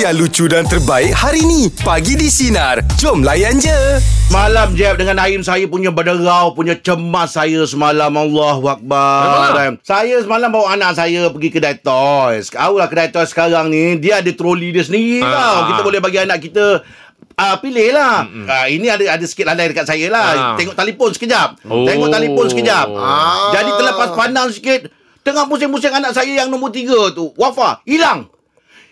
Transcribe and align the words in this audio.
yang 0.00 0.16
lucu 0.16 0.48
dan 0.48 0.64
terbaik 0.64 1.12
hari 1.12 1.44
ni. 1.44 1.68
Pagi 1.84 2.16
di 2.16 2.32
Sinar. 2.32 2.80
Jom 2.96 3.20
layan 3.20 3.60
je. 3.60 4.00
Malam 4.28 4.72
Jeb 4.72 4.96
dengan 4.96 5.20
Naim 5.20 5.44
saya 5.44 5.68
punya 5.68 5.92
berderau 5.92 6.56
punya 6.56 6.72
cemas 6.72 7.36
saya 7.36 7.68
semalam 7.68 8.08
Allahu 8.08 8.64
Akbar. 8.64 9.76
Saya 9.84 10.16
semalam 10.24 10.48
bawa 10.48 10.72
anak 10.72 10.96
saya 10.96 11.28
pergi 11.28 11.52
kedai 11.52 11.76
toys. 11.76 12.48
Kau 12.48 12.80
lah 12.80 12.88
kedai 12.88 13.12
toys 13.12 13.28
sekarang 13.28 13.68
ni 13.68 14.00
dia 14.00 14.24
ada 14.24 14.32
troli 14.32 14.72
dia 14.72 14.80
sendiri 14.80 15.20
Ah. 15.20 15.28
tau. 15.28 15.58
Kita 15.68 15.80
boleh 15.84 16.00
bagi 16.00 16.18
anak 16.18 16.40
kita 16.40 16.80
Uh, 17.40 17.56
pilih 17.56 17.96
lah 17.96 18.20
uh, 18.26 18.66
Ini 18.68 18.84
ada 18.90 19.16
ada 19.16 19.24
sikit 19.24 19.48
lalai 19.48 19.72
dekat 19.72 19.88
saya 19.88 20.12
lah 20.12 20.28
Ah. 20.28 20.54
Tengok 20.60 20.76
telefon 20.76 21.08
sekejap 21.08 21.48
Oh. 21.64 21.88
Tengok 21.88 22.12
telefon 22.12 22.46
sekejap 22.48 22.86
Ah. 22.92 23.48
Jadi 23.56 23.70
terlepas 23.80 24.08
pandang 24.12 24.48
sikit 24.52 24.92
Tengah 25.20 25.48
pusing-pusing 25.48 25.88
anak 25.88 26.12
saya 26.12 26.28
yang 26.28 26.52
nombor 26.52 26.68
tiga 26.68 27.08
tu 27.12 27.32
Wafa 27.40 27.80
Hilang 27.88 28.28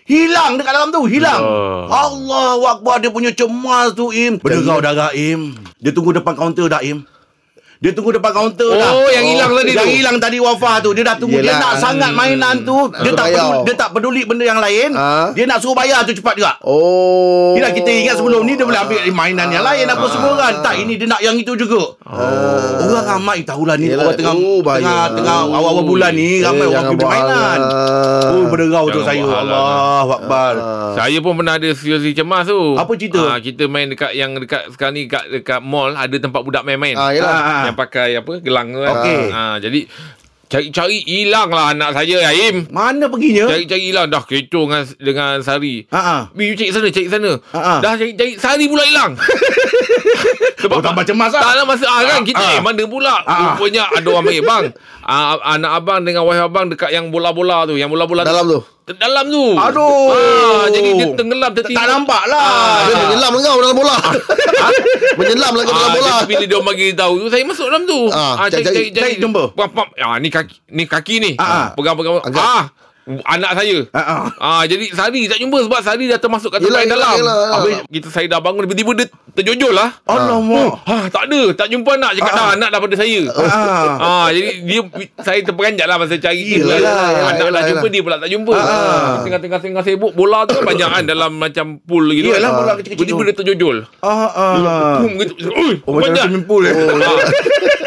Hilang 0.08 0.56
dekat 0.56 0.72
dalam 0.72 0.88
tu 0.88 1.04
Hilang. 1.04 1.36
Allah. 1.38 2.56
Allah 2.56 2.68
Akbar 2.80 2.96
Dia 3.04 3.12
punya 3.12 3.28
cemas 3.28 3.92
tu 3.92 4.08
Im. 4.08 4.40
Berderau 4.40 4.80
darah 4.80 5.12
Im. 5.12 5.52
Dia 5.76 5.92
tunggu 5.92 6.16
depan 6.16 6.32
kaunter 6.32 6.64
dah 6.72 6.80
Im 6.80 7.04
dia 7.78 7.94
tunggu 7.94 8.10
depan 8.10 8.32
kaunter 8.32 8.66
Oh, 8.66 8.74
dah. 8.74 8.90
yang 9.08 9.22
hilang 9.24 9.54
tadi 9.54 9.70
Yang 9.70 9.86
tu. 9.86 9.94
hilang 9.94 10.16
tadi 10.18 10.36
Wafa 10.36 10.72
tu. 10.80 10.90
Dia 10.90 11.04
dah 11.04 11.14
tunggu. 11.14 11.38
Dia 11.38 11.46
Yelah. 11.48 11.62
nak 11.62 11.74
sangat 11.78 12.10
mainan 12.10 12.54
tu. 12.60 12.74
Dia 12.92 13.12
tak 13.12 13.26
peduli, 13.30 13.54
dia 13.62 13.74
tak 13.76 13.88
peduli 13.90 14.22
benda 14.24 14.44
yang 14.44 14.58
lain. 14.58 14.90
Ah. 14.92 15.30
Dia 15.30 15.46
nak 15.46 15.58
suruh 15.58 15.72
bayar 15.72 16.02
tu 16.02 16.10
cepat 16.10 16.34
juga. 16.34 16.58
Oh. 16.60 17.54
Yelah 17.54 17.70
kita 17.70 17.86
ingat 17.86 18.18
sebelum 18.18 18.42
ni 18.42 18.54
dia 18.54 18.66
boleh 18.66 18.78
ambil 18.78 18.98
mainan 19.08 19.46
yang 19.48 19.62
lain 19.62 19.86
apa 19.86 20.06
semua 20.08 20.32
kan. 20.34 20.54
Tak 20.58 20.74
ini 20.76 20.94
dia 20.94 21.06
nak 21.06 21.20
yang 21.20 21.34
itu 21.34 21.54
juga. 21.54 21.94
Orang 22.02 23.04
ramai 23.04 23.42
tahulah 23.42 23.76
ni 23.76 23.86
Yelah, 23.86 24.04
orang 24.04 24.16
tengah 24.16 24.34
oh, 24.34 24.58
tengah 24.60 25.02
tengah 25.12 25.38
awal-awal 25.46 25.84
bulan 25.84 26.12
ni 26.12 26.40
ramai 26.40 26.64
Eh, 26.64 26.68
orang 26.68 26.84
pergi 26.88 27.06
mainan. 27.06 27.58
Oh 28.28 28.44
berderau 28.48 28.84
tu 28.88 29.00
saya. 29.02 29.22
lah. 29.22 29.38
Allah 29.38 30.06
Akbar. 30.16 30.54
Saya 30.94 31.18
pun 31.20 31.32
pernah 31.36 31.54
ada 31.54 31.68
situasi 31.70 32.10
cemas 32.10 32.42
tu. 32.44 32.74
Apa 32.74 32.90
cerita? 32.94 33.22
Ah, 33.24 33.38
kita 33.38 33.66
main 33.66 33.86
dekat 33.86 34.12
yang 34.12 34.34
dekat 34.34 34.66
sekarang 34.68 34.94
ni 34.94 35.06
dekat 35.06 35.24
dekat 35.30 35.60
mall 35.60 35.92
ada 35.92 36.16
tempat 36.16 36.42
budak 36.42 36.62
main-main. 36.64 36.98
Ah, 36.98 37.14
yelah. 37.14 37.67
Yang 37.68 37.76
pakai 37.76 38.08
apa? 38.16 38.32
Gelang 38.40 38.66
tu 38.72 38.80
kan. 38.80 38.92
Okey. 38.98 39.18
Ah, 39.30 39.56
jadi 39.60 39.80
cari-cari 40.48 41.04
hilang 41.04 41.52
lah 41.52 41.76
anak 41.76 41.92
saya 41.92 42.24
Aim. 42.32 42.64
Mana 42.72 43.12
perginya? 43.12 43.52
Cari-cari 43.52 43.92
hilang 43.92 44.08
dah 44.08 44.24
kecoh 44.24 44.64
dengan 44.64 44.82
dengan 44.96 45.32
Sari. 45.44 45.84
Ha 45.92 46.00
ah. 46.00 46.22
Bi 46.32 46.56
cari 46.56 46.72
sana, 46.72 46.88
cari 46.88 47.06
sana. 47.06 47.32
Ha, 47.36 47.60
ha. 47.60 47.74
Dah 47.84 47.94
cari-cari 48.00 48.40
Sari 48.40 48.64
pula 48.64 48.84
hilang. 48.88 49.12
Oh 50.68 50.80
tambah 50.80 51.02
cemas 51.02 51.30
Tak 51.30 51.40
ah. 51.40 51.52
ada 51.52 51.62
masa 51.62 51.86
ah, 51.86 52.02
kan 52.02 52.20
kita 52.22 52.38
Ah. 52.38 52.54
eh, 52.54 52.60
mana 52.60 52.82
pula 52.84 53.14
Ah. 53.22 53.54
rupanya 53.54 53.88
ada 53.88 54.06
orang 54.06 54.24
panggil 54.24 54.44
bang 54.44 54.64
ah, 55.06 55.34
anak 55.48 55.70
abang 55.74 56.00
dengan 56.02 56.22
wife 56.22 56.42
abang 56.42 56.66
dekat 56.68 56.90
yang 56.90 57.08
bola-bola 57.08 57.64
tu 57.64 57.74
yang 57.74 57.88
bola-bola 57.88 58.22
Dalam 58.22 58.44
tu. 58.44 58.60
dalam 58.90 59.24
tu 59.26 59.44
Aduh. 59.54 60.08
ah, 60.10 60.64
jadi 60.66 60.88
dia 60.94 61.06
tenggelam 61.14 61.50
Tak, 61.50 61.56
tertidur 61.62 61.78
tak 61.78 61.86
nampak 61.88 62.22
lah. 62.24 62.48
Dia 62.82 62.94
menyelam 62.98 63.30
dengan 63.30 63.50
kau 63.50 63.60
dalam 63.60 63.76
bola. 63.76 63.96
menyelam 65.18 65.50
dengan 65.50 65.66
kau 65.66 65.74
dalam 65.74 65.84
Ah, 65.84 65.94
bola. 65.94 66.14
bila 66.24 66.42
dia 66.42 66.56
orang 66.56 66.68
bagi 66.68 66.86
tahu 66.92 67.12
tu 67.18 67.26
saya 67.28 67.42
masuk 67.44 67.66
dalam 67.68 67.82
tu. 67.84 68.00
Ah, 68.08 68.34
Ah, 68.34 68.46
cari 68.48 68.64
cari- 68.64 68.88
cari 68.88 68.88
cari 68.90 69.12
jumpa. 69.18 69.42
Ah 69.98 70.16
ni 70.16 70.28
kaki 70.28 70.56
ni 70.70 70.84
kaki 70.84 71.14
ni. 71.18 71.30
Ah, 71.36 71.44
ah. 71.44 71.66
Pegang-pegang. 71.74 72.20
Angkat. 72.22 72.40
Ah 72.40 72.64
anak 73.24 73.50
saya. 73.54 73.76
Ah, 73.90 74.00
ah. 74.00 74.22
Ah 74.38 74.62
jadi 74.62 74.90
Sari 74.90 75.24
tak 75.24 75.38
jumpa 75.38 75.64
sebab 75.64 75.80
Sari 75.80 76.04
dah 76.06 76.16
termasuk 76.16 76.48
kat 76.48 76.60
tempat 76.60 76.84
Yelah, 76.84 76.84
yelah, 76.84 76.98
dalam. 76.98 77.16
yelah. 77.16 77.40
Habis 77.54 77.76
kita 77.88 78.08
saya 78.08 78.26
dah 78.26 78.38
bangun 78.38 78.64
tiba-tiba 78.64 78.92
dia 78.94 79.06
terjojol 79.34 79.72
lah. 79.72 79.88
Alamak. 80.04 80.72
Ha, 80.84 80.94
tak 81.08 81.24
ada, 81.26 81.40
tak 81.54 81.66
jumpa 81.68 81.90
anak 81.94 82.10
cakap 82.14 82.28
Ah, 82.28 82.34
dah 82.34 82.44
ah. 82.44 82.54
anak 82.54 82.68
dah 82.68 82.80
pada 82.80 82.94
saya. 82.94 83.20
Ah. 83.30 83.46
Ah, 84.18 84.26
jadi 84.28 84.50
dia 84.62 84.80
saya 85.18 85.40
terperanjat 85.40 85.86
lah 85.86 85.96
masa 85.96 86.14
cari 86.16 86.42
Yelah, 86.42 86.66
dia. 86.68 86.76
yelah, 86.76 86.98
Anak 87.24 87.38
yelah, 87.38 87.50
nak 87.50 87.62
jumpa 87.66 87.78
yelah. 87.78 87.90
dia 87.90 88.02
pula 88.02 88.16
tak 88.18 88.30
jumpa. 88.30 88.52
Ah. 88.52 89.16
Tengah-tengah 89.22 89.58
tengah 89.58 89.82
sibuk 89.82 90.12
bola 90.12 90.38
tu 90.44 90.52
kan 90.52 90.64
banyak 90.66 90.88
kan 90.88 91.04
dalam 91.04 91.32
macam 91.34 91.66
pool 91.80 92.04
gitu. 92.10 92.28
Yelah, 92.28 92.50
kan. 92.50 92.58
bola 92.58 92.72
kecil-kecil 92.76 92.98
Tiba-tiba 93.00 93.22
dia 93.24 93.34
terjojol. 93.34 93.76
Ah, 94.00 94.28
ah. 94.28 94.96
Boom 95.00 95.12
gitu. 95.16 95.32
Oh, 95.86 95.92
macam 95.96 96.12
swimming 96.18 96.44
pool 96.44 96.62
eh. 96.62 96.74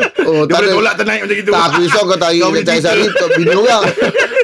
Ah. 0.00 0.28
Oh, 0.30 0.42
Dia 0.46 0.52
tak 0.52 0.58
boleh 0.62 0.72
tolak 0.76 0.94
ternaik 0.96 1.20
macam 1.26 1.36
itu. 1.36 1.50
Tak, 1.50 1.62
aku 1.64 1.78
risau 1.82 2.02
kau 2.06 2.18
tarik 2.18 2.38
Kau 2.38 2.48
kat 2.48 2.54
punya 2.54 2.66
cari 2.66 2.80
sari 2.80 3.02
untuk 3.08 3.30
bini 3.36 3.54
orang. 3.54 3.84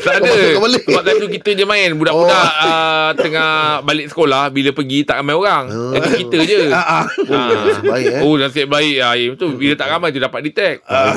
Tak 0.07 0.23
ada. 0.23 0.39
Sebab 0.55 1.03
time 1.03 1.19
tu 1.19 1.29
kita 1.35 1.51
je 1.59 1.65
main 1.67 1.91
Budak-budak 1.99 2.47
Oh. 2.63 2.71
uh, 2.71 3.11
Tengah 3.19 3.83
balik 3.83 4.07
sekolah 4.07 4.55
Bila 4.55 4.71
pergi 4.71 5.03
tak 5.03 5.19
ramai 5.19 5.35
orang 5.35 5.67
Jadi 5.67 6.11
kita 6.23 6.37
je 6.47 6.61
Ah, 6.71 7.03
ah. 7.03 7.05
Ah. 7.27 7.67
baik, 7.83 8.07
eh. 8.15 8.23
Oh 8.23 8.39
nasib 8.39 8.71
baik 8.71 9.03
ah, 9.03 9.19
eh, 9.19 9.35
Betul 9.35 9.59
Bila 9.59 9.75
tak 9.75 9.91
ramai 9.91 10.15
tu 10.15 10.23
dapat 10.23 10.47
detect 10.47 10.87
ah. 10.87 11.11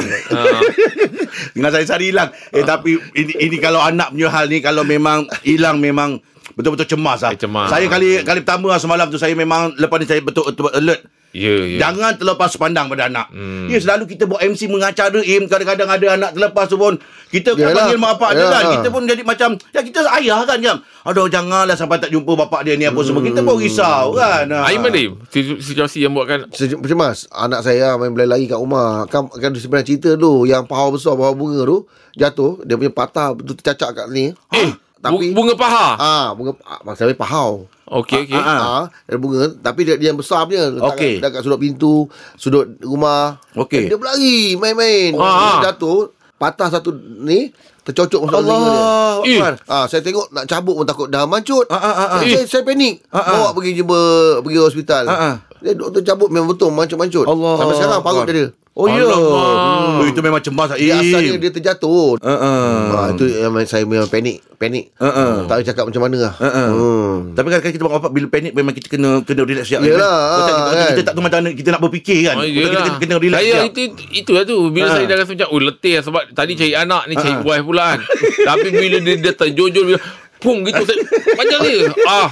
Dengan 1.54 1.70
saya 1.70 1.86
sari 1.86 2.12
hilang. 2.12 2.34
Eh 2.50 2.64
tapi 2.64 2.98
ini, 3.16 3.34
ini 3.38 3.58
kalau 3.60 3.80
anak 3.80 4.12
punya 4.12 4.30
hal 4.32 4.46
ni 4.50 4.60
kalau 4.60 4.84
memang 4.84 5.28
hilang 5.44 5.78
memang 5.78 6.20
betul-betul 6.59 6.92
cemas 6.92 7.24
lah. 7.24 7.31
Eh, 7.31 7.40
cemas. 7.40 7.72
Saya 7.72 7.88
kali 7.88 8.20
kali 8.20 8.44
pertama 8.44 8.75
lah 8.75 8.80
semalam 8.80 9.08
tu 9.08 9.16
saya 9.16 9.31
memang 9.31 9.72
lepas 9.80 9.96
ni 9.96 10.03
saya 10.03 10.20
betul-betul 10.20 10.68
alert. 10.70 11.08
Ya 11.30 11.46
ya 11.62 11.78
Jangan 11.80 12.18
terlepas 12.18 12.58
pandang 12.58 12.90
pada 12.90 13.06
anak. 13.06 13.30
Hmm. 13.30 13.70
Ya 13.70 13.78
selalu 13.78 14.09
kita 14.09 14.25
buat 14.25 14.42
MC 14.42 14.66
mengacara 14.66 15.22
im 15.22 15.46
kadang-kadang 15.46 15.86
ada 15.86 16.06
anak 16.18 16.34
terlepas 16.34 16.66
tu 16.66 16.74
pun 16.74 16.98
kita 17.30 17.53
kan 17.53 17.69
panggil 17.69 18.02
mak 18.02 18.18
bapak 18.18 18.30
dia 18.34 18.42
Yalah. 18.42 18.59
kan. 18.59 18.74
Kita 18.74 18.88
pun 18.90 19.02
jadi 19.06 19.22
macam 19.22 19.50
ya 19.69 19.81
kita 19.86 20.09
ayah 20.18 20.42
kan 20.42 20.58
jam. 20.58 20.81
Aduh 21.06 21.30
janganlah 21.30 21.78
sampai 21.78 22.02
tak 22.02 22.09
jumpa 22.09 22.34
bapak 22.36 22.66
dia 22.66 22.74
ni 22.74 22.90
apa 22.90 22.98
semua. 23.06 23.22
Kita 23.22 23.46
pun 23.46 23.62
risau 23.62 24.18
kan. 24.18 24.50
Ha. 24.50 24.74
Aim 24.74 24.81
mana 24.81 24.98
Situ- 25.30 25.62
Situasi 25.62 26.02
yang 26.02 26.18
buatkan 26.18 26.50
cemas 26.50 27.30
Anak 27.30 27.62
saya 27.62 27.94
main 27.96 28.09
berlari 28.09 28.50
kat 28.50 28.58
rumah 28.58 29.06
Kan, 29.06 29.30
kan 29.30 29.53
sebenarnya 29.53 29.86
cerita 29.86 30.09
tu 30.18 30.44
Yang 30.44 30.66
paha 30.66 30.90
besar 30.90 31.14
Paha 31.14 31.31
bunga 31.31 31.62
tu 31.62 31.86
Jatuh 32.18 32.66
Dia 32.66 32.74
punya 32.74 32.90
patah 32.90 33.38
Betul 33.38 33.53
tercacak 33.56 33.94
kat 33.94 34.08
ni 34.09 34.34
Eh 34.50 34.69
Tapi 35.00 35.32
bu- 35.32 35.36
Bunga 35.36 35.54
paha 35.56 35.88
Ah, 35.96 36.28
bunga 36.32 36.52
ah, 36.62 36.80
Maksud 36.82 37.04
saya 37.04 37.16
pahau 37.16 37.66
Okey 37.86 38.28
okey 38.28 38.36
Ah, 38.36 38.84
Ah, 38.84 38.84
ada 39.04 39.16
bunga 39.16 39.48
Tapi 39.56 39.82
dia, 39.82 39.96
dia 39.96 40.12
yang 40.12 40.20
besar 40.20 40.44
punya 40.44 40.68
Letak 40.68 40.94
Okey. 40.94 41.14
kat, 41.16 41.24
dekat 41.26 41.42
sudut 41.42 41.58
pintu 41.58 42.06
Sudut 42.36 42.68
rumah 42.80 43.40
Okey. 43.54 43.88
Dia 43.88 43.96
berlari 43.96 44.54
Main-main 44.54 45.16
Ah. 45.16 45.58
Dia 45.58 45.72
jatuh 45.72 46.12
Patah 46.36 46.68
satu 46.70 46.92
ni 47.20 47.52
Tercocok 47.80 48.22
masuk 48.22 48.38
telinga 48.38 48.60
dia 48.62 48.84
Allah 48.84 49.24
Eh. 49.26 49.40
Ah, 49.66 49.86
saya 49.86 50.00
tengok 50.00 50.30
nak 50.30 50.46
cabut 50.46 50.72
pun 50.74 50.86
takut 50.86 51.08
dah 51.08 51.26
mancut. 51.26 51.66
Ah, 51.68 51.76
ah, 51.76 51.90
ah, 51.90 52.08
ah. 52.12 52.20
Saya, 52.22 52.46
saya 52.46 52.62
panik. 52.62 53.02
Ah, 53.10 53.18
ah. 53.18 53.26
Bawa 53.34 53.50
pergi 53.52 53.72
jumpa 53.74 54.00
pergi 54.40 54.58
hospital. 54.62 55.04
Ah, 55.06 55.16
ah. 55.18 55.34
Dia 55.58 55.74
doktor 55.74 56.06
cabut 56.06 56.30
memang 56.30 56.48
betul 56.48 56.70
mancut-mancut. 56.70 57.26
Allah 57.26 57.58
Sampai 57.58 57.76
sekarang 57.76 58.00
parut 58.00 58.24
dia. 58.26 58.48
Oh 58.80 58.88
ya. 58.88 59.04
Alamak. 59.04 60.00
Oh, 60.00 60.06
itu 60.08 60.22
memang 60.24 60.40
cemas. 60.40 60.72
Dia 60.72 60.96
Im. 60.96 61.04
asalnya 61.04 61.32
dia 61.36 61.52
terjatuh. 61.52 62.16
Uh, 62.16 62.32
uh. 62.32 63.12
Itu 63.12 63.28
yang 63.28 63.52
saya 63.68 63.84
memang 63.84 64.08
panik, 64.08 64.40
panik. 64.56 64.96
Ah. 64.96 65.44
Tak 65.44 65.52
tahu 65.52 65.62
cakap 65.68 65.84
macam 65.84 66.02
mana 66.02 66.18
lah. 66.22 66.34
Uh, 66.40 66.48
uh. 66.48 66.68
Hmm. 66.72 67.14
Tapi 67.36 67.48
kadang-kadang 67.50 67.76
kita 67.76 67.84
bapak 67.86 68.12
bila 68.16 68.28
panik 68.30 68.56
memang 68.56 68.72
kita 68.72 68.88
kena 68.88 69.20
kena 69.22 69.44
relax 69.44 69.68
siap. 69.68 69.84
Yelah, 69.84 70.16
Macam 70.32 70.48
kita, 70.56 70.64
kan. 70.72 70.88
kita 70.88 71.02
tak 71.04 71.14
tahu 71.14 71.24
macam 71.24 71.38
mana 71.38 71.50
kita 71.52 71.70
nak 71.70 71.82
berfikir 71.82 72.20
kan. 72.24 72.36
Oh, 72.40 72.46
kita, 72.46 72.68
kita 72.80 72.98
kena 72.98 73.16
relax 73.18 73.40
Saya 73.42 73.52
siap. 73.52 73.66
itu 73.68 73.82
itu 74.16 74.32
lah 74.32 74.44
tu 74.44 74.58
Bila 74.70 74.86
Ha. 74.86 74.94
saya 74.94 75.06
dah 75.06 75.18
rasa 75.18 75.32
macam 75.32 75.50
Oh 75.50 75.60
letih 75.60 75.94
lah 75.94 76.04
Sebab 76.04 76.22
tadi 76.32 76.52
cari 76.56 76.74
anak 76.74 77.04
ni 77.06 77.14
Cari 77.14 77.34
Ha. 77.34 77.44
wife 77.44 77.66
pula 77.66 77.84
kan 77.90 78.00
Tapi 78.48 78.68
bila 78.72 78.98
dia, 79.00 79.16
dia 79.18 79.34
terjojol 79.34 79.84
bila 79.86 80.00
Pum 80.40 80.64
gitu 80.64 80.82
saya, 80.82 81.00
Macam 81.36 81.58
dia 81.62 81.92
Ah 82.04 82.28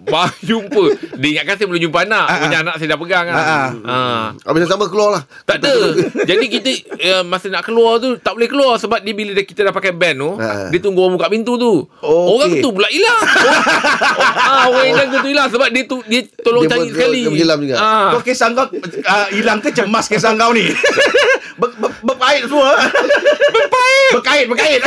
Baru 0.00 0.32
jumpa 0.40 0.82
Dia 1.18 1.28
ingatkan 1.32 1.54
saya 1.54 1.66
belum 1.66 1.82
jumpa 1.82 1.98
anak 2.02 2.24
ha. 2.24 2.34
Punya 2.40 2.58
anak 2.60 2.74
saya 2.78 2.88
dah 2.88 2.98
pegang 2.98 3.24
kan 3.26 3.34
Ha, 3.34 3.42
ha. 3.82 3.98
Habis 4.40 4.66
sama 4.66 4.86
keluar 4.86 5.10
lah. 5.12 5.22
Tak 5.44 5.58
ada 5.58 5.74
Jadi 6.22 6.46
kita 6.46 6.70
uh, 7.10 7.22
Masa 7.22 7.46
nak 7.46 7.62
keluar 7.62 7.98
tu 7.98 8.14
Tak 8.16 8.32
boleh 8.32 8.46
keluar 8.46 8.74
Sebab 8.76 9.02
dia 9.02 9.12
bila 9.12 9.34
kita 9.36 9.62
dah 9.62 9.72
pakai 9.72 9.90
band 9.92 10.16
tu 10.16 10.30
Ha. 10.32 10.70
Dia 10.70 10.78
tunggu 10.78 11.00
orang 11.00 11.14
buka 11.14 11.26
pintu 11.26 11.54
tu 11.54 11.84
Oh, 12.00 12.38
Orang 12.38 12.54
tu 12.56 12.70
pula 12.70 12.86
hilang 12.86 13.18
ah, 14.46 14.66
Orang 14.66 14.94
jaga 14.94 15.16
tu 15.18 15.28
hilang 15.28 15.48
Sebab 15.48 15.68
dia 15.68 15.84
tu 15.84 15.98
Dia 16.04 16.22
tolong 16.40 16.64
Dia 16.64 16.72
cari 16.72 16.80
ber- 16.82 16.92
sekali 16.92 17.20
dia 17.20 17.30
menyelam 17.30 17.58
juga. 17.60 17.76
Ah. 17.76 18.10
Kau 18.12 18.22
kisah 18.22 18.48
kau 18.50 18.66
uh, 18.66 19.26
hilang 19.30 19.58
ke 19.58 19.70
cemas 19.70 20.06
kisah 20.06 20.32
kau 20.32 20.50
ni? 20.50 20.70
ber, 21.60 21.68
ber, 21.76 21.90
berpait 22.02 22.44
semua. 22.44 22.72
berpait. 23.50 24.10
Berkait, 24.12 24.44
berkait. 24.46 24.80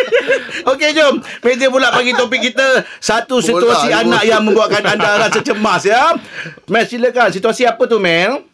Okey, 0.70 0.90
jom. 0.92 1.14
Meja 1.40 1.66
pula 1.68 1.88
bagi 1.94 2.12
topik 2.14 2.40
kita. 2.52 2.86
Satu 2.98 3.42
situasi 3.42 3.90
Bola, 3.90 4.02
anak 4.06 4.22
yang 4.26 4.42
membuatkan 4.44 4.84
anda 4.86 5.20
rasa 5.26 5.40
cemas 5.42 5.82
ya. 5.86 6.14
Mel, 6.70 6.84
silakan. 6.86 7.34
Situasi 7.34 7.66
apa 7.66 7.82
tu, 7.86 7.98
Mel? 7.98 8.46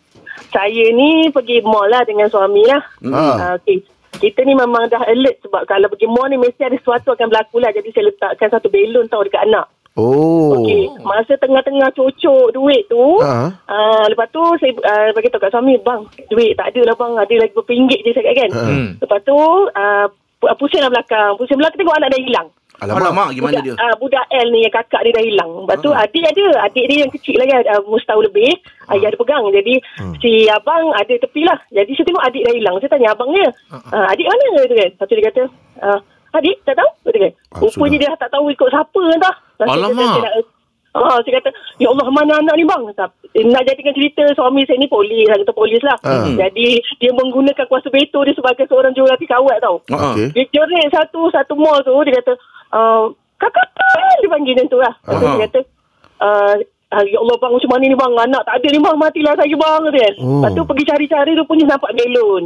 Saya 0.52 0.84
ni 0.94 1.28
pergi 1.34 1.60
mall 1.60 1.90
lah 1.90 2.06
dengan 2.06 2.30
suami 2.32 2.64
lah. 2.64 2.80
Ha. 3.02 3.20
Uh, 3.20 3.54
okay. 3.60 3.82
Kita 4.16 4.40
ni 4.48 4.56
memang 4.56 4.88
dah 4.88 5.04
alert 5.04 5.44
sebab 5.44 5.68
kalau 5.68 5.92
pergi 5.92 6.08
mall 6.08 6.32
ni 6.32 6.40
mesti 6.40 6.64
ada 6.64 6.76
sesuatu 6.80 7.12
akan 7.12 7.28
berlaku 7.28 7.60
lah. 7.60 7.68
Jadi 7.74 7.92
saya 7.92 8.08
letakkan 8.08 8.48
satu 8.48 8.72
belon 8.72 9.04
tau 9.12 9.20
dekat 9.20 9.44
anak. 9.44 9.68
Oh. 9.96 10.60
Okey, 10.60 10.92
masa 11.08 11.40
tengah-tengah 11.40 11.88
cocok 11.96 12.52
duit 12.52 12.84
tu, 12.84 13.16
Ha. 13.24 13.48
uh, 13.48 14.04
lepas 14.12 14.28
tu 14.28 14.44
saya 14.60 14.68
uh, 14.76 15.08
bagi 15.16 15.32
tahu 15.32 15.40
kat 15.40 15.48
suami, 15.48 15.80
bang, 15.80 16.04
duit 16.28 16.52
tak 16.52 16.68
ada 16.76 16.92
lah 16.92 16.96
bang, 17.00 17.12
ada 17.16 17.34
lagi 17.40 17.56
berapa 17.56 17.72
ringgit 17.72 18.00
je 18.04 18.12
saya 18.12 18.32
kan. 18.36 18.50
Hmm. 18.52 18.88
Lepas 19.00 19.24
tu, 19.24 19.32
uh, 19.72 20.04
pu- 20.36 20.52
pusing 20.60 20.84
lah 20.84 20.92
belakang. 20.92 21.40
Pusing 21.40 21.56
belakang 21.56 21.80
tengok 21.80 21.96
anak 21.96 22.12
dah 22.12 22.20
hilang. 22.20 22.48
Alamak, 22.76 23.00
Alamak 23.02 23.28
gimana 23.32 23.52
budak, 23.52 23.64
dia? 23.64 23.74
Uh, 23.76 23.94
budak 23.96 24.24
L 24.28 24.48
ni 24.50 24.60
yang 24.62 24.74
kakak 24.74 25.00
dia 25.02 25.12
dah 25.12 25.24
hilang. 25.24 25.50
Lepas 25.62 25.76
tu 25.80 25.90
adik 25.90 26.24
ada. 26.26 26.46
Adik 26.64 26.84
dia 26.86 26.98
yang 27.02 27.12
kecil 27.12 27.36
lagi. 27.36 27.52
Uh, 27.64 27.80
umur 27.84 27.98
setahun 27.98 28.24
lebih. 28.26 28.50
Ayah 28.86 29.08
dia 29.08 29.18
pegang. 29.18 29.44
Jadi 29.48 29.74
si 30.20 30.30
abang 30.46 30.92
ada 30.92 31.14
tepi 31.16 31.42
lah. 31.42 31.58
Jadi 31.70 31.90
saya 31.92 32.04
tengok 32.04 32.24
adik 32.24 32.42
dah 32.42 32.54
hilang. 32.54 32.74
Saya 32.78 32.90
tanya 32.90 33.08
abang 33.10 33.30
dia. 33.32 33.48
Uh, 33.72 34.06
adik 34.08 34.26
mana 34.26 34.60
tu 34.62 34.74
kan? 34.74 34.90
Lepas 34.92 35.06
tu 35.06 35.14
dia 35.14 35.26
kata. 35.26 35.42
Uh, 35.80 36.00
Adik, 36.34 36.52
tak 36.68 36.76
tahu? 36.76 36.90
Dia 37.08 37.12
kata, 37.16 37.28
Ah, 37.48 37.60
rupanya 37.64 37.96
dia 37.96 38.12
tak 38.12 38.28
tahu 38.28 38.52
ikut 38.52 38.68
siapa 38.68 39.02
entah. 39.08 39.34
Lepas 39.56 39.66
tu 39.66 39.72
dia 39.72 39.80
Alamak. 39.80 39.96
kata, 39.96 40.04
saya 40.04 40.20
nak- 40.36 40.54
Ah, 40.92 41.18
saya 41.20 41.32
kata, 41.36 41.48
ya 41.76 41.88
Allah 41.88 42.06
mana 42.08 42.32
anak 42.36 42.54
ni 42.56 42.64
bang? 42.64 42.82
Tak- 42.92 43.12
eh, 43.32 43.44
Nak 43.44 43.64
jadikan 43.64 43.92
cerita 43.92 44.24
suami 44.32 44.64
saya 44.64 44.76
ni 44.76 44.84
polis, 44.84 45.24
kata 45.24 45.52
polis 45.52 45.80
lah. 45.80 45.96
Ah. 46.02 46.24
Jadi 46.24 46.76
dia 46.96 47.10
menggunakan 47.12 47.64
kuasa 47.64 47.88
veto 47.88 48.20
dia 48.20 48.32
sebagai 48.32 48.64
seorang 48.64 48.92
jurulatih 48.92 49.24
kawat 49.24 49.60
tau. 49.60 49.80
Ah. 49.88 50.12
Okey. 50.12 50.32
Dia 50.32 50.44
jerit 50.50 50.88
satu 50.88 51.28
satu 51.28 51.52
mall 51.52 51.80
tu 51.80 51.92
dia 52.02 52.16
kata 52.16 52.32
uh, 52.72 53.04
kakak 53.36 53.66
kan 53.76 54.16
dia 54.18 54.30
panggil 54.30 54.54
macam 54.56 54.66
tu 54.66 54.78
lah. 54.80 54.94
Lepas 54.96 55.14
tu 55.14 55.26
Aha. 55.26 55.32
dia 55.32 55.42
kata 55.46 55.60
uh, 56.22 56.54
Ya 57.02 57.18
Allah 57.18 57.36
bang 57.36 57.52
macam 57.52 57.70
mana 57.74 57.84
ni 57.84 57.96
bang 57.98 58.12
Anak 58.14 58.42
tak 58.46 58.54
ada 58.56 58.68
ni 58.70 58.78
bang 58.78 58.96
Matilah 58.96 59.34
saya 59.34 59.56
bang 59.58 59.82
kata. 59.90 60.12
Oh. 60.22 60.40
Lepas 60.40 60.50
tu 60.54 60.62
pergi 60.64 60.84
cari-cari 60.86 61.30
Rupanya 61.34 61.64
nampak 61.74 61.92
belon 61.92 62.42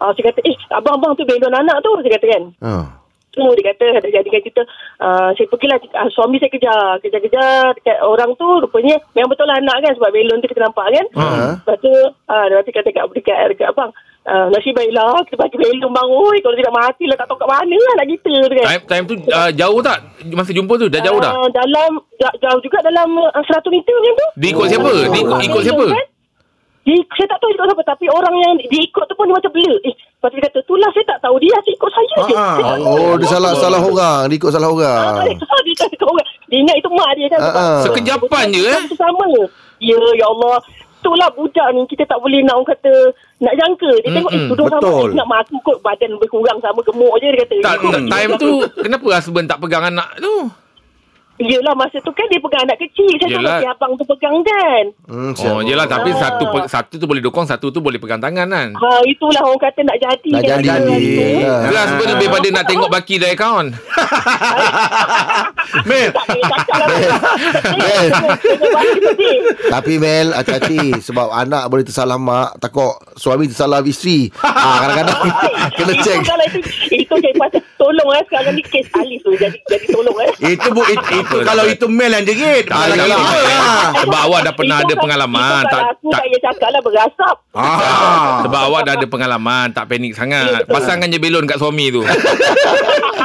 uh, 0.00 0.10
Saya 0.10 0.24
kata 0.32 0.40
Eh 0.42 0.56
abang-abang 0.72 1.12
tu 1.14 1.22
belon 1.22 1.52
anak 1.52 1.78
tu 1.84 1.92
Saya 2.00 2.12
kata 2.16 2.26
kan 2.26 2.42
Ha. 2.64 2.72
Tu 3.34 3.44
dia 3.58 3.64
kata 3.68 3.86
Ada 3.98 4.08
jadikan 4.08 4.40
cerita 4.40 4.62
uh, 4.98 5.34
Saya 5.34 5.46
pergilah 5.46 5.76
uh, 5.82 6.08
Suami 6.08 6.38
saya 6.38 6.48
kejar 6.48 7.02
Kejar-kejar 7.02 7.74
Dekat 7.74 7.98
orang 8.00 8.30
tu 8.34 8.46
Rupanya 8.62 8.94
Memang 9.12 9.28
betul 9.28 9.44
lah 9.44 9.58
anak 9.58 9.82
kan 9.82 9.92
Sebab 9.92 10.08
belon 10.08 10.38
tu 10.38 10.46
kita 10.46 10.62
nampak 10.62 10.86
kan 10.88 11.06
Ha. 11.14 11.26
Lepas 11.58 11.76
tu 11.78 11.90
uh, 11.90 12.44
Lepas 12.46 12.62
tu 12.62 12.72
kata 12.72 12.88
kat, 12.88 13.04
dekat, 13.10 13.36
dekat 13.50 13.68
abang 13.68 13.90
uh, 14.24 14.46
Nasib 14.48 14.72
baiklah 14.72 15.18
Kita 15.24 15.36
bagi 15.36 15.56
belon 15.56 15.90
bang 15.90 16.08
Oi 16.08 16.38
kalau 16.38 16.54
tidak 16.54 16.74
mati 16.74 17.04
lah 17.04 17.16
Tak 17.16 17.26
tahu 17.26 17.38
kat 17.38 17.50
mana 17.50 17.76
lah 17.76 17.94
nak 17.94 18.06
kita 18.08 18.32
tu 18.40 18.54
kan 18.54 18.66
Time, 18.66 18.82
time 18.86 19.04
tu 19.04 19.14
uh, 19.28 19.50
jauh 19.50 19.80
tak? 19.80 19.98
Masa 20.30 20.50
jumpa 20.50 20.72
tu 20.76 20.86
dah 20.86 21.00
jauh 21.00 21.18
dah? 21.18 21.32
Ah, 21.34 21.48
dalam 21.50 21.90
ja- 22.16 22.36
jauh 22.40 22.60
juga 22.60 22.78
dalam 22.80 23.08
uh, 23.18 23.42
100 23.44 23.60
meter 23.68 23.92
macam 23.92 24.14
tu. 24.14 24.26
Dia 24.34 24.48
ikut 24.50 24.66
siapa? 24.66 24.90
Dia 25.04 25.20
ikut, 25.20 25.38
ikut 25.42 25.62
siapa? 25.62 25.84
Kan? 25.90 26.06
Dia, 26.84 26.96
saya 27.10 27.26
tak 27.26 27.38
tahu 27.38 27.48
ikut 27.50 27.64
siapa 27.64 27.84
Tapi 27.86 28.04
orang 28.08 28.34
yang 28.38 28.52
dia 28.60 28.80
ikut 28.82 29.04
tu 29.04 29.14
pun 29.14 29.24
Dia 29.24 29.34
macam 29.34 29.50
blur 29.50 29.76
Eh 29.82 29.94
Lepas 29.96 30.28
tu 30.28 30.36
dia 30.36 30.44
kata 30.44 30.58
Itulah 30.60 30.88
saya 30.90 31.04
tak 31.06 31.18
tahu 31.18 31.36
Dia 31.38 31.52
asyik 31.54 31.74
ikut 31.74 31.90
saya 31.90 32.06
je 32.06 32.14
Ah, 32.14 32.54
Saya 32.54 32.64
tahu. 32.76 32.82
Oh, 32.84 33.12
dia 33.16 33.26
salah 33.26 33.52
salah 33.54 33.80
orang. 33.80 34.20
Dia 34.26 34.36
ikut 34.36 34.50
salah 34.50 34.68
Ah, 34.68 34.74
orang. 34.74 35.00
Dia 35.24 35.74
kata 35.74 35.94
ikut 35.96 36.06
orang 36.06 36.26
Dia 36.44 36.58
ingat 36.60 36.76
itu 36.76 36.88
mak 36.90 37.10
dia 37.14 37.26
kan 37.26 37.40
Ah, 37.40 37.50
ah. 37.50 37.76
Sekejapan 37.82 38.44
je 38.50 38.62
eh? 38.62 38.80
Itu 38.84 38.96
sama 38.96 39.24
Ya 39.80 39.96
ya 40.14 40.26
Allah 40.26 40.56
Itulah 41.00 41.28
budak 41.32 41.68
ni 41.72 41.84
Kita 41.84 42.04
tak 42.04 42.16
boleh 42.18 42.40
nak 42.40 42.54
orang 42.54 42.68
kata 42.70 42.92
Nak 43.38 43.54
jangka 43.54 43.90
Dia 44.00 44.10
tengok 44.10 44.30
Eh 44.30 44.36
Mm-mm, 44.38 44.50
tudung 44.50 44.68
sama. 44.70 44.88
Dia 45.02 45.16
nak 45.16 45.26
mak 45.26 45.38
aku 45.42 45.56
kot 45.62 45.78
Badan 45.80 46.10
lebih 46.12 46.28
kurang 46.30 46.58
sama 46.60 46.80
Gemuk 46.80 47.12
je 47.16 47.28
dia 47.28 47.40
kata 47.42 47.54
tak, 47.60 47.76
time 48.06 48.30
tu 48.36 48.50
kenapa 48.78 49.06
husband 49.14 49.46
tak 49.46 49.56
pegang 49.58 49.84
anak 49.86 50.08
tu? 50.16 50.34
Yelah 51.36 51.74
masa 51.74 51.98
tu 51.98 52.08
kan 52.08 52.22
Dia 52.26 52.38
pegang 52.38 52.62
anak 52.62 52.78
kecil 52.78 53.10
Saya 53.16 53.26
Yelah. 53.32 53.42
tahu 53.50 53.58
si 53.58 53.66
abang 53.68 53.92
tu 53.94 54.04
pegang 54.06 54.38
kan 54.40 54.84
Hmm, 55.04 55.32
Oh, 55.36 55.60
yelah 55.60 55.84
tapi 55.84 56.10
Ah. 56.10 56.18
satu 56.30 56.44
satu 56.64 56.94
tu 56.96 57.04
boleh 57.04 57.20
dokong, 57.20 57.44
satu 57.44 57.68
tu 57.68 57.78
boleh 57.78 57.98
pegang 57.98 58.18
tangan 58.18 58.46
kan. 58.46 58.68
Ha 58.72 58.90
itulah 59.04 59.42
orang 59.42 59.60
kata 59.60 59.80
nak 59.82 59.96
jadi 59.96 60.30
Nak 60.30 60.42
kan. 60.42 60.60
jadi. 60.60 60.98
Ya. 61.36 61.54
Ke 61.62 61.76
husband 61.76 62.10
lebih 62.10 62.28
pada 62.28 62.48
nak 62.50 62.64
tengok 62.64 62.88
baki 62.88 63.14
dari 63.16 63.34
akaun. 63.34 63.66
Mel. 65.84 66.10
Tapi 69.66 69.92
Mel 69.96 70.28
hati-hati 70.32 70.80
sebab 71.00 71.28
anak 71.30 71.66
boleh 71.66 71.82
tersalah 71.82 72.16
mak, 72.16 72.56
takut 72.58 72.94
suami 73.14 73.46
tersalah 73.46 73.82
isteri. 73.82 74.30
Ah 74.44 74.80
kadang-kadang 74.82 75.18
kena 75.74 75.92
Itu 75.92 76.02
check. 76.02 76.20
kalau 76.24 76.44
itu 76.46 76.58
Itu 76.94 77.14
saya 77.18 77.34
pasal 77.36 77.60
Tolong 77.76 78.08
eh 78.10 78.22
Sekarang 78.24 78.54
ni 78.54 78.62
kes 78.62 78.86
Alif 78.94 79.20
tu 79.20 79.30
Jadi 79.34 79.58
jadi 79.66 79.86
tolong 79.90 80.16
eh 80.16 80.30
Itu 80.48 80.68
bu, 80.70 80.80
itu, 80.86 81.16
itu 81.24 81.36
kalau 81.42 81.64
itu 81.64 81.86
Mel 81.88 82.12
yang 82.12 82.24
jerit. 82.24 82.64
Tak 82.64 82.78
ada 82.86 83.02
lah. 83.02 83.18
kita. 83.18 83.48
Sebab 84.04 84.20
awak 84.22 84.40
dah 84.42 84.54
pernah 84.54 84.76
Itu 84.78 84.86
ada 84.86 84.94
pengalaman. 85.00 85.62
Itu 85.62 85.70
Tak, 85.70 85.82
aku 85.90 86.06
tak, 86.06 86.20
saya 86.20 86.38
cakap 86.42 86.68
lah 86.68 86.82
berasap 86.82 87.36
Ah. 87.54 88.42
sebab 88.42 88.60
awak 88.66 88.80
dah 88.84 88.92
ada 88.94 89.06
pengalaman. 89.06 89.66
Tak 89.70 89.84
panik 89.86 90.12
sangat. 90.12 90.66
Pasangkan 90.66 91.08
je 91.08 91.18
belon 91.18 91.44
kat 91.44 91.56
suami 91.56 91.88
tu. 91.88 92.02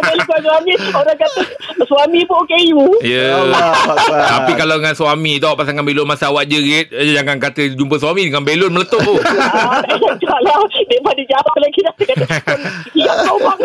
Balik 0.00 0.24
kau 0.24 0.38
suami 0.40 0.72
Orang 0.90 1.16
kata 1.16 1.40
Suami 1.82 2.20
pun 2.22 2.36
OKU 2.40 2.86
Ya. 3.00 3.36
Allah 3.36 3.72
Akbar. 3.90 4.20
Tapi 4.22 4.52
kalau 4.54 4.74
dengan 4.76 4.94
suami 4.94 5.32
tu 5.36 5.46
awak 5.46 5.58
pasangkan 5.60 5.82
belon 5.82 6.04
masa 6.04 6.28
awak 6.28 6.44
jerit, 6.44 6.90
eh, 6.90 7.12
jangan 7.12 7.36
kata 7.36 7.72
jumpa 7.72 7.96
suami 7.96 8.26
dengan 8.26 8.42
belon 8.42 8.70
meletup 8.70 9.00
tu. 9.00 9.14
Ah, 9.16 9.80
tak 9.82 10.40
lah 10.40 10.54
Daripada 10.82 11.22
jawab 11.24 11.54
lagi 11.56 11.80
dah 11.80 11.94
Dia 11.96 12.06
kata 12.10 12.24
Ya 12.94 13.12
kau 13.22 13.38
bang 13.38 13.58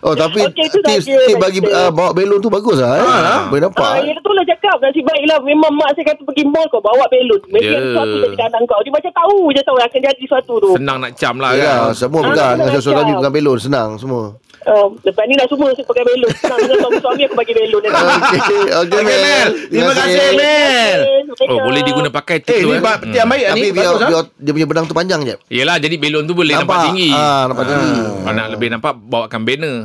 Oh 0.00 0.14
tapi 0.14 0.40
Okey, 0.42 0.64
itu 0.64 0.78
tips 0.80 1.04
saja 1.04 1.26
tip 1.26 1.36
bagi 1.36 1.60
uh, 1.62 1.90
bawa 1.90 2.10
belon 2.10 2.38
tu 2.38 2.48
bagus 2.48 2.78
lah 2.78 2.96
eh. 2.96 3.04
Boleh 3.48 3.62
nampak. 3.62 3.84
Ah, 3.84 3.98
eh. 3.98 4.08
ya 4.08 4.14
betul 4.14 4.32
lah 4.32 4.44
cakap 4.46 4.76
Nasib 4.80 5.04
baiklah 5.04 5.38
Memang 5.40 5.72
mak 5.72 5.90
saya 5.92 6.04
kata 6.08 6.22
pergi 6.22 6.44
mall 6.44 6.66
kau 6.68 6.80
Bawa 6.80 7.04
belon 7.06 7.40
Mesti 7.46 7.62
Ya. 7.62 7.76
ada 7.76 7.86
sesuatu 7.86 8.16
jadi 8.20 8.36
kanan 8.38 8.62
kau 8.64 8.80
Dia 8.80 8.92
macam 8.92 9.12
tahu 9.14 9.38
je 9.50 9.60
tahu 9.62 9.76
Akan 9.78 10.00
jadi 10.00 10.20
sesuatu 10.20 10.52
tu 10.58 10.70
Senang 10.74 10.98
nak 10.98 11.12
cam 11.14 11.34
lah 11.36 11.52
Ya, 11.52 11.72
kan. 11.86 11.94
semua 11.94 12.20
Ah, 12.20 12.24
pegang 12.26 12.54
dengan 12.58 12.80
suami 12.80 13.12
pegang 13.12 13.34
belon 13.34 13.58
senang 13.58 13.88
semua. 13.96 14.24
Uh, 14.62 14.86
Lepas 15.00 15.24
ni 15.24 15.34
dah 15.34 15.46
semua 15.46 15.70
Saya 15.70 15.84
pakai 15.84 16.02
belon 16.02 16.30
Senang 16.34 16.58
dengan 16.58 16.78
suami-suami 16.80 17.22
Aku 17.26 17.34
bagi 17.34 17.52
belon 17.52 17.80
Okey, 17.80 18.58
okey 18.82 19.00
Mel. 19.02 19.48
Terima 19.66 19.92
kasih 19.94 20.28
Mel. 20.34 20.98
Oh, 21.42 21.58
boleh 21.62 21.80
diguna 21.82 22.08
pakai 22.08 22.36
Eh, 22.40 22.60
tu 22.60 22.68
ni 22.68 22.74
eh. 22.74 22.80
ba- 22.80 23.00
tiap 23.00 23.26
baik 23.26 23.44
Tapi 23.48 23.60
ni. 23.60 23.70
biar, 23.70 23.86
Bagus, 23.88 24.02
ah. 24.02 24.08
biar 24.08 24.22
dia 24.36 24.52
punya 24.52 24.66
benang 24.66 24.84
tu 24.84 24.94
panjang 24.94 25.20
je. 25.22 25.34
Yelah 25.48 25.76
jadi 25.76 25.96
belon 25.96 26.24
tu 26.24 26.34
boleh 26.34 26.52
nampak, 26.52 26.90
tinggi. 26.90 27.10
Ah, 27.10 27.46
nampak 27.46 27.64
tinggi. 27.66 27.92
Kalau 28.20 28.34
nak 28.34 28.48
lebih 28.50 28.68
nampak 28.68 28.92
bawakan 28.98 29.40
banner. 29.42 29.76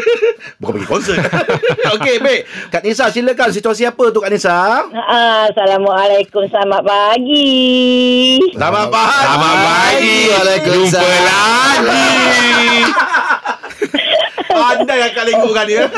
Bukan 0.60 0.72
pergi 0.74 0.88
konsert. 0.88 1.20
Okey, 1.94 2.16
baik. 2.18 2.40
Kak 2.68 2.82
Nisa 2.82 3.08
silakan 3.08 3.48
situasi 3.50 3.84
apa 3.84 4.04
tu 4.08 4.20
Kak 4.20 4.28
Nisa? 4.28 4.84
Ah, 4.90 5.48
Assalamualaikum 5.48 6.44
Selamat 6.46 6.82
pagi 6.84 7.48
Selamat 8.52 8.86
pagi. 8.88 9.16
Selamat 9.16 9.56
pagi. 9.62 10.16
Waalaikumsalam. 10.28 11.80
Jumpa 11.80 11.88
lagi. 11.88 13.39
Anda 14.76 14.94
yang 14.94 15.14
kali 15.14 15.32
kan 15.32 15.66
dia. 15.66 15.84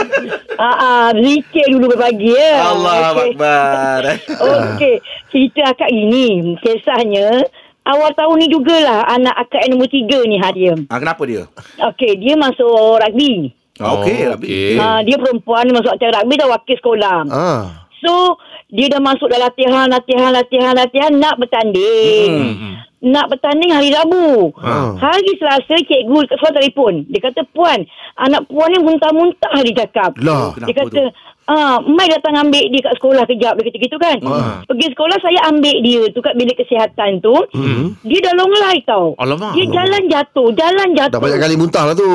Ah, 0.62 0.76
ah, 0.78 1.08
Zikir 1.16 1.74
dulu 1.74 1.90
pagi 1.98 2.30
ya 2.30 2.62
Allah 2.62 3.16
Okey. 3.18 3.34
Akbar. 3.34 4.02
Okey, 4.76 4.94
cerita 5.32 5.74
akak 5.74 5.90
gini. 5.90 6.54
Kisahnya, 6.62 7.50
awal 7.82 8.14
tahun 8.14 8.36
ni 8.38 8.46
jugalah 8.46 9.02
anak 9.10 9.34
akak 9.42 9.66
yang 9.66 9.74
nombor 9.74 9.90
tiga 9.90 10.22
ni 10.22 10.38
Hadia. 10.38 10.78
Ah, 10.86 11.02
kenapa 11.02 11.26
dia? 11.26 11.50
Okey, 11.82 12.14
dia 12.20 12.38
masuk 12.38 13.02
rugby. 13.02 13.50
Ah, 13.82 13.98
okey, 13.98 14.28
Oh, 14.28 14.38
okey. 14.38 14.78
Ah, 14.78 15.00
dia 15.02 15.16
perempuan, 15.18 15.66
dia 15.66 15.74
masuk 15.74 15.92
acara 15.98 16.22
rugby 16.22 16.34
dah 16.38 16.48
wakil 16.52 16.76
sekolah. 16.78 17.18
Ah. 17.26 17.62
So, 17.98 18.38
dia 18.70 18.86
dah 18.86 19.02
masuk 19.02 19.26
dah 19.26 19.40
latihan, 19.42 19.90
latihan, 19.90 20.30
latihan, 20.30 20.74
latihan, 20.78 21.12
nak 21.16 21.42
bertanding. 21.42 22.30
Hmm. 22.54 22.74
Nak 23.02 23.34
bertanding 23.34 23.74
hari 23.74 23.90
Rabu. 23.90 24.54
Ah. 24.62 24.94
Hari 24.94 25.34
Selasa, 25.34 25.74
cikgu 25.74 26.22
dekat 26.22 26.38
sekolah 26.38 26.54
telefon. 26.54 26.94
Dia 27.10 27.18
kata, 27.18 27.42
Puan, 27.50 27.82
anak 28.14 28.46
Puan 28.46 28.70
ni 28.70 28.78
muntah-muntah 28.78 29.58
dia 29.66 29.82
cakap. 29.82 30.14
Lah. 30.22 30.54
Dia 30.54 30.70
kata, 30.70 31.10
ah, 31.50 31.82
Mai 31.82 32.06
datang 32.06 32.46
ambil 32.46 32.62
dia 32.70 32.86
kat 32.86 32.94
sekolah 33.02 33.26
kejap. 33.26 33.58
Dia 33.58 33.64
kata 33.66 33.78
gitu 33.82 33.98
kan. 33.98 34.18
Ah. 34.22 34.62
Pergi 34.70 34.86
sekolah, 34.94 35.18
saya 35.18 35.50
ambil 35.50 35.76
dia 35.82 36.02
tu 36.14 36.22
kat 36.22 36.38
bilik 36.38 36.54
kesihatan 36.54 37.18
tu. 37.18 37.34
Hmm. 37.50 37.98
Dia 38.06 38.22
dah 38.22 38.38
long 38.38 38.54
lay 38.54 38.78
tau. 38.86 39.18
Alamak. 39.18 39.58
Dia 39.58 39.66
jalan 39.66 40.02
jatuh, 40.06 40.48
jalan 40.54 40.88
jatuh. 40.94 41.18
Dah 41.18 41.22
banyak 41.26 41.40
kali 41.42 41.54
muntah 41.58 41.82
lah 41.90 41.98
tu. 41.98 42.06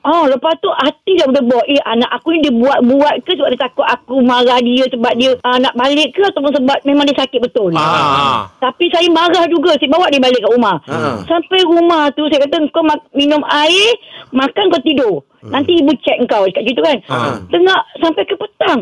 Oh, 0.00 0.24
lepas 0.24 0.56
tu 0.64 0.72
hati 0.72 1.12
dah 1.20 1.28
berdebar. 1.28 1.60
Eh, 1.68 1.76
anak 1.84 2.08
aku 2.08 2.32
ni 2.32 2.40
dia 2.40 2.56
buat-buat 2.56 3.20
ke 3.20 3.36
sebab 3.36 3.52
dia 3.52 3.60
takut 3.60 3.84
aku 3.84 4.24
marah 4.24 4.56
dia 4.64 4.88
sebab 4.88 5.12
dia 5.12 5.36
uh, 5.44 5.58
nak 5.60 5.76
balik 5.76 6.16
ke 6.16 6.24
ataupun 6.24 6.56
sebab 6.56 6.78
memang 6.88 7.04
dia 7.04 7.20
sakit 7.20 7.36
betul. 7.36 7.68
Ah. 7.76 8.48
Tapi 8.64 8.88
saya 8.88 9.04
marah 9.12 9.44
juga. 9.52 9.76
Saya 9.76 9.92
bawa 9.92 10.08
dia 10.08 10.16
balik 10.16 10.40
kat 10.40 10.52
rumah. 10.56 10.80
Ah. 10.88 11.20
Sampai 11.28 11.60
rumah 11.68 12.08
tu 12.16 12.24
saya 12.32 12.48
kata 12.48 12.64
kau 12.72 12.80
ma- 12.80 13.04
minum 13.12 13.44
air, 13.44 13.92
makan 14.32 14.72
kau 14.72 14.80
tidur. 14.80 15.20
Nanti 15.44 15.76
ibu 15.84 15.92
check 16.00 16.16
kau 16.24 16.48
cakap 16.48 16.64
gitu 16.64 16.80
kan. 16.80 16.96
Ah. 17.12 17.36
Tengah 17.52 17.78
sampai 18.00 18.24
ke 18.24 18.32
petang. 18.40 18.80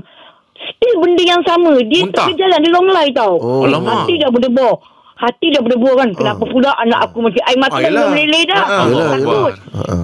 Still 0.54 1.02
benda 1.02 1.22
yang 1.26 1.42
sama. 1.42 1.82
Dia 1.82 2.06
Muntah? 2.06 2.30
tak 2.30 2.34
berjalan. 2.34 2.58
Dia 2.62 2.70
long 2.70 2.88
lay 2.94 3.08
tau. 3.10 3.34
Oh. 3.42 3.66
Hati 3.66 4.22
dah 4.22 4.30
berdebar. 4.30 4.74
Hati 5.18 5.50
dah 5.50 5.58
berdebar 5.58 5.98
kan. 5.98 6.10
Kenapa 6.14 6.46
pula 6.46 6.70
anak 6.78 7.10
aku 7.10 7.18
macam 7.18 7.42
air 7.42 7.58
mata 7.58 7.74
Ah, 7.74 7.82
dah 7.82 8.06
meleleh 8.06 8.42
dah. 8.46 8.62
Ah, 8.62 8.86
Takut. 8.86 9.52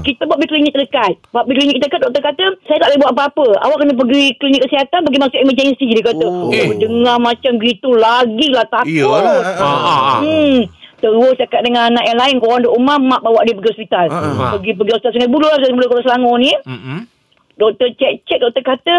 Kita 0.02 0.26
buat 0.26 0.36
pergi 0.36 0.50
klinik 0.50 0.72
terdekat. 0.74 1.12
Buat 1.30 1.46
pergi 1.46 1.58
klinik 1.60 1.74
terdekat, 1.78 2.00
doktor 2.02 2.22
kata, 2.24 2.44
saya 2.66 2.78
tak 2.82 2.88
boleh 2.90 2.98
buat 2.98 3.12
apa-apa. 3.14 3.46
Awak 3.62 3.76
kena 3.78 3.92
pergi 3.94 4.24
klinik 4.36 4.60
kesihatan, 4.66 5.00
pergi 5.06 5.18
masuk 5.22 5.38
emergency, 5.38 5.84
dia 5.86 6.02
kata. 6.02 6.26
Oh. 6.26 6.34
Oh, 6.44 6.50
Eh. 6.50 6.66
dengar 6.74 7.16
macam 7.16 7.52
gitu, 7.56 7.94
lagi 7.94 8.46
lah 8.50 8.66
takut. 8.66 8.90
Iyalah. 8.90 9.38
Ah. 9.54 10.18
Hmm. 10.18 10.66
Terus 10.98 11.36
cakap 11.36 11.60
dengan 11.62 11.92
anak 11.92 12.04
yang 12.04 12.18
lain, 12.18 12.34
korang 12.42 12.60
duduk 12.60 12.74
rumah, 12.74 12.98
mak 12.98 13.20
bawa 13.22 13.44
dia 13.44 13.54
pergi 13.54 13.70
hospital. 13.70 14.06
Ah, 14.08 14.18
ah. 14.18 14.50
Pergi 14.58 14.74
pergi 14.74 14.92
hospital 14.92 15.12
Sungai 15.14 15.30
Buloh, 15.30 15.52
Sungai 15.54 15.76
Buloh 15.76 15.88
Kota 15.88 16.02
Selangor 16.02 16.36
ni. 16.42 16.52
Mm-mm. 16.64 16.98
Doktor 17.54 17.86
cek-cek, 17.94 18.38
doktor 18.42 18.62
kata, 18.64 18.94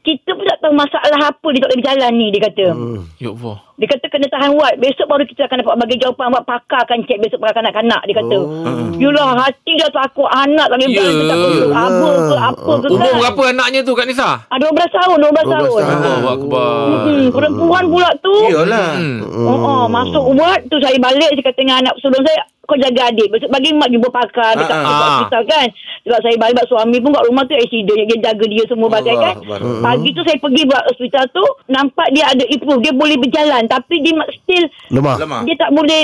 kita 0.00 0.32
pun 0.32 0.48
tak 0.48 0.64
tahu 0.64 0.72
masalah 0.72 1.20
apa 1.28 1.46
dia 1.52 1.60
tak 1.60 1.68
boleh 1.68 1.80
berjalan 1.84 2.12
ni, 2.16 2.26
dia 2.32 2.40
kata. 2.40 2.66
Hmm. 2.72 3.04
Ya 3.20 3.28
Allah. 3.28 3.56
Dia 3.80 3.88
kata 3.88 4.06
kena 4.06 4.28
tahan 4.28 4.52
wad. 4.52 4.76
Besok 4.76 5.08
baru 5.08 5.24
kita 5.24 5.48
akan 5.48 5.64
dapat 5.64 5.74
bagi 5.80 5.96
jawapan. 5.96 6.28
Wad 6.30 6.44
pakar 6.44 6.84
akan 6.84 7.00
cek 7.02 7.16
besok 7.16 7.40
pada 7.40 7.56
kanak-kanak. 7.56 8.04
Dia 8.04 8.14
kata. 8.20 8.36
Oh. 8.36 8.92
Yulah 8.92 9.40
hati 9.40 9.72
dah 9.74 9.88
takut 9.88 10.28
anak 10.28 10.68
tak 10.68 10.76
boleh 10.76 10.88
Ya. 10.92 11.00
boleh 11.00 11.72
apa 11.72 12.08
ke 12.12 12.36
apa 12.36 12.72
ke 12.76 12.86
Umur 12.90 13.00
kan. 13.00 13.16
berapa 13.16 13.42
anaknya 13.48 13.80
tu 13.80 13.92
Kak 13.96 14.04
Nisa? 14.04 14.30
Ah, 14.44 14.58
12 14.60 14.68
tahun, 14.92 15.16
12, 15.16 15.32
12 15.32 15.48
tahun. 15.48 15.80
tahun. 15.80 16.18
Allah 16.20 16.34
Akbar. 16.36 16.68
Hmm, 17.08 17.26
perempuan 17.32 17.84
pula 17.88 18.10
tu. 18.20 18.34
Iyalah. 18.46 18.88
Hmm. 18.94 19.18
Oh, 19.48 19.58
oh, 19.58 19.82
masuk 19.88 20.24
wad 20.36 20.60
tu 20.68 20.76
saya 20.76 21.00
balik 21.00 21.32
saya 21.32 21.42
kata 21.42 21.58
dengan 21.58 21.76
anak 21.80 21.94
sebelum 21.98 22.20
saya 22.20 22.40
kau 22.62 22.76
jaga 22.76 23.02
adik. 23.08 23.28
Besok 23.32 23.48
bagi 23.48 23.72
mak 23.72 23.88
jumpa 23.88 24.08
pakar 24.10 24.54
dekat 24.54 24.76
Ah, 24.76 24.84
uh, 24.84 24.92
ah. 24.92 25.00
hospital 25.24 25.42
kan. 25.48 25.66
Sebab 26.00 26.18
saya 26.20 26.36
balik 26.36 26.64
suami 26.64 26.96
pun 26.96 27.10
kat 27.10 27.24
rumah 27.24 27.44
tu 27.44 27.54
accident 27.54 27.96
dia 28.04 28.18
jaga 28.20 28.44
dia 28.44 28.64
semua 28.66 28.88
bagai 28.88 29.14
kan. 29.16 29.34
Pagi 29.80 30.08
tu 30.12 30.22
saya 30.22 30.36
pergi 30.36 30.62
buat 30.64 30.82
hospital 30.86 31.24
tu 31.30 31.44
nampak 31.66 32.08
dia 32.10 32.24
ada 32.26 32.44
improve 32.46 32.80
dia 32.80 32.92
boleh 32.92 33.16
berjalan 33.16 33.64
tapi 33.70 34.02
dia 34.02 34.18
still 34.34 34.66
Lemah. 34.90 35.14
Lemah. 35.22 35.40
dia 35.46 35.54
tak 35.54 35.70
boleh 35.70 36.02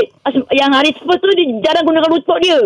yang 0.54 0.70
hari 0.70 0.94
first 0.94 1.18
tu 1.18 1.34
dia 1.34 1.50
jarang 1.66 1.82
gunakan 1.82 2.06
lutut 2.06 2.38
dia. 2.38 2.62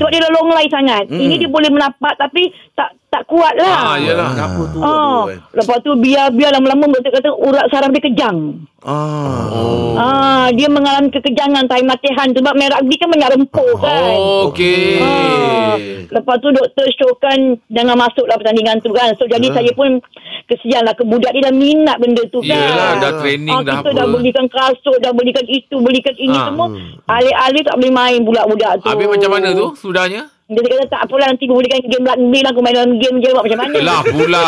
Sebab 0.00 0.08
dia 0.08 0.24
dah 0.24 0.32
long 0.32 0.48
line 0.48 0.72
sangat. 0.72 1.04
Ini 1.12 1.36
dia 1.36 1.50
boleh 1.52 1.68
menapak 1.68 2.16
tapi 2.16 2.48
tak 2.72 2.96
tak 3.10 3.26
kuat 3.26 3.58
lah. 3.58 3.78
Ah, 3.84 3.96
yelah. 3.98 4.30
Apa 4.30 4.62
tu? 4.70 4.78
Oh, 4.78 4.86
aduh, 5.26 5.34
eh. 5.34 5.38
lepas 5.52 5.82
tu 5.82 5.90
biar-biar 5.98 6.54
lama-lama 6.54 6.86
doktor 6.88 7.10
kata 7.10 7.30
urat 7.34 7.66
saraf 7.66 7.90
dia 7.90 8.02
kejang. 8.02 8.62
Ah. 8.80 9.50
Oh. 9.50 9.92
Ah, 9.98 10.46
dia 10.54 10.70
mengalami 10.70 11.10
kekejangan 11.10 11.66
time 11.66 11.90
latihan 11.90 12.30
tu 12.30 12.38
sebab 12.38 12.54
main 12.54 12.70
rugby 12.70 12.96
kan 12.96 13.10
banyak 13.10 13.30
rempuk 13.34 13.74
kan. 13.76 14.10
Oh, 14.14 14.48
okey. 14.48 15.02
Ah, 15.02 15.74
lepas 16.08 16.38
tu 16.38 16.48
doktor 16.48 16.86
showkan 16.94 17.58
jangan 17.68 17.98
masuklah 17.98 18.38
pertandingan 18.38 18.78
tu 18.78 18.94
kan. 18.94 19.12
So 19.18 19.26
jadi 19.26 19.50
saya 19.50 19.74
pun 19.74 19.98
kesian 20.46 20.82
lah 20.82 20.94
ke 20.94 21.02
budak 21.02 21.30
dia 21.30 21.50
dah 21.50 21.54
minat 21.54 21.98
benda 21.98 22.22
tu 22.30 22.40
kan. 22.40 22.56
Yelah, 22.56 22.90
dah 22.98 23.12
training 23.18 23.52
ah, 23.52 23.60
dah 23.60 23.74
kita 23.82 23.90
apa. 23.90 23.98
dah 23.98 24.06
belikan 24.06 24.46
kasut, 24.46 24.98
dah 24.98 25.12
belikan 25.12 25.46
itu, 25.46 25.76
belikan 25.78 26.14
ini 26.14 26.32
Ah. 26.32 26.46
semua. 26.46 26.66
Alih-alih 27.06 27.62
tak 27.66 27.74
boleh 27.74 27.92
main 27.92 28.20
budak-budak 28.22 28.72
tu. 28.80 28.88
Habis 28.88 29.06
macam 29.10 29.30
mana 29.34 29.48
tu 29.50 29.66
sudahnya? 29.74 30.30
Dia 30.50 30.66
kata 30.66 30.84
tak 30.90 31.00
apalah 31.06 31.30
nanti 31.30 31.46
belikan 31.46 31.78
game 31.86 32.02
rugby 32.02 32.38
lah 32.42 32.50
aku 32.50 32.58
main 32.58 32.74
dalam 32.74 32.98
game 32.98 33.16
je 33.22 33.28
buat 33.30 33.46
macam 33.46 33.60
mana. 33.62 33.76
Lah 33.78 34.02
pula. 34.02 34.46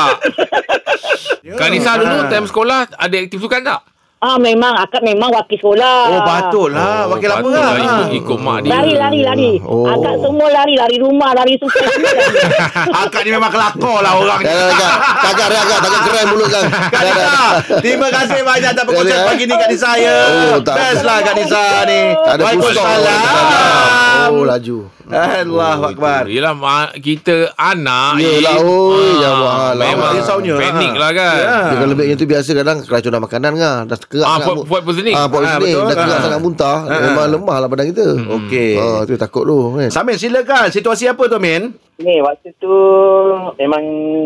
Kak 1.63 1.69
Nisa 1.71 1.95
dulu 1.95 2.27
time 2.27 2.47
sekolah 2.51 2.79
ada 2.99 3.17
aktif 3.23 3.39
sukan 3.39 3.63
tak? 3.63 3.81
Ah 4.23 4.39
memang 4.39 4.71
akak 4.79 5.03
memang 5.03 5.35
wakil 5.35 5.59
sekolah. 5.59 6.15
Oh, 6.15 6.23
patutlah. 6.23 7.11
Wakil 7.11 7.27
apa 7.27 7.43
patut 7.43 7.59
lah. 7.59 7.75
Ikut, 7.75 8.09
ikut 8.23 8.39
mak 8.39 8.63
dia. 8.63 8.71
Lari, 8.71 8.95
lari, 8.95 9.21
lari. 9.27 9.53
Oh. 9.67 9.83
Akak 9.83 10.15
semua 10.23 10.47
lari, 10.47 10.79
lari 10.79 10.97
rumah, 11.03 11.35
lari 11.35 11.59
sukan. 11.59 11.91
Akak 13.03 13.27
ni 13.27 13.35
memang 13.35 13.51
kelakar 13.51 13.99
lah 13.99 14.15
orang 14.15 14.47
ni. 14.47 14.47
Dah, 14.47 14.55
dah, 14.55 14.79
dah. 14.79 14.95
Takkan 15.27 15.47
dah, 15.51 15.63
Kak. 15.67 15.79
Takkan 15.83 16.01
keren 16.07 16.27
mulut, 16.31 16.49
Kak. 16.55 16.63
Kak 16.95 17.03
Nisa, 17.03 17.35
terima 17.83 18.09
kasih 18.15 18.41
banyak 18.47 18.71
atas 18.71 18.85
perkongsian 18.87 19.21
pagi 19.27 19.43
ni 19.43 19.55
Kak 19.59 19.69
Nisa 19.75 19.91
ya. 19.99 20.15
Oh, 20.55 20.59
tak 20.63 20.75
Best 20.79 21.03
lah 21.03 21.19
Kak 21.27 21.35
Nisa 21.35 21.63
ni. 21.91 22.01
Tak. 22.15 22.35
Waalaikumsalam. 22.39 24.31
Oh, 24.39 24.47
laju. 24.47 24.77
Allah 25.13 25.77
Akbar. 25.85 26.23
Yelah 26.25 26.53
mak, 26.53 26.97
kita 26.97 27.53
anak 27.55 28.17
Yelah, 28.17 28.55
eh, 28.55 28.65
oi, 28.65 28.97
ah, 28.97 29.15
dah 29.19 29.33
mahal 29.35 29.73
lah. 29.75 29.87
Memang 29.87 30.13
Risaunya, 30.15 30.55
panik 30.57 30.91
ah. 30.91 30.99
lah 30.99 31.11
kan 31.13 31.35
Ya. 31.35 31.57
Kalau 31.73 31.87
lebihnya 31.89 32.15
tu 32.15 32.27
biasa 32.27 32.51
kadang 32.55 32.77
keracunan 32.81 33.21
makanan 33.21 33.53
kan. 33.55 33.79
Dah 33.85 33.99
kerak 33.99 34.23
Ah, 34.23 34.31
sangat 34.33 34.47
food- 34.47 34.59
mu- 34.59 34.67
food 34.67 34.83
poisoning. 34.83 35.15
Ah, 35.15 35.21
Ah, 35.21 35.29
poisoning. 35.29 35.75
betul. 35.75 35.85
Dah 35.85 35.97
kerak 35.97 36.13
Ah. 36.13 36.23
sangat 36.23 36.41
muntah. 36.41 36.79
Ah. 36.83 37.01
Memang 37.03 37.27
lemah 37.31 37.57
lah 37.59 37.69
badan 37.69 37.87
kita. 37.89 38.07
Okey. 38.33 38.73
Ah, 38.75 39.01
tu 39.03 39.13
takut 39.15 39.45
tu. 39.45 39.59
Kan? 39.75 39.89
Samin 39.89 40.17
silakan. 40.17 40.67
Situasi 40.69 41.05
apa 41.07 41.23
tu 41.25 41.37
Min? 41.37 41.63
Ni 41.99 42.19
waktu 42.19 42.51
tu 42.57 42.73
memang 43.55 43.85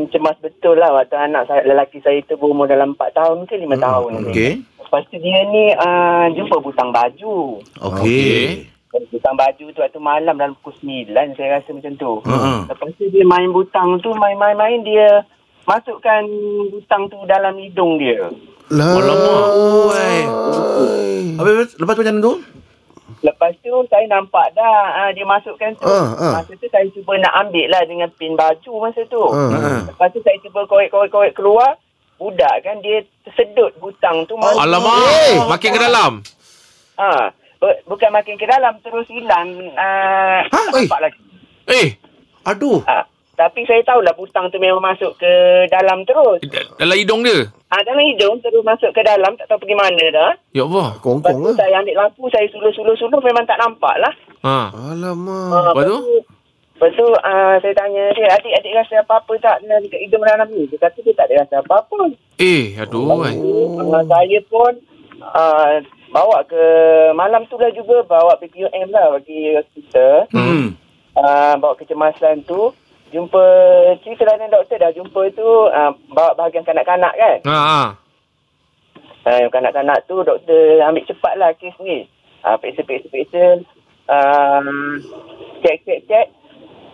cemas 0.09 0.39
betul 0.39 0.77
lah 0.77 0.93
waktu 0.93 1.13
anak 1.15 1.45
saya 1.45 1.61
lelaki 1.63 2.01
saya 2.01 2.23
tu 2.25 2.35
berumur 2.35 2.65
dalam 2.65 2.95
4 2.95 3.11
tahun 3.13 3.45
ke 3.45 3.55
5 3.59 3.77
tahun 3.77 4.11
ni. 4.15 4.23
Okey. 4.25 4.53
Lepas 4.79 5.03
tu 5.05 5.19
dia 5.19 5.41
ni 5.45 5.75
uh, 5.75 6.25
jumpa 6.31 6.57
butang 6.59 6.89
baju. 6.89 7.59
Okey. 7.83 8.71
Butang 8.87 9.35
baju 9.35 9.65
tu 9.69 9.81
waktu 9.81 10.01
malam 10.01 10.35
dalam 10.35 10.55
pukul 10.57 10.73
9 10.81 11.37
saya 11.37 11.59
rasa 11.59 11.71
macam 11.71 11.93
tu. 11.97 12.13
Ha-ha. 12.25 12.71
Lepas 12.71 12.89
tu 12.97 13.05
dia 13.11 13.25
main 13.25 13.51
butang 13.51 13.99
tu 14.01 14.15
main-main-main 14.15 14.81
dia 14.81 15.27
masukkan 15.65 16.23
butang 16.71 17.11
tu 17.11 17.19
dalam 17.27 17.59
hidung 17.59 17.99
dia. 17.99 18.31
Lah. 18.71 18.97
Oh, 18.97 19.91
eh. 19.93 20.23
Habis 21.37 21.77
lepas 21.77 21.93
tu 21.93 22.03
macam 22.03 22.19
tu? 22.19 22.33
Lepas 23.23 23.53
tu 23.59 23.73
saya 23.87 24.07
nampak 24.07 24.55
dah 24.55 24.75
uh, 24.97 25.11
dia 25.11 25.25
masukkan 25.25 25.75
tu. 25.75 25.85
Ah, 25.85 26.15
ah. 26.15 26.33
Masa 26.41 26.53
tu 26.55 26.69
saya 26.69 26.87
cuba 26.91 27.19
nak 27.19 27.35
ambil 27.43 27.67
lah 27.69 27.83
dengan 27.85 28.09
pin 28.15 28.33
baju 28.33 28.73
masa 28.81 29.03
tu. 29.07 29.23
Ah. 29.29 29.83
Lepas 29.85 30.09
tu 30.11 30.21
saya 30.23 30.37
cuba 30.41 30.65
korek-korek-korek 30.65 31.35
keluar. 31.35 31.75
Budak 32.17 32.65
kan 32.65 32.81
dia 32.81 33.05
tersedut 33.23 33.77
butang 33.77 34.25
tu. 34.25 34.41
masuk. 34.41 34.57
Alamak 34.57 34.95
Eh. 35.29 35.37
Makin 35.45 35.69
ke 35.69 35.81
dalam 35.81 36.13
Ha, 36.97 37.29
bu- 37.29 37.46
bukan 37.85 38.11
makin 38.11 38.35
ke 38.35 38.45
dalam 38.45 38.75
terus 38.81 39.07
hilang. 39.07 39.49
Uh, 39.73 40.41
Ha? 40.47 40.61
tak 40.65 40.83
nampak 40.83 41.01
lagi. 41.03 41.21
Eh 41.67 41.89
Aduh. 42.45 42.79
Ha, 42.83 43.03
tapi 43.35 43.63
saya 43.63 43.83
tahulah 43.83 44.13
butang 44.13 44.49
tu 44.49 44.57
memang 44.57 44.81
masuk 44.81 45.13
ke 45.17 45.33
dalam 45.67 46.03
terus. 46.03 46.39
d- 46.41 46.55
Dalam 46.77 46.95
hidung 46.95 47.21
dia 47.21 47.51
Ha, 47.67 47.83
dalam 47.83 47.99
hidung 48.01 48.39
terus 48.39 48.63
masuk 48.63 48.91
ke 48.91 49.03
dalam. 49.03 49.35
Tak 49.35 49.47
tahu 49.47 49.61
pergi 49.61 49.75
mana 49.75 50.05
dah. 50.09 50.31
Ya 50.51 50.63
Allah 50.63 50.95
Lepas 50.95 51.03
Kongkong 51.03 51.41
lah. 51.43 51.55
saya 51.55 51.75
ambil 51.77 51.97
lampu. 51.99 52.23
Saya 52.29 52.47
suluh-suluh-suluh 52.49 53.21
memang 53.21 53.45
tak 53.45 53.59
nampak 53.59 53.95
lah. 53.99 54.13
ha. 54.41 54.71
Alamak. 54.89 55.51
Ha, 55.51 55.59
Lepas 55.69 55.85
tu? 55.85 55.99
Lepas 56.73 56.91
tu 56.93 57.07
uh, 57.09 57.55
saya 57.57 57.73
tanya 57.75 58.03
dia, 58.13 58.29
adik-adik 58.31 58.73
rasa 58.75 59.01
apa-apa 59.01 59.33
tak 59.39 59.57
dalam 59.61 59.81
dekat 59.81 59.97
hidung 59.99 60.21
dalam 60.23 60.45
ni? 60.47 60.69
Dia 60.69 60.79
kata 60.79 60.99
dia 61.01 61.13
tak 61.13 61.27
ada 61.27 61.43
rasa 61.43 61.55
apa-apa. 61.61 61.97
Eh 62.37 62.77
aduh 62.77 63.09
Lepas 63.11 63.33
tu, 63.35 63.53
uh, 63.83 64.05
saya 64.07 64.39
pun 64.47 64.73
uh, 65.23 65.81
bawa 66.13 66.45
ke 66.49 66.63
malam 67.13 67.45
tu 67.49 67.57
lah 67.61 67.73
juga 67.73 68.05
bawa 68.07 68.39
PPUM 68.41 68.89
lah 68.93 69.17
bagi 69.17 69.57
hospital. 69.57 70.29
Hmm. 70.33 70.77
Uh, 71.17 71.55
bawa 71.57 71.73
kecemasan 71.81 72.45
tu 72.45 72.73
jumpa 73.09 73.45
cerita 74.05 74.29
dengan 74.37 74.61
doktor 74.61 74.77
dah 74.77 74.93
jumpa 74.93 75.23
tu 75.33 75.49
uh, 75.73 75.93
bawa 76.13 76.37
bahagian 76.37 76.67
kanak-kanak 76.67 77.15
kan. 77.17 77.39
Ha 77.47 77.61
ha 77.61 77.83
Uh, 79.27 79.43
yang 79.43 79.51
kanak-kanak 79.51 80.07
tu 80.07 80.23
doktor 80.23 80.79
ambil 80.87 81.03
cepat 81.03 81.35
lah 81.35 81.51
kes 81.59 81.75
ni. 81.83 82.07
Uh, 82.47 82.55
peksa-peksa-peksa. 82.63 83.59
Uh, 84.07 85.03
cek-cek-cek. 85.67 86.31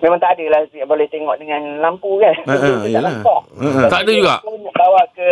Memang 0.00 0.16
tak 0.16 0.40
ada 0.40 0.44
lah 0.48 0.64
boleh 0.88 1.04
tengok 1.12 1.36
dengan 1.36 1.84
lampu 1.84 2.16
kan. 2.24 2.32
Ha, 2.48 2.54
ha, 2.56 2.88
Dia 2.88 3.04
tak 3.04 3.20
ha. 3.20 3.84
Tak 3.92 4.00
ada 4.08 4.12
juga? 4.16 4.40
Bawa 4.72 5.04
ke 5.12 5.28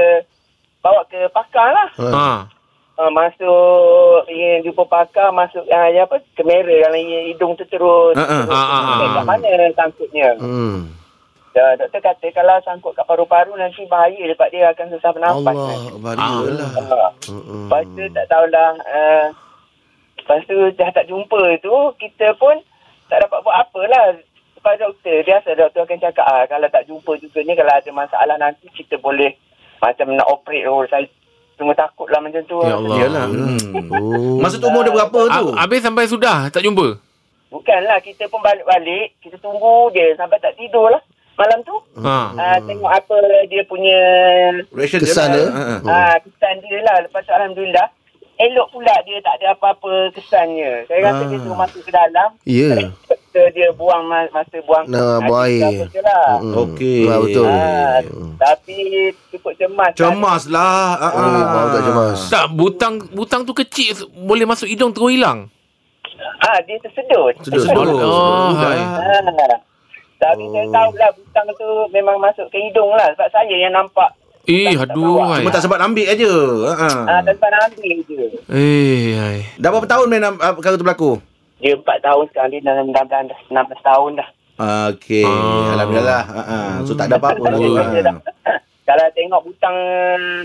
bawa 0.85 1.01
ke 1.09 1.25
pakar 1.33 1.73
lah. 1.73 1.89
Ha 1.97 2.09
Uh, 2.13 2.60
masuk 3.09 4.29
ingin 4.29 4.69
jumpa 4.69 4.85
pakar 4.85 5.33
masuk 5.33 5.65
uh, 5.65 5.89
ya 5.89 6.05
apa 6.05 6.21
kamera 6.37 6.91
dalam 6.91 7.01
hidung 7.01 7.57
tu 7.57 7.65
terus. 7.73 8.13
Ha. 8.21 8.45
terus 8.45 8.53
ha, 8.53 8.99
cek 9.01 9.09
ha. 9.09 9.15
kat 9.17 9.25
mana 9.25 9.51
sangkutnya. 9.73 10.29
Hmm. 10.37 10.93
Uh, 11.51 11.75
doktor 11.81 11.99
kata 12.05 12.27
kalau 12.37 12.61
sangkut 12.63 12.93
kat 12.93 13.09
paru-paru 13.09 13.57
nanti 13.57 13.83
bahaya 13.89 14.23
sebab 14.31 14.49
dia 14.53 14.71
akan 14.71 14.87
susah 14.93 15.11
bernafas. 15.17 15.57
kan. 15.57 15.79
Allah. 16.21 16.53
Lah. 16.53 16.71
Uh, 16.77 17.11
Lepas 17.71 17.87
tu 17.95 18.03
tak 18.11 18.27
tahulah 18.27 18.71
uh, 18.83 19.25
Lepas 20.21 20.47
tu 20.47 20.59
dah 20.79 20.91
tak 20.95 21.09
jumpa 21.11 21.43
tu 21.59 21.75
Kita 21.99 22.35
pun 22.39 22.55
tak 23.11 23.27
dapat 23.27 23.39
buat 23.43 23.57
apa 23.67 23.81
lah 23.91 24.07
Lepas 24.55 24.79
doktor 24.79 25.27
Biasa 25.27 25.59
doktor 25.59 25.83
akan 25.87 25.99
cakap 25.99 26.27
ah, 26.27 26.45
Kalau 26.47 26.69
tak 26.71 26.87
jumpa 26.87 27.13
juga 27.19 27.43
ni 27.43 27.59
Kalau 27.59 27.75
ada 27.75 27.91
masalah 27.91 28.37
nanti 28.39 28.71
Kita 28.71 29.01
boleh 29.03 29.35
Macam 29.83 30.15
nak 30.15 30.31
operate 30.31 30.67
oh, 30.71 30.87
Saya 30.87 31.07
cuma 31.61 31.73
takut 31.75 32.09
lah 32.09 32.19
macam 32.19 32.41
tu 32.43 32.57
Ya 32.61 32.75
Allah 32.75 32.97
Yalah. 32.97 33.25
Hmm. 33.29 33.61
Oh. 33.93 34.41
Masa 34.41 34.57
tu 34.57 34.65
umur 34.65 34.81
dia 34.81 34.91
berapa 34.91 35.21
tu? 35.29 35.47
Ha- 35.47 35.61
Habis 35.61 35.81
sampai 35.81 36.05
sudah 36.07 36.49
Tak 36.49 36.61
jumpa 36.61 36.97
Bukanlah 37.49 38.01
Kita 38.01 38.25
pun 38.27 38.41
balik-balik 38.41 39.13
Kita 39.19 39.37
tunggu 39.37 39.93
dia 39.93 40.17
Sampai 40.17 40.39
tak 40.39 40.57
tidur 40.57 40.89
lah 40.89 41.03
Malam 41.37 41.61
tu 41.61 41.77
Ha 41.99 42.17
uh, 42.33 42.59
Tengok 42.65 42.89
apa 42.91 43.17
dia 43.47 43.63
punya 43.65 43.99
Reaction 44.71 45.01
Kesan 45.01 45.29
dia. 45.31 45.47
Ha, 45.47 45.61
ha. 45.61 45.77
Ah, 45.85 46.17
kesan 46.19 46.61
dia 46.61 46.81
lah. 46.81 47.01
Lepas 47.01 47.23
tu 47.23 47.33
Alhamdulillah. 47.33 47.87
Elok 48.37 48.69
pula 48.71 48.95
dia 49.03 49.21
tak 49.21 49.37
ada 49.37 49.53
apa-apa 49.53 50.13
kesannya. 50.13 50.85
Saya 50.85 51.01
rasa 51.03 51.23
Ah. 51.23 51.29
dia 51.29 51.39
tu 51.39 51.53
masuk 51.53 51.81
ke 51.81 51.91
dalam. 51.91 52.29
Ya. 52.43 52.89
Doktor 53.41 53.57
dia 53.57 53.69
buang 53.73 54.03
ma- 54.05 54.29
masa 54.31 54.57
buang 54.61 54.85
Nah, 54.85 55.17
buang 55.19 55.43
air 55.43 55.57
air. 55.57 55.81
apa 55.81 55.85
ke 55.89 56.01
lah. 56.03 56.29
Hmm. 56.37 56.55
Okey. 56.61 57.01
Ah, 57.03 57.19
betul. 57.19 57.47
Ah, 57.47 57.97
tapi 58.39 58.77
cukup 59.31 59.53
cemas. 59.57 59.91
Cemas 59.97 60.43
lah. 60.47 60.85
Ha, 60.95 61.09
ha. 61.09 61.21
Oh, 61.25 61.45
baru 61.47 61.69
tak 61.71 61.83
cemas. 61.83 62.19
Tak 62.29 62.45
butang 62.53 62.95
Butang 63.11 63.43
tu 63.43 63.53
kecil 63.55 63.97
Boleh 64.15 64.45
masuk 64.45 64.69
hidung 64.69 64.93
terus 64.93 65.09
hilang 65.11 65.49
Ah, 66.39 66.61
dia 66.61 66.77
tersedut. 66.79 67.33
Sedut, 67.41 67.65
Sedut. 67.65 67.85
sedut. 67.89 67.97
Oh, 67.99 68.53
hai. 68.55 68.77
Ah. 68.77 69.57
Tapi 70.19 70.45
saya 70.47 70.67
Oh. 70.67 70.73
tahu 70.75 70.91
lah 70.95 71.11
butang 71.15 71.47
tu 71.51 71.69
memang 71.91 72.17
masuk 72.19 72.45
ke 72.49 72.61
hidung 72.61 72.93
lah. 72.93 73.09
Sebab 73.11 73.29
saya 73.31 73.55
yang 73.55 73.73
nampak. 73.73 74.13
Eh 74.43 74.69
Tak- 74.71 74.85
tak 74.87 74.97
aduh 74.97 75.17
hai. 75.27 75.41
Cuma 75.41 75.51
tak 75.51 75.63
sempat 75.63 75.81
ambil 75.81 76.07
aja. 76.07 76.33
Ha. 76.67 76.73
ha. 76.77 76.89
Ah, 77.09 77.21
tanpa 77.23 77.47
nak 77.49 77.61
ambil 77.67 77.97
je. 78.03 78.21
Eh 78.51 79.05
hai. 79.15 79.37
Dah 79.57 79.69
berapa 79.71 79.87
tahun 79.87 80.07
main 80.07 80.25
uh, 80.27 80.53
perkara 80.53 80.77
tu 80.77 80.85
berlaku? 80.85 81.13
Dia 81.61 81.77
4 81.77 81.85
tahun 81.85 82.25
sekarang 82.33 82.51
dia 82.57 82.61
dalam 82.65 82.87
16, 82.89 83.53
16 83.53 83.89
tahun 83.89 84.11
dah. 84.17 84.29
Okey. 84.93 85.25
Ah. 85.25 85.73
Alhamdulillah. 85.77 86.23
Ha, 86.25 86.43
ha. 86.45 86.59
So 86.85 86.93
tak 86.93 87.09
ada 87.09 87.17
apa-apa 87.17 87.45
lagi. 87.49 87.69
Kalau 88.91 89.07
Ha. 89.07 89.13
tengok 89.15 89.15
tengok 89.15 89.41
butang 89.47 89.77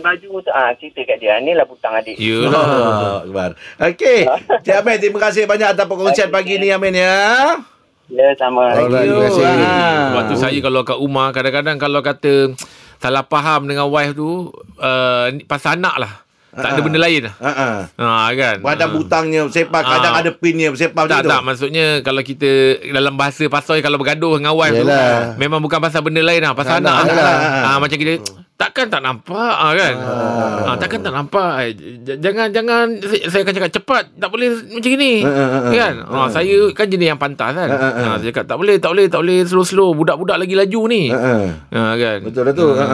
baju 0.05 0.27
tu. 0.39 0.51
Ah, 0.53 0.69
cerita 0.77 1.01
kat 1.01 1.17
dia. 1.17 1.41
Ni 1.41 1.57
lah 1.57 1.65
butang 1.65 1.97
adik. 1.97 2.13
Yelah. 2.15 2.53
Oh, 2.53 3.17
Akbar. 3.25 3.57
Okey. 3.81 4.29
Cik 4.61 4.75
Amin, 4.85 5.01
terima 5.01 5.19
kasih 5.19 5.49
banyak 5.49 5.73
atas 5.73 5.89
perkongsian 5.89 6.29
pagi 6.29 6.61
ni 6.61 6.69
Amin 6.69 6.93
ya. 6.93 7.57
Ya, 8.05 8.37
sama. 8.37 8.69
Alright, 8.69 9.09
terima 9.09 9.25
kasih. 9.27 9.45
Ah. 9.49 10.21
Waktu 10.21 10.33
saya 10.37 10.59
kalau 10.61 10.85
kat 10.85 10.97
rumah 11.01 11.33
kadang-kadang 11.33 11.81
kalau 11.81 11.99
kata 12.05 12.53
salah 13.01 13.25
faham 13.25 13.65
dengan 13.65 13.89
wife 13.89 14.13
tu 14.13 14.53
uh, 14.77 15.27
pasal 15.49 15.81
anak 15.81 15.95
lah. 15.97 16.13
Tak 16.55 16.69
ada 16.71 16.79
Ah. 16.79 16.83
benda 16.83 16.99
lain 16.99 17.21
lah. 17.27 17.33
Ha 17.35 17.51
ah. 17.51 17.75
Ha 17.99 18.31
kan. 18.31 18.55
Kadang 18.63 18.89
Ah. 18.89 18.95
butangnya 18.95 19.41
sepak, 19.51 19.81
kadang 19.83 20.13
ada 20.15 20.29
pinnya 20.31 20.71
sepak 20.71 21.03
tak 21.05 21.21
tu. 21.21 21.29
tak 21.29 21.41
maksudnya 21.43 21.85
kalau 21.99 22.21
kita 22.21 22.49
dalam 22.87 23.13
bahasa 23.13 23.43
pasal 23.45 23.79
kalau 23.79 23.99
bergaduh 23.99 24.39
dengan 24.39 24.55
wife 24.55 24.73
tu 24.73 24.87
memang 25.35 25.59
bukan 25.59 25.79
pasal 25.79 25.99
benda 25.99 26.23
lain 26.23 26.39
lah 26.39 26.55
pasal 26.55 26.79
Anak 26.79 27.07
anak, 27.07 27.35
ha, 27.61 27.69
macam 27.75 27.97
kita 27.97 28.23
takkan 28.55 28.87
tak 28.87 29.03
nampak 29.03 29.51
ha, 29.51 29.75
kan 29.75 29.93
ha, 29.99 30.71
takkan 30.79 31.03
tak 31.03 31.11
nampak 31.11 31.51
Eh, 31.59 31.71
jangan 32.15 32.47
jangan 32.47 32.87
saya, 33.03 33.27
saya 33.27 33.41
akan 33.43 33.53
cakap 33.53 33.71
cepat 33.73 34.03
tak 34.15 34.31
boleh 34.31 34.47
macam 34.71 34.91
ni 34.95 35.13
Ah, 35.19 35.27
ah, 35.27 35.49
ah, 35.59 35.71
kan 35.71 35.93
ha, 36.01 36.19
saya 36.31 36.55
kan 36.71 36.87
jenis 36.87 37.07
yang 37.09 37.19
pantas 37.19 37.51
kan 37.51 37.67
Ah, 37.67 37.75
ah, 37.75 37.91
ah. 37.91 38.03
ha, 38.05 38.11
saya 38.15 38.31
cakap 38.31 38.47
tak 38.47 38.55
boleh 38.55 38.79
tak 38.79 38.95
boleh 38.95 39.05
tak 39.11 39.19
boleh 39.19 39.39
slow-slow 39.43 39.91
budak-budak 39.91 40.39
lagi 40.39 40.55
laju 40.55 40.81
ni 40.87 41.03
Ha 41.11 41.19
ah. 41.19 41.43
ha, 41.67 41.81
kan 41.93 42.17
Betul 42.23 42.41
dah 42.45 42.53
tu. 42.53 42.67
Ha. 42.71 42.85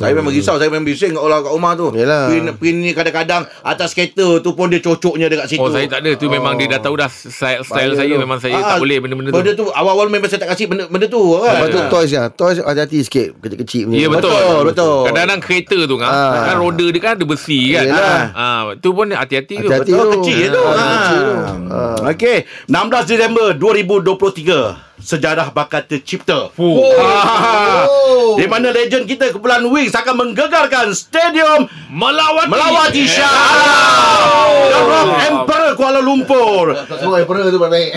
Saya 0.00 0.12
memang 0.14 0.32
risau, 0.32 0.56
saya 0.56 0.72
memang 0.72 0.88
bising 0.88 1.12
kat 1.12 1.20
orang 1.20 1.40
kat 1.42 1.52
rumah 1.52 1.72
tu. 1.74 1.86
Yelah. 1.92 2.24
Pin 2.26 2.44
pin 2.56 2.74
ni 2.80 2.90
kadang-kadang 2.90 3.42
atas 3.60 3.92
kereta 3.92 4.40
tu 4.40 4.50
pun 4.52 4.66
dia 4.66 4.80
cocoknya 4.80 5.28
dekat 5.28 5.46
situ. 5.46 5.60
Oh 5.60 5.68
saya 5.68 5.84
tak 5.84 6.00
ada 6.00 6.16
tu 6.16 6.26
memang 6.26 6.56
dia 6.56 6.66
dah 6.66 6.80
tahu 6.80 6.96
dah 6.96 7.06
style, 7.06 7.60
style 7.60 7.92
Bahaya 7.92 8.00
saya 8.00 8.08
tu. 8.10 8.18
memang 8.18 8.38
saya 8.38 8.56
Ah, 8.56 8.68
tak 8.70 8.78
boleh 8.80 8.98
benda-benda 8.98 9.28
tu 9.28 9.36
Benda 9.36 9.52
tu 9.52 9.66
awal-awal 9.68 10.08
memang 10.08 10.26
saya 10.26 10.40
tak 10.40 10.56
kasih 10.56 10.66
benda 10.66 10.88
benda 10.88 11.06
tu 11.06 11.20
kan. 11.36 11.52
Lepas 11.54 11.68
tu 11.68 11.80
toys 11.88 12.10
ya. 12.10 12.22
Toys 12.30 12.56
hati-hati 12.58 12.98
sikit. 13.02 13.28
Kecil-kecil 13.36 13.82
punya. 13.86 13.98
Ya 13.98 14.08
betul. 14.08 14.32
Betul, 14.32 14.60
betul. 14.70 15.00
Kadang-kadang 15.10 15.40
kereta 15.40 15.78
tu 15.84 15.96
kan, 15.96 16.08
Ah. 16.08 16.46
kan 16.46 16.56
roda 16.56 16.86
dia 16.86 17.00
kan 17.00 17.12
ada 17.14 17.24
besi 17.24 17.74
kan. 17.74 17.84
Yelah. 17.84 18.18
Ah, 18.32 18.60
tu 18.78 18.90
pun 18.90 19.06
hati-hati 19.06 19.54
tu. 19.56 19.66
Hati-hati. 19.66 19.90
Betul 19.90 20.06
tu. 20.06 20.14
kecil 20.20 20.36
je 20.38 20.48
tu. 20.48 20.62
Ah, 20.62 20.70
Ha. 20.70 21.76
Ah. 22.00 22.10
Okey, 22.10 22.38
16 22.66 23.04
Disember 23.06 23.52
2023. 23.52 24.88
Sejarah 25.00 25.48
bakat 25.48 25.88
tercipta. 25.88 26.52
Fuh. 26.52 26.76
Ha. 26.92 27.88
Di 28.36 28.44
mana 28.44 28.68
legend 28.68 29.04
kita 29.04 29.32
Kepulauan 29.32 29.64
Wings 29.66 29.90
akan 29.90 30.12
menggegarkan 30.14 30.92
stadium 30.92 31.64
Melawati. 31.88 32.46
Melawati 32.46 33.04
Shah 33.04 33.24
Alam 33.24 34.52
The 34.62 34.80
Rock 34.82 35.10
Emperor 35.22 35.72
Kuala 35.74 36.00
Lumpur 36.00 36.76
Semua 36.94 37.24
pernah 37.24 37.48
tu 37.48 37.58
baik. 37.58 37.90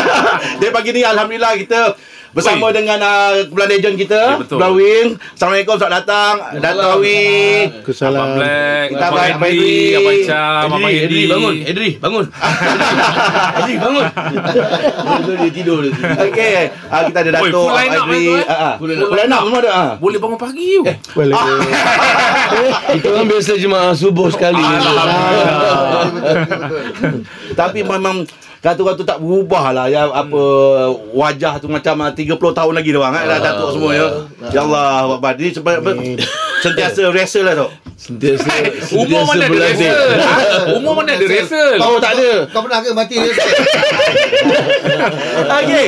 Dia 0.60 0.70
pagi 0.72 0.90
ni 0.90 1.02
Alhamdulillah 1.02 1.52
kita 1.58 1.80
Bersama 2.28 2.68
Oi. 2.68 2.72
dengan 2.74 2.98
uh, 2.98 3.40
Kepulauan 3.42 3.70
legend 3.70 3.96
kita 3.96 4.20
Ya, 4.20 4.36
betul. 4.36 4.60
Kepulauan 4.60 4.76
Wing 4.76 5.08
Assalamualaikum 5.32 5.74
Selamat 5.74 5.94
datang 5.98 6.34
Dato' 6.58 6.88
Awi 6.94 7.16
Abang 7.64 7.82
Kesalahan. 7.82 8.36
Black, 8.36 8.86
Kita 8.88 9.00
Abang 9.00 9.16
abang- 9.18 9.32
abang 9.32 9.48
Henry. 9.48 9.96
Abang 9.96 10.18
Abang 10.68 10.82
Henry. 10.84 10.98
Edri, 11.00 11.22
bangun. 11.24 11.54
Edri, 11.62 11.90
bangun. 13.80 14.04
dia 15.38 15.50
tidur 15.50 15.78
dia. 15.80 15.92
Okey 16.20 16.54
uh, 16.84 17.02
Kita 17.06 17.18
ada 17.18 17.30
Dato' 17.32 17.48
full 17.48 17.70
line 17.70 17.92
up 17.92 18.04
Adri 18.04 18.20
tu, 18.20 18.32
eh. 18.34 18.44
uh, 18.44 18.74
Full 18.76 18.88
line 18.88 18.98
Full 18.98 19.08
up. 19.08 19.18
line 19.18 19.30
up 19.30 19.42
semua 19.42 19.60
ada. 19.60 19.72
Boleh 19.96 20.18
bangun 20.18 20.38
pagi 20.38 20.68
tu. 20.74 20.82
Kita 22.90 23.06
orang 23.10 23.26
biasa 23.26 23.52
jemaah 23.54 23.92
subuh 23.92 24.28
sekali. 24.28 24.60
Tapi 27.54 27.80
memang 27.82 28.24
Kata-kata 28.58 29.06
tak 29.06 29.18
berubah 29.22 29.70
lah 29.70 29.86
ya, 29.86 30.10
Apa 30.10 30.40
Wajah 31.14 31.62
tu 31.62 31.70
macam 31.70 31.94
uh, 32.02 32.10
30 32.10 32.34
tahun 32.34 32.72
lagi 32.74 32.90
dia 32.90 32.98
orang 32.98 33.14
eh, 33.14 33.24
Dah 33.30 33.38
datuk 33.38 33.68
semua 33.78 33.90
ya 33.94 34.06
Ya 34.50 34.60
Allah 34.66 35.14
Akbar. 35.14 35.38
Ni 35.38 35.54
sebab 35.54 35.78
Sentiasa 36.58 37.06
wrestle 37.14 37.46
lah 37.46 37.54
tu 37.54 37.68
Sentiasa, 37.94 38.50
Umur 38.94 39.22
mana 39.26 39.46
ada 39.46 39.54
wrestle? 39.54 39.94
Ha? 40.18 40.34
Umur 40.74 40.92
mana 40.98 41.14
ada 41.14 41.26
wrestle? 41.26 41.78
Oh 41.78 42.02
tak 42.02 42.18
ada 42.18 42.50
Kau 42.50 42.66
pernah 42.66 42.82
ke 42.82 42.90
mati 42.90 43.14
dia? 43.14 43.30
Okay. 45.60 45.86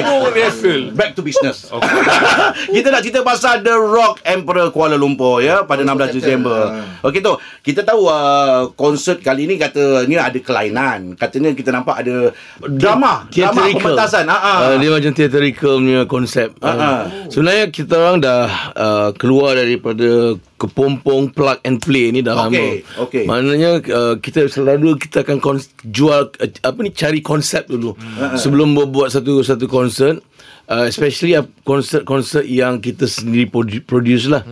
Back 0.92 1.18
to 1.18 1.22
business 1.22 1.66
Kita 2.76 2.88
nak 2.88 3.02
cerita 3.02 3.20
pasal 3.20 3.60
The 3.60 3.74
Rock 3.74 4.22
Emperor 4.22 4.70
Kuala 4.70 4.94
Lumpur 4.94 5.42
ya 5.42 5.66
Pada 5.66 5.82
16 5.82 6.14
Disember 6.14 6.60
Okey 7.02 7.18
tu 7.18 7.34
Kita 7.60 7.82
tahu 7.82 8.06
uh, 8.06 8.70
Konsert 8.74 9.20
kali 9.20 9.44
ni 9.44 9.56
kata 9.56 10.06
Ni 10.06 10.14
ada 10.14 10.36
kelainan 10.38 11.16
Katanya 11.16 11.50
kita 11.52 11.74
nampak 11.74 12.00
ada 12.00 12.30
Drama 12.60 13.00
Drama 13.00 13.26
Theatrical. 13.32 13.80
pementasan 13.80 14.24
ha, 14.28 14.36
ha. 14.36 14.52
Uh, 14.60 14.76
dia 14.76 14.90
macam 14.92 15.12
theatrical 15.12 15.74
punya 15.80 16.00
konsep. 16.04 16.48
Ah, 16.60 16.68
ah. 16.70 17.00
Sebenarnya 17.26 17.72
kita 17.72 17.94
orang 17.96 18.20
dah 18.20 18.42
uh, 18.76 19.08
keluar 19.16 19.56
daripada 19.56 20.36
kepompong 20.60 21.32
plug 21.32 21.56
and 21.64 21.80
play 21.80 22.12
ni 22.12 22.20
dah 22.20 22.36
lama. 22.36 22.52
Okey, 22.52 22.84
okey. 23.00 23.24
Maknanya 23.24 23.70
uh, 23.88 24.14
kita 24.20 24.44
selalu 24.46 25.00
kita 25.00 25.24
akan 25.24 25.40
kons- 25.40 25.72
jual 25.82 26.28
uh, 26.28 26.50
apa 26.60 26.78
ni 26.84 26.92
cari 26.92 27.24
konsep 27.24 27.64
dulu 27.64 27.96
Ah, 28.20 28.29
sebelum 28.38 28.76
buat 28.90 29.10
satu 29.10 29.40
satu 29.42 29.66
konsert. 29.66 30.22
Uh, 30.70 30.86
especially 30.86 31.34
konsert-konsert 31.66 32.46
yang 32.46 32.78
kita 32.78 33.02
sendiri 33.02 33.50
produ- 33.50 33.82
produce 33.82 34.30
lah. 34.30 34.46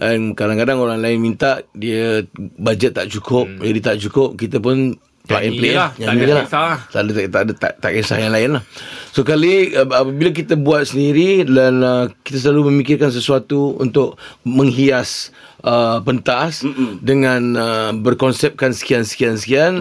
And 0.00 0.32
kadang-kadang 0.32 0.80
orang 0.80 1.04
lain 1.04 1.20
minta 1.20 1.60
dia 1.76 2.24
budget 2.56 2.96
tak 2.96 3.12
cukup, 3.12 3.52
jadi 3.60 3.76
tak 3.84 4.00
cukup, 4.00 4.40
kita 4.40 4.64
pun 4.64 4.96
plug 5.28 5.44
and 5.44 5.54
play 5.60 5.74
lah. 5.76 5.92
lah. 5.92 6.08
Tak 6.08 6.12
ada 6.16 6.24
lah. 6.24 6.44
kisah. 6.48 6.76
Tak 6.88 7.00
ada 7.04 7.10
tak, 7.12 7.42
ada 7.44 7.52
tak, 7.52 7.72
tak 7.84 7.90
kisah 7.92 8.16
yang 8.16 8.32
lain 8.32 8.50
lah. 8.56 8.62
So 9.12 9.20
kali 9.22 9.76
apabila 9.76 10.32
kita 10.32 10.56
buat 10.56 10.88
sendiri 10.88 11.44
dan 11.44 11.84
uh, 11.84 12.08
kita 12.24 12.48
selalu 12.48 12.72
memikirkan 12.72 13.12
sesuatu 13.12 13.76
untuk 13.76 14.16
menghias 14.48 15.28
uh, 15.68 16.00
pentas 16.00 16.64
Mm-mm. 16.64 17.04
dengan 17.04 17.40
uh, 17.54 17.90
berkonsepkan 17.92 18.72
sekian 18.72 19.04
sekian 19.04 19.34
sekian 19.36 19.72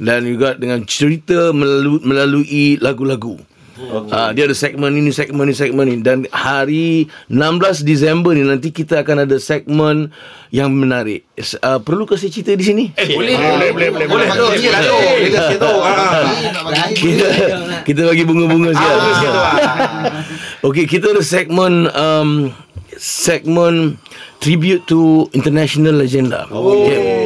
dan 0.00 0.26
juga 0.26 0.58
dengan 0.58 0.82
cerita 0.84 1.54
melalui, 1.54 2.00
melalui 2.02 2.66
lagu-lagu. 2.82 3.38
Okay. 3.76 4.08
Uh, 4.08 4.30
dia 4.32 4.48
ada 4.48 4.56
segmen 4.56 4.88
ini, 4.96 5.12
segmen 5.12 5.44
ini, 5.52 5.56
segmen 5.56 5.84
ini. 5.84 6.00
Dan 6.00 6.18
hari 6.32 7.12
16 7.28 7.84
Disember 7.84 8.32
ni 8.32 8.40
nanti 8.40 8.72
kita 8.72 9.04
akan 9.04 9.28
ada 9.28 9.36
segmen 9.36 10.08
yang 10.48 10.72
menarik. 10.72 11.28
Uh, 11.60 11.76
perlu 11.84 12.08
kasih 12.08 12.32
cerita 12.32 12.56
di 12.56 12.64
sini? 12.64 12.84
Eh, 12.96 13.12
boleh. 13.12 13.36
Boleh 13.36 13.70
boleh 13.76 13.88
boleh 13.92 14.06
Boleh 14.08 14.28
situ 15.52 15.68
ha, 15.68 15.92
ha. 15.92 16.20
kita, 16.96 17.26
kita 17.84 18.00
bagi 18.08 18.24
bunga-bunga 18.24 18.70
Ah, 18.72 18.80
boleh 18.80 19.14
ah. 19.28 19.46
Okey, 20.64 20.84
kita 20.88 21.12
ada 21.12 21.20
segmen 21.20 21.92
um, 21.92 22.50
segmen 22.96 24.00
tribute 24.40 24.84
to 24.88 25.28
international 25.36 26.00
legenda. 26.00 26.48
Oh. 26.48 26.84
Okay. 26.84 27.25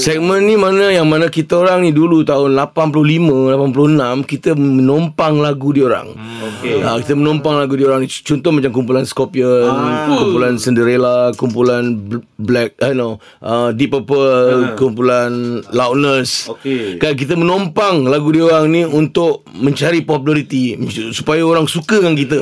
Segmen 0.00 0.40
ni 0.42 0.56
mana 0.56 0.88
yang 0.88 1.04
mana 1.04 1.28
kita 1.28 1.60
orang 1.60 1.84
ni 1.84 1.92
dulu 1.92 2.24
tahun 2.24 2.56
85, 2.56 3.52
86 3.52 4.24
kita 4.24 4.50
menompang 4.54 5.36
lagu 5.36 5.70
dia 5.70 5.84
orang. 5.86 6.16
Okey. 6.16 6.80
Ha, 6.80 6.96
kita 6.98 7.12
menompang 7.12 7.54
lagu 7.54 7.76
dia 7.76 7.84
orang 7.84 8.00
ni 8.00 8.08
contoh 8.08 8.48
macam 8.48 8.72
kumpulan 8.72 9.04
Scorpion, 9.04 9.68
Ah. 9.68 10.08
kumpulan 10.10 10.56
Cinderella, 10.56 11.30
kumpulan 11.34 11.92
Bl- 11.92 12.24
Black, 12.34 12.80
I 12.80 12.92
know, 12.92 13.20
uh, 13.38 13.70
Deep 13.70 13.92
Purple, 13.92 14.72
kumpulan 14.74 15.30
Loudness. 15.68 16.48
Ah. 16.48 16.56
Okey. 16.56 16.96
Kan 16.96 17.12
kita 17.14 17.36
menompang 17.36 18.08
lagu 18.08 18.32
dia 18.32 18.48
orang 18.48 18.66
ni 18.66 18.82
untuk 18.82 19.44
mencari 19.52 20.00
populariti 20.00 20.80
supaya 21.12 21.44
orang 21.44 21.66
suka 21.66 22.00
dengan 22.00 22.16
kita. 22.16 22.40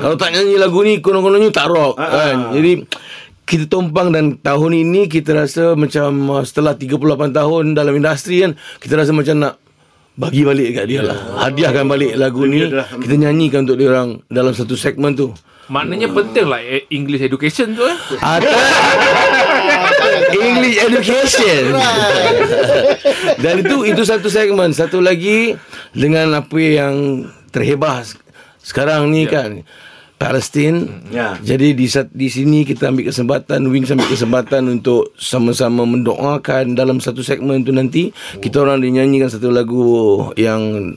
Kalau 0.00 0.16
tak 0.16 0.32
nyanyi 0.32 0.56
lagu 0.56 0.80
ni 0.80 0.98
konon-kononnya 0.98 1.52
tak 1.52 1.68
rock 1.68 2.00
kan. 2.00 2.56
Jadi 2.56 2.80
kita 3.44 3.68
tumpang 3.68 4.08
dan 4.08 4.40
tahun 4.40 4.72
ini 4.72 5.06
kita 5.08 5.36
rasa 5.36 5.76
macam 5.76 6.40
uh, 6.40 6.44
setelah 6.44 6.72
38 6.76 6.96
tahun 7.32 7.64
dalam 7.76 7.92
industri 7.92 8.40
kan 8.40 8.56
kita 8.80 8.96
rasa 8.96 9.12
macam 9.12 9.36
nak 9.36 9.54
bagi 10.14 10.46
balik 10.46 10.78
kat 10.78 10.86
dia 10.86 11.02
lah. 11.02 11.18
Hadiahkan 11.42 11.84
balik 11.90 12.14
lagu 12.14 12.46
ni. 12.46 12.70
Kita 12.70 13.14
nyanyikan 13.18 13.66
untuk 13.66 13.82
dia 13.82 13.90
orang 13.90 14.22
dalam 14.30 14.54
satu 14.54 14.78
segmen 14.78 15.18
tu. 15.18 15.34
Maknanya 15.66 16.12
penting 16.12 16.46
lah 16.46 16.60
eh, 16.60 16.86
English 16.92 17.24
education 17.24 17.74
tu 17.74 17.82
eh. 17.82 17.96
Atau 18.22 18.52
English 20.46 20.78
education. 20.78 21.74
Dan 23.42 23.64
itu 23.66 23.76
itu 23.90 24.02
satu 24.06 24.30
segmen. 24.30 24.70
Satu 24.70 25.02
lagi 25.02 25.58
dengan 25.90 26.38
apa 26.38 26.58
yang 26.62 27.26
terhebah 27.50 28.06
sekarang 28.62 29.10
ni 29.10 29.26
kan. 29.26 29.66
Palestin. 30.14 31.04
Ya. 31.10 31.36
Jadi 31.42 31.74
di 31.74 31.86
di 31.90 32.28
sini 32.30 32.62
kita 32.62 32.88
ambil 32.88 33.10
kesempatan 33.10 33.66
Wings 33.68 33.90
ambil 33.90 34.08
kesempatan 34.08 34.70
untuk 34.70 35.10
sama-sama 35.18 35.82
mendoakan 35.84 36.78
dalam 36.78 37.02
satu 37.02 37.20
segmen 37.20 37.66
tu 37.66 37.74
nanti 37.74 38.14
kita 38.38 38.62
orang 38.62 38.80
dinyanyikan 38.80 39.28
satu 39.28 39.50
lagu 39.50 39.84
yang 40.38 40.94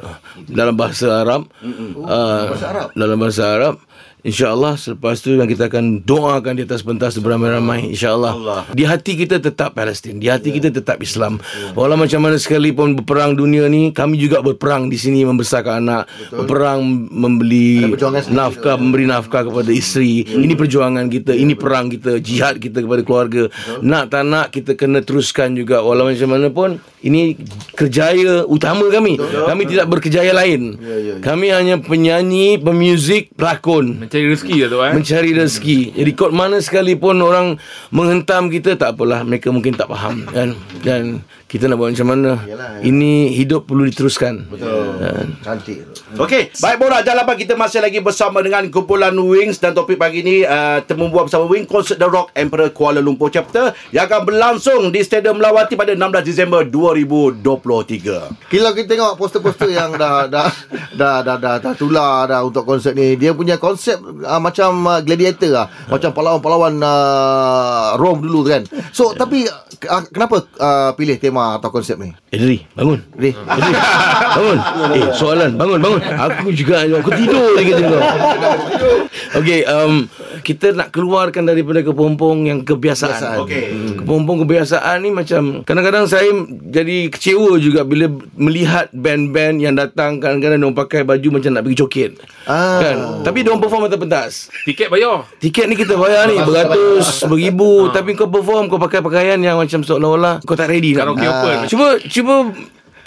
dalam 0.48 0.78
bahasa 0.78 1.26
Arab. 1.26 1.50
Uh, 1.66 2.54
Bahasa 2.54 2.68
Arab? 2.70 2.88
Dalam 2.94 3.18
bahasa 3.18 3.44
Arab 3.58 3.76
InsyaAllah 4.28 4.76
selepas 4.76 5.24
tu 5.24 5.40
kita 5.40 5.72
akan 5.72 6.04
doakan 6.04 6.60
di 6.60 6.68
atas 6.68 6.84
pentas 6.84 7.16
beramai-ramai 7.16 7.96
InsyaAllah. 7.96 8.34
Allah. 8.36 8.62
Di 8.76 8.84
hati 8.84 9.16
kita 9.16 9.40
tetap 9.40 9.72
Palestin 9.72 10.20
Di 10.20 10.28
hati 10.28 10.52
kita 10.52 10.68
tetap 10.68 11.00
Islam. 11.00 11.40
Walau 11.80 11.96
macam 11.96 12.20
mana 12.20 12.36
sekalipun 12.36 13.00
berperang 13.00 13.40
dunia 13.40 13.72
ni 13.72 13.96
Kami 13.96 14.20
juga 14.20 14.44
berperang 14.44 14.92
di 14.92 15.00
sini 15.00 15.24
Membesarkan 15.24 15.80
anak 15.80 16.04
Berperang 16.28 16.84
membeli 17.08 17.88
Nafkah 18.28 18.76
Memberi 18.76 19.08
nafkah 19.08 19.48
kepada 19.48 19.72
isteri. 19.72 20.28
Ini 20.28 20.60
perjuangan 20.60 21.08
kita 21.08 21.32
Ini 21.32 21.56
perang 21.56 21.88
kita 21.88 22.20
Jihad 22.20 22.60
kita 22.60 22.84
kepada 22.84 23.08
keluarga. 23.08 23.48
Nak 23.80 24.12
tak 24.12 24.28
nak 24.28 24.52
Kita 24.52 24.76
kena 24.76 25.08
teruskan 25.08 25.56
juga. 25.56 25.80
Walau 25.80 26.12
macam 26.12 26.28
mana 26.28 26.52
pun 26.52 26.84
Ini 27.00 27.40
kerjaya 27.80 28.44
utama 28.44 28.92
kami. 28.92 29.16
Kami 29.24 29.64
tidak 29.72 29.88
berkerjaya 29.88 30.36
lain. 30.36 30.76
Kami 31.24 31.48
hanya 31.48 31.80
penyanyi 31.80 32.60
Pemuzik 32.60 33.32
Pelakon 33.40 34.04
Mencari 34.18 34.34
rezeki 34.34 34.56
lah 34.58 34.70
tu 34.70 34.78
eh. 34.82 34.94
mencari 34.98 35.32
rezeki. 35.38 35.80
Kot 36.18 36.34
mana 36.34 36.58
sekalipun 36.58 37.22
orang 37.22 37.62
menghentam 37.94 38.50
kita 38.50 38.74
tak 38.74 38.98
apalah 38.98 39.22
mereka 39.22 39.54
mungkin 39.54 39.78
tak 39.78 39.86
faham 39.94 40.26
kan. 40.34 40.58
Dan 40.82 41.22
kita 41.48 41.72
nak 41.72 41.80
buat 41.80 41.96
macam 41.96 42.12
mana? 42.12 42.44
Yalah. 42.44 42.84
Ini 42.84 43.32
hidup 43.32 43.72
perlu 43.72 43.88
diteruskan. 43.88 44.52
Betul. 44.52 45.00
Dan 45.00 45.40
Cantik. 45.40 45.80
Okey, 46.20 46.52
baik 46.60 46.76
borak 46.76 47.08
jalapan 47.08 47.36
kita 47.40 47.56
masih 47.56 47.80
lagi 47.80 48.04
bersama 48.04 48.44
dengan 48.44 48.68
kumpulan 48.68 49.16
Wings 49.16 49.56
dan 49.56 49.72
topik 49.72 49.96
pagi 49.96 50.28
ni 50.28 50.44
uh, 50.44 50.84
temu 50.84 51.08
buat 51.08 51.32
bersama 51.32 51.48
Wings 51.48 51.72
konsert 51.72 52.04
The 52.04 52.08
Rock 52.12 52.36
Emperor 52.36 52.76
Kuala 52.76 53.00
Lumpur 53.00 53.32
chapter 53.32 53.72
yang 53.96 54.12
akan 54.12 54.28
berlangsung 54.28 54.92
di 54.92 55.00
Stadium 55.08 55.40
Melawati 55.40 55.80
pada 55.80 55.96
16 55.96 56.28
Disember 56.28 56.68
2023. 56.68 58.52
Kalau 58.52 58.72
kita 58.76 58.88
tengok 58.92 59.16
poster-poster 59.16 59.72
yang 59.72 59.96
dah 59.96 60.28
dah 60.28 60.52
dah 61.00 61.24
dah 61.24 61.38
dah, 61.40 61.56
dah 61.64 61.74
tular 61.80 62.28
dah 62.28 62.44
untuk 62.44 62.68
konsert 62.68 62.92
ni, 62.92 63.16
dia 63.16 63.32
punya 63.32 63.56
konsep 63.56 63.96
uh, 64.04 64.40
macam 64.44 64.84
uh, 64.84 65.00
gladiator 65.00 65.64
lah. 65.64 65.72
Macam 65.88 66.12
pahlawan-pahlawan 66.12 66.76
uh, 66.84 67.96
Rome 67.96 68.28
dulu 68.28 68.44
kan. 68.44 68.68
So 68.92 69.16
tapi 69.16 69.48
uh, 69.48 70.04
kenapa 70.12 70.44
uh, 70.60 70.92
pilih 70.92 71.16
tema 71.16 71.37
atau 71.38 71.70
konsep 71.70 71.98
ni? 72.02 72.12
Eh 72.34 72.40
Dri, 72.40 72.58
bangun. 72.74 73.00
Dri. 73.14 73.32
Dri, 73.34 73.72
bangun. 74.38 74.58
Eh, 74.98 75.06
soalan, 75.14 75.52
bangun, 75.56 75.80
bangun. 75.80 76.02
Aku 76.02 76.50
juga, 76.52 76.84
aku 76.84 77.12
tidur 77.14 77.54
lagi 77.54 77.72
tengok. 77.74 78.02
Okey, 79.38 79.60
um, 79.68 80.08
kita 80.42 80.72
nak 80.72 80.90
keluarkan 80.94 81.44
daripada 81.46 81.84
kepompong 81.84 82.48
yang 82.48 82.60
kebiasaan. 82.64 83.12
Kebiasaan. 83.12 83.38
Okey. 83.44 83.66
Hmm. 83.70 83.96
Kepompong 84.04 84.38
kebiasaan 84.46 84.98
ni 85.04 85.10
macam 85.12 85.62
kadang-kadang 85.68 86.06
saya 86.08 86.30
jadi 86.72 87.12
kecewa 87.12 87.60
juga 87.60 87.84
bila 87.84 88.08
melihat 88.38 88.88
band-band 88.96 89.60
yang 89.60 89.76
datang 89.76 90.24
kadang-kadang 90.24 90.62
dia 90.62 90.72
pakai 90.74 91.02
baju 91.04 91.28
macam 91.40 91.52
nak 91.54 91.64
pergi 91.68 91.78
coket. 91.84 92.12
Ah. 92.48 92.80
Kan? 92.80 92.98
Tapi 93.28 93.38
dia 93.44 93.54
perform 93.58 93.90
atas 93.90 94.00
pentas. 94.00 94.32
Tiket 94.64 94.88
bayar. 94.88 95.28
Tiket 95.42 95.66
ni 95.68 95.76
kita 95.76 96.00
bayar 96.00 96.32
ni 96.32 96.40
beratus, 96.40 97.28
beribu 97.28 97.92
tapi 97.92 98.16
kau 98.16 98.32
perform 98.32 98.72
kau 98.72 98.80
pakai 98.80 99.04
pakaian 99.04 99.40
yang 99.42 99.60
macam 99.60 99.84
seolah-olah 99.84 100.40
kau 100.48 100.56
tak 100.56 100.72
ready 100.72 100.96
nak. 100.96 101.12
Open. 101.28 101.58
Cuba 101.68 101.88
cuba 102.00 102.34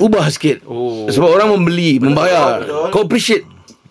ubah 0.01 0.27
sikit. 0.33 0.65
Oh. 0.65 1.09
Sebab 1.09 1.29
orang 1.29 1.49
membeli, 1.57 2.01
membayar. 2.01 2.65
Kau 2.93 3.05
appreciate 3.05 3.45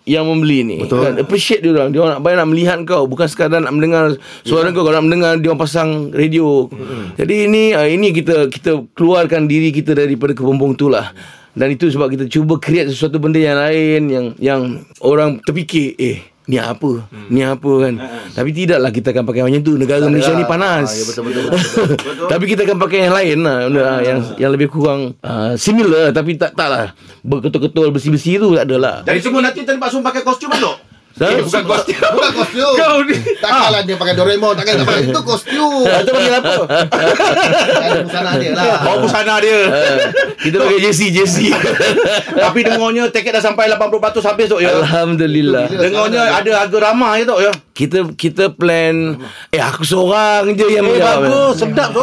yang 0.08 0.26
membeli 0.26 0.66
ni 0.66 0.78
Betul. 0.82 1.06
kan 1.06 1.14
appreciate 1.22 1.60
dia 1.62 1.70
orang 1.70 1.94
dia 1.94 2.00
orang 2.02 2.18
nak 2.18 2.22
bayar 2.24 2.36
nak 2.42 2.50
melihat 2.50 2.78
kau 2.88 3.04
bukan 3.06 3.28
sekadar 3.30 3.60
nak 3.62 3.70
mendengar 3.70 4.16
suara 4.42 4.72
kau 4.74 4.82
kalau 4.82 4.96
nak 4.96 5.06
mendengar 5.06 5.32
dia 5.38 5.52
orang 5.52 5.62
pasang 5.62 5.90
radio 6.10 6.66
hmm. 6.66 7.20
jadi 7.20 7.34
ini 7.46 7.62
ah, 7.76 7.86
ini 7.86 8.10
kita 8.10 8.50
kita 8.50 8.90
keluarkan 8.96 9.46
diri 9.46 9.70
kita 9.70 9.94
daripada 9.94 10.34
kepompong 10.34 10.74
tu 10.74 10.90
lah 10.90 11.14
dan 11.54 11.68
itu 11.70 11.92
sebab 11.92 12.10
kita 12.10 12.24
cuba 12.26 12.58
create 12.58 12.90
sesuatu 12.90 13.22
benda 13.22 13.38
yang 13.38 13.58
lain 13.60 14.02
yang 14.08 14.26
yang 14.40 14.60
orang 15.04 15.38
terfikir 15.46 15.94
eh 16.00 16.18
ni 16.50 16.58
apa? 16.58 17.06
Hmm. 17.06 17.26
ni 17.30 17.40
apa 17.46 17.72
kan? 17.86 17.94
Tapi 18.34 18.50
tidaklah 18.50 18.90
kita 18.90 19.14
akan 19.14 19.24
pakai 19.30 19.42
macam 19.46 19.62
tu. 19.62 19.72
Negara 19.78 20.10
Malaysia 20.10 20.34
ni 20.34 20.42
panas. 20.42 20.90
Ah, 20.90 20.98
ya, 20.98 21.04
betul, 21.06 21.22
betul, 21.30 21.42
betul, 21.46 21.84
betul. 21.94 22.26
tapi 22.26 22.44
kita 22.50 22.60
akan 22.66 22.76
pakai 22.82 22.98
yang 23.06 23.14
lain 23.14 23.38
lah. 23.46 23.58
Benda, 23.70 23.82
ah, 23.86 24.00
yang 24.02 24.18
yang 24.34 24.50
lebih 24.50 24.68
kurang 24.68 25.14
uh, 25.22 25.54
similar 25.54 26.10
tapi 26.10 26.34
tak 26.34 26.58
tak 26.58 26.66
lah. 26.66 26.86
Berketul-ketul 27.22 27.94
bersih-bersih 27.94 28.42
tu 28.42 28.48
tak 28.58 28.66
ada 28.66 28.76
lah. 28.76 28.96
Dari 29.06 29.22
semua 29.22 29.46
nanti 29.46 29.62
tadi 29.62 29.78
Pak 29.78 29.88
Sun 29.94 30.02
pakai 30.02 30.26
kostum 30.26 30.50
tu. 30.58 30.89
Eh, 31.12 31.42
bukan 31.42 31.62
kostum. 31.66 31.96
Bukan 32.14 32.30
kostum. 32.32 32.74
Kau 32.76 33.02
ni. 33.02 33.12
Takkanlah 33.36 33.82
dia 33.82 33.92
pakai 33.94 34.14
Doraemon, 34.14 34.54
takkan 34.54 34.72
dia 34.74 34.86
pakai 34.86 35.02
itu 35.04 35.20
kostum. 35.20 35.84
Itu 35.84 36.10
panggil 36.10 36.32
apa? 36.34 36.54
Ada 37.84 37.98
busana 38.00 38.32
dia 38.36 38.50
lah. 38.52 38.64
Bawa 38.80 38.96
busana 38.98 39.34
dia. 39.36 39.58
Ah, 39.66 39.98
kita 40.38 40.56
pakai 40.56 40.78
jersey 40.80 41.08
jersey 41.10 41.52
Tapi 42.42 42.58
dengarnya 42.62 43.10
tiket 43.10 43.32
dah 43.32 43.42
sampai 43.42 43.68
80% 43.68 43.90
habis 44.22 44.46
tu 44.46 44.56
ya. 44.58 44.72
Alhamdulillah 44.72 45.68
Dengarnya 45.68 46.22
ada 46.32 46.50
harga 46.58 46.78
ramah 46.82 47.12
ya 47.14 47.24
tu 47.24 47.36
ya. 47.38 47.52
kita 47.70 47.98
kita 48.12 48.44
plan 48.50 49.16
eh 49.48 49.56
aku 49.58 49.82
seorang 49.82 50.52
je 50.52 50.68
yang 50.68 50.84
Eh 50.84 50.94
menjawab. 50.94 51.20
bagus, 51.22 51.54
sedap 51.58 51.88
tu. 51.90 52.00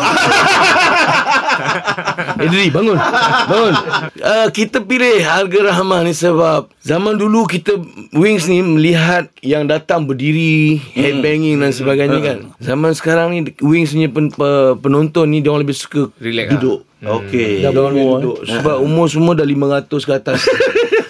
Diri 2.51 2.69
bangun. 2.69 2.97
Bangun. 3.47 3.73
Uh, 4.21 4.47
Kita 4.53 4.81
pilih 4.81 5.21
harga 5.23 5.59
ramah 5.73 6.01
ni 6.05 6.13
sebab 6.13 6.71
Zaman 6.81 7.19
dulu 7.19 7.45
kita 7.45 7.77
Wings 8.15 8.47
ni 8.47 8.63
melihat 8.63 9.29
Yang 9.43 9.63
datang 9.77 10.07
berdiri 10.07 10.79
Headbanging 10.95 11.59
dan 11.59 11.71
sebagainya 11.75 12.19
kan. 12.23 12.37
Zaman 12.57 12.91
sekarang 12.95 13.27
ni 13.35 13.39
Wings 13.61 13.93
punya 13.93 14.09
pen, 14.09 14.31
pe, 14.31 14.49
penonton 14.79 15.27
ni 15.29 15.43
Dia 15.43 15.51
orang 15.51 15.67
lebih 15.67 15.77
suka 15.77 16.09
Relax 16.21 16.57
Duduk 16.57 16.87
Okey. 16.97 17.61
Dia 17.61 17.69
orang 17.69 17.93
lebih 17.93 18.09
duduk 18.17 18.37
Sebab 18.43 18.75
umur 18.81 19.05
semua 19.05 19.37
dah 19.37 19.45
500 19.45 19.85
ke 20.01 20.13
atas. 20.13 20.39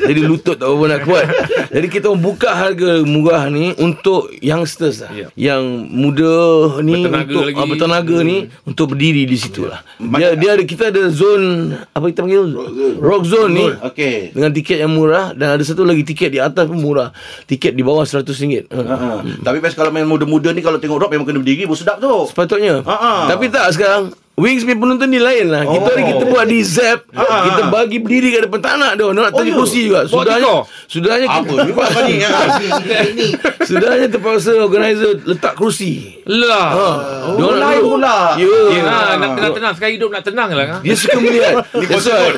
Jadi 0.08 0.24
lutut 0.24 0.56
tak 0.56 0.72
apa 0.72 0.84
nak 0.88 1.02
kuat. 1.04 1.26
Jadi 1.68 1.88
kita 1.92 2.08
orang 2.08 2.24
buka 2.24 2.48
harga 2.48 3.04
murah 3.04 3.52
ni 3.52 3.76
Untuk 3.76 4.32
youngsters 4.40 5.04
lah. 5.04 5.12
Ya. 5.12 5.28
Yang 5.36 5.64
muda 5.84 6.36
ni 6.80 7.04
Bertenaga 7.04 7.28
untuk, 7.28 7.44
lagi. 7.44 7.60
ah, 7.60 7.68
Bertenaga 7.68 8.18
ni 8.24 8.38
Untuk 8.64 8.96
berdiri 8.96 9.28
di 9.28 9.36
situ 9.36 9.68
lah. 9.68 9.84
Dia, 10.00 10.32
dia 10.40 10.56
ada 10.56 10.64
Kita 10.64 10.96
ada 10.96 11.12
zone 11.12 11.76
Apa 11.92 12.08
kita 12.08 12.24
panggil? 12.24 12.56
Rock 13.04 13.24
zone. 13.28 13.52
Ni 13.52 13.68
Okey. 13.68 14.32
Dengan 14.32 14.52
tiket 14.56 14.80
yang 14.80 14.96
murah 14.96 15.36
Dan 15.36 15.60
ada 15.60 15.64
satu 15.68 15.84
lagi 15.84 16.08
tiket 16.08 16.32
di 16.32 16.40
atas 16.40 16.64
pun 16.64 16.80
murah. 16.80 17.12
Tiket 17.44 17.76
di 17.76 17.84
bawah 17.84 18.08
RM100 18.08 18.72
Ha, 18.72 18.80
ha. 18.80 19.10
Tapi 19.44 19.58
best 19.60 19.76
kalau 19.76 19.92
main 19.92 20.08
muda-muda 20.08 20.56
ni 20.56 20.64
kalau 20.64 20.80
tengok 20.80 21.04
rock 21.04 21.12
memang 21.12 21.28
kena 21.28 21.40
berdiri 21.40 21.68
pun 21.68 21.76
sedap 21.76 22.00
tu. 22.00 22.32
Sepatutnya. 22.32 22.80
Ha, 22.80 22.96
ha. 22.96 23.12
Tapi 23.28 23.52
tak 23.52 23.76
sekarang 23.76 24.16
Wings 24.38 24.62
punya 24.62 24.78
penonton 24.78 25.10
ni 25.10 25.18
lain 25.18 25.50
lah 25.50 25.66
Kita 25.66 25.82
Oh. 25.82 25.90
hari 25.90 26.04
kita 26.08 26.24
buat 26.24 26.46
di 26.46 26.62
Zap 26.62 27.10
Ha, 27.10 27.20
ha, 27.20 27.38
Kita 27.44 27.62
ha. 27.64 27.72
bagi 27.74 27.98
berdiri 27.98 28.30
kat 28.32 28.42
depan 28.46 28.62
nak 28.78 28.94
dia 28.94 29.10
Dia 29.10 29.18
nak 29.18 29.34
Oh, 29.34 29.34
tadi 29.34 29.50
ya? 29.50 29.56
kursi 29.58 29.80
juga 29.84 30.00
Sudahnya? 30.06 30.54
Sudahnya 30.86 31.26
Apa 31.26 31.42
kita 31.42 31.54
ni 31.58 31.72
buat 31.74 31.88
apa 31.88 32.00
ni? 32.04 32.16
Ha. 32.20 32.30
Ini 33.10 33.28
Sudahnya 33.60 34.06
terpaksa 34.08 34.52
organizer 34.56 35.26
letak 35.26 35.54
kerusi 35.54 36.22
Lah. 36.30 36.70
ha. 36.70 36.90
Dia 37.34 37.44
Oh, 37.44 37.56
lain 37.56 37.82
pula. 37.82 38.18
Ya 38.36 38.46
Yelah, 38.70 39.18
nak 39.18 39.30
tenang-tenang. 39.34 39.74
Sekarang 39.74 39.94
hidup 39.96 40.10
nak 40.12 40.22
tenang 40.22 40.50
lah. 40.52 40.66
kan? 40.68 40.80
Dia 40.80 40.94
suka 40.94 41.18
melihat 41.18 41.54
That's 41.82 42.06
why 42.06 42.30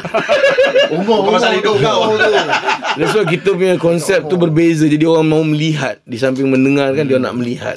umur 0.89 1.17
umur 1.19 1.35
Pasal 1.35 1.51
hidup 1.59 1.75
tu, 1.75 1.83
kau. 1.83 1.99
umur 2.05 2.17
tu. 2.23 2.31
That's 2.95 3.11
why 3.11 3.25
kita 3.27 3.49
punya 3.51 3.75
konsep 3.75 4.23
tu 4.25 4.35
berbeza 4.35 4.87
Jadi 4.87 5.03
orang 5.03 5.27
mau 5.27 5.43
melihat 5.43 5.99
Di 6.01 6.15
samping 6.15 6.47
mendengar 6.47 6.95
kan 6.95 7.03
Dia 7.03 7.19
nak 7.19 7.35
melihat 7.35 7.75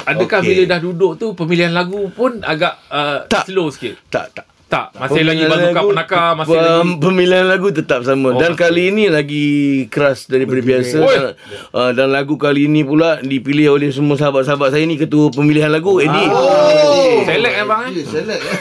Adakah 0.00 0.40
bila 0.40 0.62
dah 0.64 0.78
duduk 0.78 1.18
tu 1.18 1.34
pemilihan 1.34 1.74
lagu 1.74 2.06
pun 2.08 2.38
agak 2.40 2.78
uh, 2.86 3.26
Tak. 3.26 3.50
Slow 3.64 3.72
sikit? 3.72 3.94
Tak 4.08 4.26
tak 4.32 4.46
Tak, 4.64 4.90
masih 4.96 5.22
lagi 5.22 5.44
Pemilihan 5.44 5.50
bazooka 5.52 5.76
lagu- 5.76 5.90
penakar, 5.92 6.28
masih 6.34 6.50
pem- 6.50 6.64
lagi 6.64 6.98
Pemilihan 6.98 7.46
lagu 7.46 7.68
tetap 7.70 8.00
sama 8.02 8.28
Oh, 8.28 8.32
Dan 8.34 8.50
masih. 8.50 8.58
kali 8.58 8.82
ini 8.88 9.04
lagi 9.06 9.46
keras 9.86 10.26
daripada 10.26 10.60
biasa 10.60 10.96
Oi. 10.98 11.14
dan, 11.14 11.24
uh, 11.70 11.90
dan 11.92 12.08
lagu 12.08 12.34
kali 12.34 12.66
ini 12.66 12.82
pula 12.82 13.20
Dipilih 13.20 13.70
oleh 13.70 13.88
semua 13.88 14.16
sahabat-sahabat 14.16 14.72
saya 14.72 14.82
ni 14.82 14.96
Ketua 14.96 15.30
pemilihan 15.30 15.68
lagu 15.68 15.94
Eddie 15.96 16.26
Oh. 16.26 17.22
Select 17.22 17.54
eh 17.54 17.62
bang 17.62 17.80
eh? 17.82 17.90
Ya, 17.92 18.04
select 18.08 18.40
eh. 18.40 18.56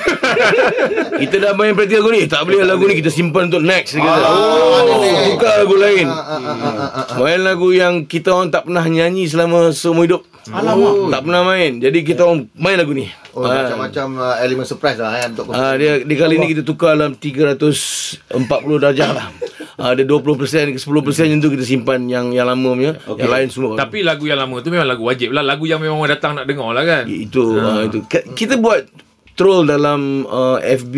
Kita 1.24 1.36
dah 1.40 1.52
main 1.54 1.72
praktikal 1.72 2.04
lagu 2.04 2.12
ni 2.12 2.22
Tak 2.28 2.42
boleh 2.44 2.62
lagu 2.62 2.84
ni 2.84 2.94
kita 2.94 3.10
simpan 3.10 3.48
untuk 3.48 3.64
next 3.64 3.92
Dia 3.92 4.04
kata. 4.04 4.28
Oh. 4.28 5.02
Tukar 5.26 5.54
lagu 5.58 5.76
lain 5.78 6.06
Ah, 6.06 6.14
ah, 6.14 6.38
ah, 6.38 6.58
ah, 6.62 7.06
ah. 7.10 7.18
Main 7.18 7.42
lagu 7.42 7.72
yang 7.72 8.06
kita 8.06 8.30
orang 8.30 8.50
tak 8.50 8.64
pernah 8.64 8.84
nyanyi 8.84 9.26
selama 9.26 9.72
seumur 9.72 10.06
hidup 10.06 10.22
Alamak. 10.46 11.08
Tak 11.10 11.22
pernah 11.22 11.42
main 11.46 11.72
Jadi 11.78 12.00
kita 12.02 12.22
orang 12.22 12.52
main 12.54 12.76
lagu 12.76 12.92
ni 12.92 13.08
Oh, 13.32 13.42
Ah. 13.42 13.66
macam-macam 13.66 14.06
uh, 14.20 14.36
elemen 14.40 14.62
surprise 14.62 14.96
lah 14.96 15.10
kan 15.16 15.34
untuk 15.34 15.50
Ah 15.50 15.74
dia 15.74 15.98
di 16.00 16.14
kali 16.14 16.38
ni 16.38 16.46
kita 16.48 16.62
tukar 16.62 16.94
dalam 16.94 17.18
340 17.18 18.30
darjah 18.78 19.10
lah. 19.12 19.28
Ah 19.74 19.90
ada 19.90 20.04
20% 20.04 20.38
ke 20.70 20.78
10% 20.78 20.86
yang 21.26 21.40
tu 21.40 21.50
kita 21.50 21.64
simpan 21.64 22.06
yang 22.06 22.30
yang 22.30 22.46
lama 22.46 22.70
punya. 22.72 22.94
Okay. 23.00 23.20
Yang 23.20 23.32
lain 23.32 23.48
semua. 23.50 23.74
Tapi 23.76 24.02
lagu 24.02 24.24
yang 24.24 24.38
lama 24.38 24.54
tu 24.60 24.70
memang 24.70 24.86
lagu 24.86 25.02
wajib 25.04 25.32
lah. 25.32 25.42
Lagu 25.42 25.66
yang 25.66 25.80
memang 25.80 25.98
orang 25.98 26.14
datang 26.14 26.36
nak 26.36 26.46
dengar 26.46 26.70
lah 26.72 26.84
kan? 26.84 27.04
itu 27.08 27.42
ah. 27.58 27.82
itu 27.82 28.06
Ka- 28.06 28.28
kita 28.32 28.54
buat 28.56 28.86
troll 29.34 29.66
dalam 29.66 30.30
uh, 30.30 30.62
FB 30.62 30.96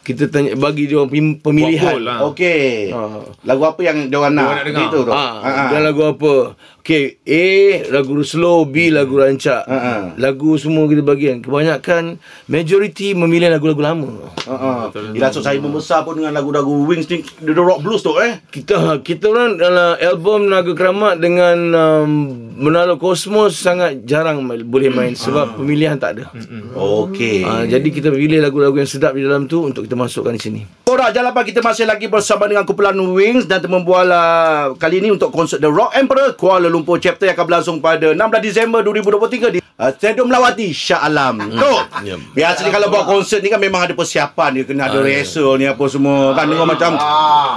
kita 0.00 0.30
tanya 0.30 0.54
bagi 0.54 0.86
dia 0.86 1.02
orang 1.02 1.10
pem- 1.10 1.38
pemilihan. 1.42 1.98
Lah. 1.98 2.22
Okey. 2.24 2.94
Ah. 2.94 3.26
Lagu 3.42 3.62
apa 3.64 3.80
yang 3.82 4.06
dia 4.06 4.16
orang 4.16 4.38
nak? 4.38 4.46
Nak 4.52 4.64
dengar. 4.64 4.82
Gitu 4.86 4.98
tu. 5.02 5.10
Ah, 5.10 5.32
Ha, 5.36 5.48
ha. 5.50 5.64
dan 5.68 5.80
lagu 5.82 6.02
apa? 6.06 6.54
Okay 6.86 7.18
A 7.26 7.46
lagu 7.90 8.14
slow 8.22 8.62
B 8.62 8.94
lagu 8.94 9.18
rancak. 9.18 9.66
Ha-ha. 9.66 10.14
Lagu 10.22 10.54
semua 10.54 10.86
kita 10.86 11.02
bagian 11.02 11.42
Kebanyakan 11.42 12.22
Majority 12.46 13.10
memilih 13.10 13.50
lagu-lagu 13.50 13.82
lama. 13.82 14.30
Yelah 15.10 15.34
so 15.34 15.42
saya 15.42 15.58
membesar 15.58 16.06
pun 16.06 16.22
dengan 16.22 16.30
lagu-lagu 16.30 16.86
Wings 16.86 17.10
ni 17.10 17.26
The 17.42 17.58
Rock 17.58 17.82
Blues 17.82 18.06
tu 18.06 18.14
eh? 18.22 18.38
Kita 18.54 19.02
kita 19.02 19.34
orang 19.34 19.58
dalam 19.58 19.98
album 19.98 20.46
Naga 20.46 20.78
Keramat 20.78 21.18
dengan 21.18 21.58
um, 21.74 22.10
Menara 22.54 22.94
Kosmos 22.94 23.58
sangat 23.58 24.06
jarang 24.06 24.46
boleh 24.46 24.86
main 24.86 25.18
sebab 25.18 25.58
pemilihan 25.58 25.98
tak 25.98 26.22
ada. 26.22 26.30
Okey. 26.78 27.42
Uh, 27.42 27.66
jadi 27.66 27.88
kita 27.90 28.14
pilih 28.14 28.38
lagu-lagu 28.38 28.78
yang 28.78 28.86
sedap 28.86 29.18
di 29.18 29.26
dalam 29.26 29.50
tu 29.50 29.66
untuk 29.66 29.90
kita 29.90 29.98
masukkan 29.98 30.38
di 30.38 30.38
sini. 30.38 30.62
Jangan 31.06 31.32
lupa 31.32 31.46
kita 31.48 31.62
masih 31.62 31.86
lagi 31.86 32.10
bersama 32.10 32.44
dengan 32.50 32.66
kumpulan 32.66 32.92
Wings 32.98 33.46
dan 33.46 33.62
temu 33.62 33.80
bola 33.80 34.68
kali 34.74 34.98
ini 35.00 35.14
untuk 35.14 35.30
konsert 35.32 35.62
The 35.62 35.70
Rock 35.70 35.94
Emperor 35.94 36.34
Kuala 36.34 36.66
Lumpur 36.66 36.75
chapter 36.98 37.24
yang 37.24 37.36
akan 37.36 37.46
berlangsung 37.46 37.76
pada 37.78 38.12
16 38.12 38.18
Disember 38.42 38.80
2023 38.82 39.54
di 39.54 39.58
uh, 39.62 39.90
Stadium 39.92 40.26
Melawati 40.26 40.72
Shah 40.72 41.04
Alam. 41.04 41.40
Tu. 41.46 41.72
Ya. 42.04 42.16
Biasanya 42.34 42.70
kalau 42.72 42.88
buat 42.88 43.04
konsert 43.06 43.40
ni 43.40 43.48
kan 43.48 43.60
memang 43.60 43.84
ada 43.84 43.94
persiapan 43.94 44.50
dia 44.52 44.64
kena 44.64 44.88
ada 44.88 44.98
rehearsal 44.98 45.56
ni 45.56 45.64
apa 45.64 45.84
semua 45.86 46.34
kan 46.34 46.44
dengar 46.44 46.66
macam 46.66 46.96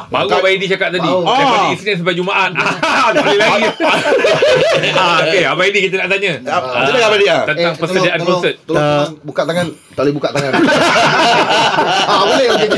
Baru 0.08 0.30
Abang 0.30 0.52
Edi 0.52 0.70
cakap 0.70 0.94
tadi 0.94 1.10
Ah. 1.10 1.18
Daripada 1.26 1.68
Isnin 1.74 1.96
sampai 1.98 2.16
Jumaat 2.16 2.52
Ah, 2.56 3.10
Tak 3.12 3.24
boleh 3.28 3.40
lagi 3.40 3.70
ah, 5.00 5.18
Okay 5.26 5.44
Abang 5.44 5.68
Edi 5.68 5.80
kita 5.90 5.96
nak 6.00 6.08
tanya 6.12 6.34
Ah? 6.46 7.44
Tentang 7.46 7.74
persediaan 7.78 8.20
konsert 8.24 8.56
Tolong, 8.66 8.80
tolong 8.80 9.14
buka 9.24 9.42
tangan. 9.46 9.68
Tak 9.90 10.02
boleh 10.06 10.14
buka 10.16 10.30
tangan. 10.32 10.52
ah, 12.10 12.24
boleh 12.24 12.46
okey. 12.56 12.70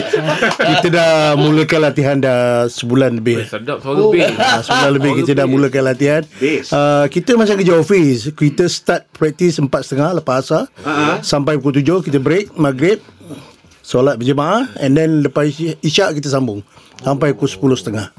Kita 0.58 0.88
dah 0.89 1.12
mulakan 1.38 1.80
latihan 1.84 2.17
dah 2.17 2.65
sebulan 2.65 3.21
lebih. 3.21 3.45
Sedap 3.45 3.77
oh. 3.86 4.10
Ah, 4.39 4.63
sebulan 4.63 4.91
lebih 4.97 5.12
kita 5.21 5.32
dah 5.38 5.45
mulakan 5.45 5.84
latihan. 5.86 6.21
Uh, 6.70 7.06
kita 7.08 7.36
macam 7.36 7.54
kerja 7.54 7.74
office. 7.76 8.32
Kita 8.32 8.65
start 8.65 9.10
practice 9.12 9.58
4.30 9.58 9.67
lepas 10.17 10.41
asar. 10.41 10.63
Uh-huh. 10.78 11.20
Sampai 11.22 11.56
pukul 11.56 11.80
7 11.80 12.02
kita 12.02 12.17
break 12.17 12.56
maghrib. 12.56 13.02
Solat 13.82 14.15
berjemaah 14.15 14.70
and 14.78 14.94
then 14.94 15.20
lepas 15.20 15.44
isy- 15.44 15.76
isyak 15.82 16.15
kita 16.15 16.30
sambung 16.30 16.62
sampai 16.98 17.34
pukul 17.34 17.74
10.30. 17.74 18.13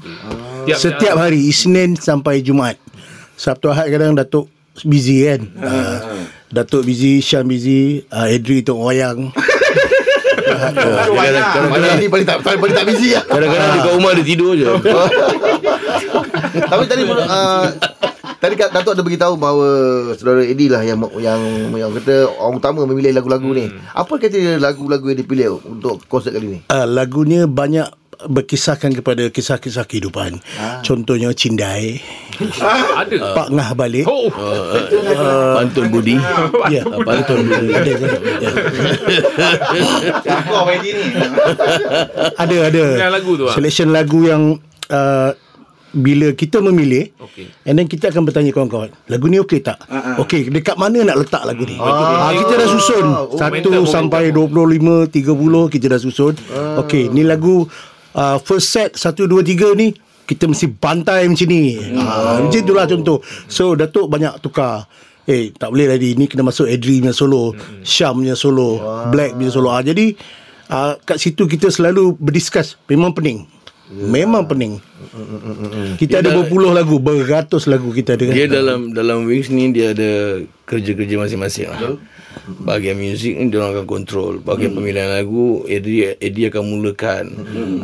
Tiap- 0.63 0.77
Setiap 0.77 1.15
hari 1.17 1.47
Isnin 1.47 1.95
sampai 1.95 2.39
Jumaat. 2.39 2.77
Sabtu 3.33 3.67
Ahad 3.67 3.89
kadang 3.89 4.13
Datuk 4.13 4.51
busy 4.81 5.25
kan. 5.25 5.41
Uh, 5.55 5.97
Datuk 6.47 6.85
busy, 6.85 7.17
Syam 7.17 7.47
busy, 7.47 8.05
uh, 8.07 8.27
Edri 8.27 8.61
tengok 8.61 8.85
wayang. 8.85 9.33
Kadang-kadang 10.43 11.97
ni 11.97 12.07
paling 12.07 12.27
tak 12.27 12.37
paling 12.41 12.75
tak 12.75 12.85
busy 12.85 13.09
lah. 13.11 13.23
Kadang-kadang 13.25 13.69
dia 13.71 13.81
kat 13.81 13.93
rumah 13.93 14.11
dia 14.13 14.25
tidur 14.25 14.51
je. 14.53 14.65
Tapi 16.71 16.83
tadi 16.89 17.03
uh, 17.07 17.67
Tadi 18.43 18.59
Kak 18.59 18.75
Datuk 18.75 18.99
ada 18.99 19.03
beritahu 19.07 19.39
bahawa 19.39 19.67
saudara 20.19 20.43
Eddie 20.43 20.67
lah 20.67 20.83
yang 20.83 20.99
yang 21.15 21.39
yang 21.79 21.95
kata 21.95 22.27
orang 22.27 22.59
utama 22.59 22.83
memilih 22.83 23.15
lagu-lagu 23.15 23.55
ni. 23.55 23.71
Apa 23.95 24.19
kata 24.19 24.59
lagu-lagu 24.59 25.07
yang 25.07 25.19
dipilih 25.23 25.63
untuk 25.63 26.03
konsert 26.11 26.35
kali 26.35 26.59
ni? 26.59 26.59
uh, 26.67 26.83
lagunya 26.83 27.47
banyak 27.47 27.87
berkisahkan 28.27 28.91
kepada 28.99 29.31
kisah-kisah 29.31 29.87
kehidupan. 29.87 30.39
Ah. 30.59 30.79
Contohnya 30.83 31.31
Cindai, 31.35 31.99
Ada 32.99 33.15
Pak 33.35 33.47
Ngah 33.51 33.69
balik. 33.75 34.05
Oh 34.07 34.27
Pantun 35.59 35.87
Budi. 35.91 36.19
Ya, 36.71 36.83
Pantun 36.83 37.47
Budi. 37.47 37.71
Ada? 37.73 37.91
Ya. 38.43 38.51
Aku 40.43 40.53
apa 40.55 40.71
ni? 40.83 40.91
Ada 42.35 42.57
ada. 42.67 42.83
Pilihan 42.95 43.13
lagu 43.13 43.31
tu, 43.39 43.45
ah? 43.47 43.55
Selection 43.55 43.89
lagu 43.91 44.19
yang 44.23 44.59
uh, 44.91 45.31
bila 45.93 46.33
kita 46.33 46.57
memilih 46.57 47.13
Okey. 47.21 47.53
And 47.69 47.77
then 47.77 47.85
kita 47.85 48.09
akan 48.09 48.25
bertanya 48.25 48.49
kawan-kawan 48.49 48.89
Lagu 49.07 49.29
ni 49.29 49.37
okey 49.37 49.61
tak? 49.61 49.77
Uh-huh. 49.85 50.25
Okey 50.25 50.49
dekat 50.49 50.73
mana 50.73 51.05
nak 51.05 51.21
letak 51.21 51.45
lagu 51.45 51.63
ni? 51.69 51.77
Ah, 51.77 52.33
kita 52.33 52.53
dah 52.57 52.67
susun 52.67 53.05
Oh, 53.05 53.37
1 53.37 53.61
momentum, 53.61 53.85
sampai 53.85 54.33
25 54.33 55.13
30 55.13 55.73
kita 55.73 55.85
dah 55.93 55.99
susun. 56.01 56.33
Okey 56.81 57.13
ni 57.13 57.21
lagu 57.21 57.69
uh, 58.17 58.37
first 58.41 58.73
set 58.73 58.97
1 58.97 59.13
2 59.29 59.29
3 59.45 59.77
ni 59.77 59.93
kita 60.23 60.47
mesti 60.47 60.71
bantai 60.71 61.27
macam 61.27 61.47
ni. 61.51 61.77
Ah, 61.99 62.39
macam 62.41 62.57
itulah 62.57 62.87
contoh. 62.87 63.19
So 63.45 63.75
Datuk 63.75 64.07
banyak 64.07 64.39
tukar. 64.39 64.87
Eh 65.23 65.55
tak 65.55 65.71
boleh 65.71 65.87
tadi 65.87 66.19
ni 66.19 66.27
kena 66.27 66.43
masuk 66.43 66.67
Adri 66.67 66.99
punya 66.99 67.15
solo, 67.15 67.55
Syam 67.83 68.19
punya 68.19 68.35
solo, 68.35 68.81
Black 69.13 69.37
punya 69.37 69.51
solo. 69.51 69.69
Ah, 69.71 69.83
jadi 69.83 70.15
uh, 70.73 70.99
kat 71.03 71.21
situ 71.21 71.47
kita 71.47 71.69
selalu 71.69 72.15
berdiskus. 72.19 72.75
Memang 72.89 73.13
pening. 73.15 73.52
Memang 73.93 74.49
pening. 74.49 74.81
Kita 76.01 76.25
ada 76.25 76.33
berpuluh 76.33 76.73
lagu, 76.73 76.97
beratus 76.97 77.69
lagu 77.69 77.93
kita 77.93 78.17
ada. 78.17 78.25
kan? 78.25 78.33
Dia 78.33 78.45
dalam 78.49 78.89
dalam 78.91 79.29
Wings 79.29 79.53
ni 79.53 79.69
dia 79.69 79.93
ada 79.93 80.41
kerja-kerja 80.65 81.19
masing-masing 81.19 81.69
lah. 81.69 81.99
Bahagian 82.65 82.97
muzik 82.97 83.37
ni 83.37 83.53
dia 83.53 83.61
orang 83.61 83.77
akan 83.77 83.87
kontrol. 83.87 84.41
Bahagian 84.41 84.73
pemilihan 84.73 85.05
lagu 85.05 85.63
Eddie 85.69 86.17
Eddie 86.17 86.49
akan 86.49 86.63
mulakan. 86.65 87.23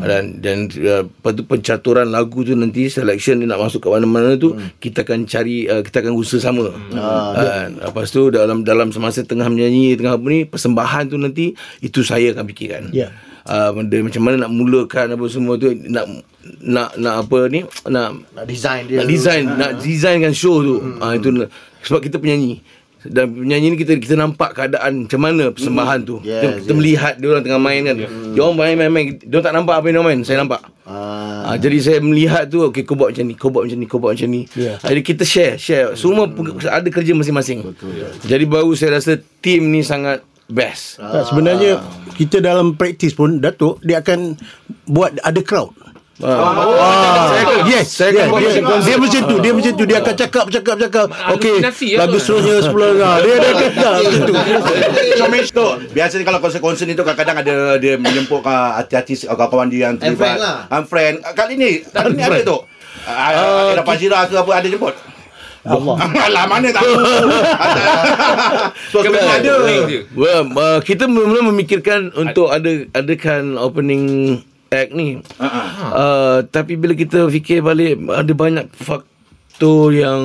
Dan 0.01 0.41
dan 0.41 0.57
uh, 0.81 1.05
lepas 1.05 1.31
tu 1.37 1.43
pencaturan 1.45 2.09
lagu 2.09 2.41
tu 2.41 2.57
nanti 2.57 2.89
selection 2.89 3.39
dia 3.39 3.47
nak 3.47 3.61
masuk 3.61 3.85
kat 3.85 3.93
mana-mana 3.93 4.35
tu 4.41 4.57
kita 4.81 5.05
akan 5.05 5.29
cari 5.29 5.69
uh, 5.69 5.85
kita 5.85 6.01
akan 6.01 6.13
usaha 6.17 6.41
sama. 6.41 6.73
Uh, 6.89 7.69
lepas 7.77 8.09
tu 8.09 8.33
dalam 8.33 8.65
dalam 8.65 8.89
semasa 8.89 9.21
tengah 9.21 9.45
menyanyi 9.45 9.93
tengah 9.93 10.17
apa 10.17 10.25
ni 10.25 10.49
persembahan 10.49 11.13
tu 11.13 11.21
nanti 11.21 11.53
itu 11.85 12.01
saya 12.01 12.33
akan 12.33 12.43
fikirkan. 12.49 12.83
Ya. 12.89 13.13
Uh, 13.49 13.73
benda 13.73 13.97
macam 13.97 14.21
mana 14.21 14.45
nak 14.45 14.51
mulakan 14.53 15.17
apa 15.17 15.25
semua 15.25 15.57
tu 15.57 15.73
nak 15.89 16.05
nak 16.61 16.93
nak 17.01 17.25
apa 17.25 17.49
ni 17.49 17.65
nak 17.89 18.21
Nak 18.29 18.45
design 18.45 18.85
dia. 18.85 19.01
nak 19.01 19.07
design 19.09 19.43
nak 19.57 19.71
designkan 19.81 20.37
show 20.37 20.61
tu. 20.61 20.77
Hmm. 20.77 21.01
ha, 21.01 21.17
itu 21.17 21.33
sebab 21.81 21.97
kita 21.97 22.21
penyanyi. 22.21 22.61
Dan 22.99 23.31
penyanyi 23.31 23.73
ni 23.73 23.77
kita 23.79 23.95
kita 23.95 24.13
nampak 24.13 24.53
keadaan 24.53 25.07
macam 25.07 25.21
mana 25.23 25.49
persembahan 25.49 25.99
tu. 26.03 26.19
Yes, 26.21 26.45
kita, 26.45 26.47
kita 26.61 26.73
yes. 26.75 26.77
melihat 26.77 27.13
dia 27.15 27.27
orang 27.31 27.41
tengah 27.41 27.61
main 27.63 27.81
kan. 27.81 27.95
Dia 27.97 28.41
orang 28.43 28.57
main 28.59 28.73
main 28.75 28.91
main. 28.91 29.05
Dia 29.17 29.33
orang 29.33 29.45
tak 29.49 29.55
nampak 29.55 29.75
apa 29.79 29.85
yang 29.87 29.95
dia 29.97 30.05
main 30.05 30.19
saya 30.21 30.37
nampak. 30.43 30.61
Ah. 30.83 31.53
ha, 31.53 31.57
jadi 31.57 31.77
saya 31.79 31.97
melihat 32.01 32.45
tu 32.45 32.65
okey 32.69 32.85
kau 32.85 32.93
buat 32.93 33.13
macam 33.13 33.25
ni 33.25 33.33
kau 33.33 33.49
buat 33.49 33.65
macam 33.65 33.77
ni 33.77 33.85
kau 33.89 33.97
buat 33.97 34.13
macam 34.13 34.29
ni. 34.29 34.45
Ya. 34.53 34.77
jadi 34.77 35.01
kita 35.01 35.23
share 35.25 35.55
share. 35.57 35.97
Semua 35.97 36.29
pe- 36.29 36.53
ada 36.65 36.85
kerja 36.85 37.17
masing-masing. 37.17 37.65
Jadi 38.25 38.45
baru 38.45 38.77
saya 38.77 39.01
rasa 39.01 39.17
team 39.41 39.73
ni 39.73 39.81
sangat 39.81 40.21
best. 40.49 40.97
Tak, 40.97 41.29
sebenarnya 41.29 41.79
kita 42.17 42.41
dalam 42.41 42.73
praktis 42.75 43.13
pun 43.13 43.37
Datuk 43.37 43.79
dia 43.85 44.01
akan 44.01 44.35
buat 44.89 45.15
ada 45.21 45.39
crowd. 45.45 45.71
Ah, 46.19 47.63
yes, 47.63 47.95
saya 47.95 48.11
yes, 48.11 48.27
buat 48.27 48.43
dia, 48.43 48.59
konsert. 48.59 48.91
dia 48.91 48.95
macam 48.99 49.21
tu, 49.23 49.35
dia 49.39 49.51
macam 49.55 49.71
tu, 49.71 49.85
dia 49.87 49.97
akan 50.03 50.15
cakap, 50.19 50.45
cakap, 50.51 50.75
cakap. 50.75 51.07
Okey, 51.31 51.63
Halusinasi 51.63 51.87
lah 51.95 51.99
lagu 52.03 52.19
tu. 52.19 52.23
seterusnya 52.27 52.55
sebelah 52.59 52.91
nah, 52.99 53.15
dia 53.23 53.35
dia 53.39 53.51
akan 53.55 53.71
dah 53.71 53.93
macam 54.03 54.21
tu. 54.27 54.35
Comel 55.15 55.45
tu 55.47 55.67
Biasanya 55.95 56.23
kalau 56.27 56.39
konser-konser 56.43 56.85
ni 56.87 56.95
tu 56.95 57.03
Kadang-kadang 57.03 57.39
ada 57.43 57.55
Dia 57.75 57.99
menyempuk 57.99 58.39
Artis-artis 58.43 59.27
uh, 59.27 59.35
Kawan-kawan 59.35 59.67
dia 59.67 59.91
yang 59.91 59.95
And 59.99 60.15
friend 60.15 60.39
lah. 60.39 60.57
And 60.71 60.85
friend 60.87 61.15
Uh, 61.19 61.33
Kali 61.35 61.59
ni 61.59 61.83
Kali 61.83 62.15
ni 62.15 62.23
ada 62.23 62.39
tu 62.39 62.55
uh, 62.55 63.75
Ada 63.75 63.83
Fazira 63.83 64.23
ke 64.27 64.35
apa 64.35 64.51
Ada 64.55 64.67
jemput 64.71 64.95
Allah. 65.69 65.95
Alah 66.01 66.45
mana 66.51 66.67
tahu 66.69 66.91
So 68.89 68.97
Kebetulan 69.01 69.39
sebenarnya 69.39 69.79
ada. 69.85 69.97
Well, 70.13 70.41
uh, 70.53 70.79
kita 70.81 71.05
mula-mula 71.05 71.53
memikirkan 71.53 72.09
untuk 72.13 72.49
ada 72.49 72.85
adakan 72.93 73.55
opening 73.55 74.03
act 74.69 74.91
ni. 74.91 75.21
Uh-huh. 75.37 75.89
Uh, 75.89 76.37
tapi 76.45 76.73
bila 76.73 76.93
kita 76.93 77.25
fikir 77.27 77.61
balik 77.61 77.97
ada 78.09 78.31
banyak 78.31 78.65
faktor 78.73 79.91
yang 79.91 80.21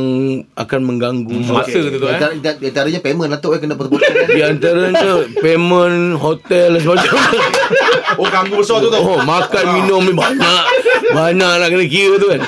akan 0.54 0.80
mengganggu. 0.84 1.34
Masa 1.44 1.74
tu 1.74 1.96
tu 1.96 2.06
eh 2.06 2.14
antara- 2.14 2.36
antaranya 2.54 3.00
payment 3.00 3.30
Datuk 3.30 3.56
eh 3.56 3.60
kena 3.60 3.74
potong-potong. 3.74 4.28
Di 4.30 4.42
antaranya 4.44 5.10
payment, 5.40 5.98
hotel 6.16 6.76
dan 6.76 6.80
sebagainya. 6.80 7.40
Oh 8.14 8.28
ganggu 8.30 8.54
besar 8.60 8.78
tu 8.78 8.88
tu 8.88 8.98
Oh, 9.00 9.18
makan 9.20 9.64
minum 9.74 10.02
ni 10.04 10.14
banyak. 10.14 10.64
Banyak 11.10 11.52
nak 11.58 11.68
kena 11.68 11.84
kira 11.84 12.14
tu 12.16 12.28
kan. 12.30 12.40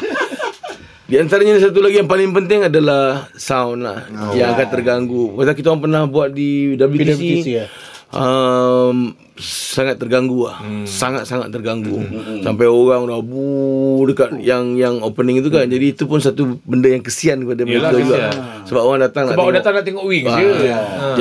Di 1.07 1.23
antaranya 1.23 1.55
satu 1.63 1.79
lagi 1.79 2.03
yang 2.03 2.11
paling 2.11 2.35
penting 2.35 2.67
adalah 2.67 3.31
sound 3.39 3.87
lah 3.87 4.11
oh. 4.11 4.35
yang 4.35 4.59
akan 4.59 4.67
terganggu. 4.67 5.39
Pasal 5.39 5.55
kita 5.55 5.71
orang 5.71 5.83
pernah 5.87 6.03
buat 6.11 6.35
di 6.35 6.75
WTC. 6.75 6.99
PWTC, 7.15 7.47
ya. 7.47 7.67
Um, 8.11 9.15
sangat 9.39 10.03
terganggu 10.03 10.51
lah. 10.51 10.59
Hmm. 10.63 10.83
Sangat-sangat 10.83 11.55
terganggu. 11.55 11.95
Hmm. 12.03 12.43
Sampai 12.43 12.67
orang 12.67 13.07
dah 13.07 13.23
bu 13.23 14.03
dekat 14.07 14.35
yang 14.43 14.75
yang 14.75 14.99
opening 14.99 15.39
itu 15.39 15.51
kan. 15.51 15.71
Jadi 15.71 15.95
itu 15.95 16.11
pun 16.11 16.19
satu 16.19 16.59
benda 16.67 16.91
yang 16.91 17.03
kesian 17.03 17.43
kepada 17.47 17.63
mereka 17.63 17.95
juga. 17.95 18.31
kesian. 18.31 18.35
Sebab 18.67 18.83
orang 18.83 19.01
datang 19.07 19.25
Sebab 19.31 19.35
nak 19.35 19.39
orang 19.39 19.47
tengok. 19.47 19.63
datang 19.63 19.75
nak 19.75 19.85
tengok 19.87 20.05
Wings 20.07 20.27
Ah, 20.27 20.39
je 20.43 20.51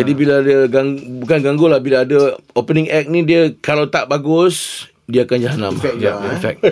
Jadi 0.02 0.12
bila 0.18 0.34
ada 0.42 0.56
gang, 0.66 0.88
bukan 1.22 1.38
ganggu 1.46 1.66
lah 1.70 1.78
bila 1.78 1.98
ada 2.02 2.20
opening 2.54 2.90
act 2.90 3.06
ni 3.06 3.22
dia 3.22 3.54
kalau 3.62 3.86
tak 3.86 4.10
bagus 4.10 4.88
dia 5.06 5.22
akan 5.22 5.38
jahanam. 5.38 5.74
Ya, 6.02 6.18
In 6.18 6.42
fact. 6.42 6.66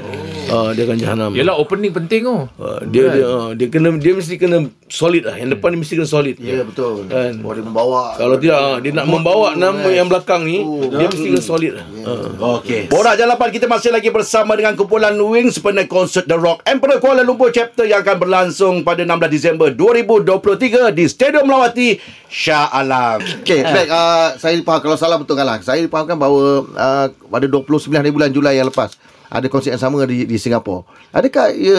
Uh, 0.49 0.73
dia 0.73 0.89
akan 0.89 0.97
jahanam. 0.97 1.29
Yelah 1.37 1.53
opening 1.53 1.93
penting 1.93 2.25
oh. 2.25 2.49
Uh, 2.57 2.81
dia 2.89 3.13
dia 3.13 3.25
uh, 3.29 3.53
dia 3.53 3.69
kena 3.69 3.93
dia 4.01 4.17
mesti 4.17 4.41
kena 4.41 4.73
solid 4.89 5.29
lah. 5.29 5.37
Yang 5.37 5.57
depan 5.57 5.77
dia 5.77 5.79
mesti 5.85 5.93
kena 6.01 6.09
solid. 6.09 6.35
Ya 6.41 6.65
betul. 6.65 7.05
Kan? 7.13 7.45
Oh, 7.45 7.53
dia 7.53 7.61
membawa. 7.61 8.17
Kalau 8.17 8.41
tidak 8.41 8.57
ah, 8.57 8.77
dia 8.81 8.89
nak 8.89 9.05
membawa 9.05 9.53
nama 9.53 9.85
yang 9.93 10.09
belakang 10.09 10.49
ni, 10.49 10.65
dia 10.65 11.05
mesti 11.13 11.27
kena 11.29 11.43
solid 11.45 11.71
lah. 11.77 11.85
Uh. 12.03 12.57
Okey. 12.61 12.89
Borak 12.89 13.21
Jalapan 13.21 13.49
kita 13.53 13.69
masih 13.69 13.93
lagi 13.93 14.09
bersama 14.09 14.57
dengan 14.57 14.73
kumpulan 14.73 15.13
Wings 15.13 15.61
sepenuh 15.61 15.85
konsert 15.85 16.25
The 16.25 16.33
Rock 16.33 16.65
Emperor 16.65 16.97
Kuala 16.97 17.21
Lumpur 17.21 17.53
chapter 17.53 17.85
yang 17.85 18.01
akan 18.01 18.17
berlangsung 18.17 18.81
pada 18.81 19.05
16 19.05 19.29
Disember 19.29 19.69
2023 19.69 20.89
di 20.89 21.05
Stadium 21.05 21.45
Melawati 21.45 22.01
Shah 22.33 22.73
Alam. 22.73 23.21
Okey, 23.45 23.61
baik 23.61 23.89
uh, 23.93 24.33
saya 24.41 24.57
faham 24.65 24.81
kalau 24.81 24.97
salah 24.97 25.21
betul 25.21 25.37
kan 25.37 25.45
lah. 25.45 25.61
Saya 25.61 25.85
difahamkan 25.85 26.17
bahawa 26.17 26.65
uh, 26.73 27.07
pada 27.13 27.45
29 27.45 27.93
hari 27.93 28.09
bulan 28.09 28.22
Julai 28.31 28.55
yang 28.61 28.69
lepas 28.69 28.95
ada 29.33 29.49
konsert 29.49 29.73
yang 29.73 29.81
sama 29.81 30.05
di 30.05 30.29
di 30.29 30.37
Singapura. 30.37 30.85
Adakah 31.09 31.49
ia 31.57 31.73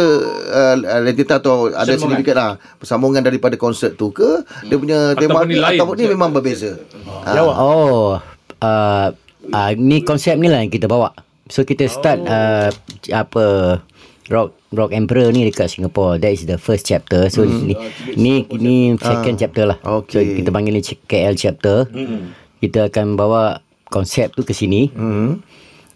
uh, 0.75 1.39
atau 1.39 1.71
ada 1.71 1.95
signifikan 1.95 2.35
lah 2.35 2.51
persambungan 2.83 3.23
daripada 3.23 3.55
konsert 3.55 3.95
tu 3.95 4.11
ke 4.11 4.43
dia 4.67 4.75
punya 4.75 5.15
tema 5.15 5.47
ni 5.47 5.63
ataupun 5.63 5.95
ni 5.95 6.11
memang 6.11 6.35
berbeza? 6.35 6.75
Ah. 7.23 7.31
Jawab. 7.39 7.55
Oh, 7.55 8.09
uh, 8.59 9.09
uh, 9.55 9.71
ni 9.79 10.03
konsep 10.03 10.35
ni 10.35 10.51
lah 10.51 10.67
yang 10.67 10.73
kita 10.75 10.91
bawa. 10.91 11.15
So 11.47 11.63
kita 11.63 11.87
start 11.87 12.27
uh, 12.27 12.75
apa 13.15 13.45
Rock 14.33 14.57
Rock 14.75 14.91
Emperor 14.91 15.31
ni 15.31 15.47
dekat 15.47 15.71
Singapore. 15.71 16.19
That 16.19 16.35
is 16.35 16.51
the 16.51 16.59
first 16.59 16.91
chapter. 16.91 17.31
So 17.31 17.47
Hmm. 17.47 17.71
ni 17.71 17.79
ni 18.19 18.33
ni 18.51 18.75
second 18.99 19.39
chapter 19.39 19.71
lah. 19.71 19.79
okey. 19.79 20.11
So 20.11 20.19
kita 20.19 20.51
panggil 20.51 20.75
ni 20.75 20.83
KL 20.83 21.39
chapter. 21.39 21.87
Kita 22.59 22.91
akan 22.91 23.15
bawa 23.15 23.63
konsep 23.95 24.35
tu 24.35 24.43
ke 24.43 24.51
sini. 24.51 24.91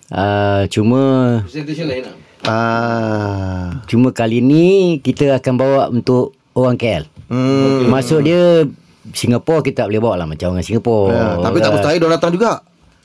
Uh, 0.08 0.64
cuma 0.72 1.00
Presentation 1.44 1.84
lain. 1.84 2.08
Ah. 2.48 3.82
cuma 3.84 4.08
kali 4.08 4.40
ni 4.40 4.66
kita 5.04 5.36
akan 5.36 5.54
bawa 5.58 5.82
untuk 5.92 6.32
orang 6.56 6.80
KL. 6.80 7.04
Hmm. 7.28 7.92
Maksud 7.92 8.24
dia 8.24 8.64
Singapore 9.12 9.60
kita 9.60 9.84
tak 9.84 9.92
boleh 9.92 10.00
bawa 10.00 10.14
lah 10.24 10.26
macam 10.26 10.56
orang 10.56 10.64
Singapore. 10.64 11.12
Ya, 11.12 11.36
tapi 11.40 11.56
tak 11.60 11.70
mustahil 11.76 11.98
dia 12.00 12.08
datang 12.08 12.32
juga. 12.32 12.52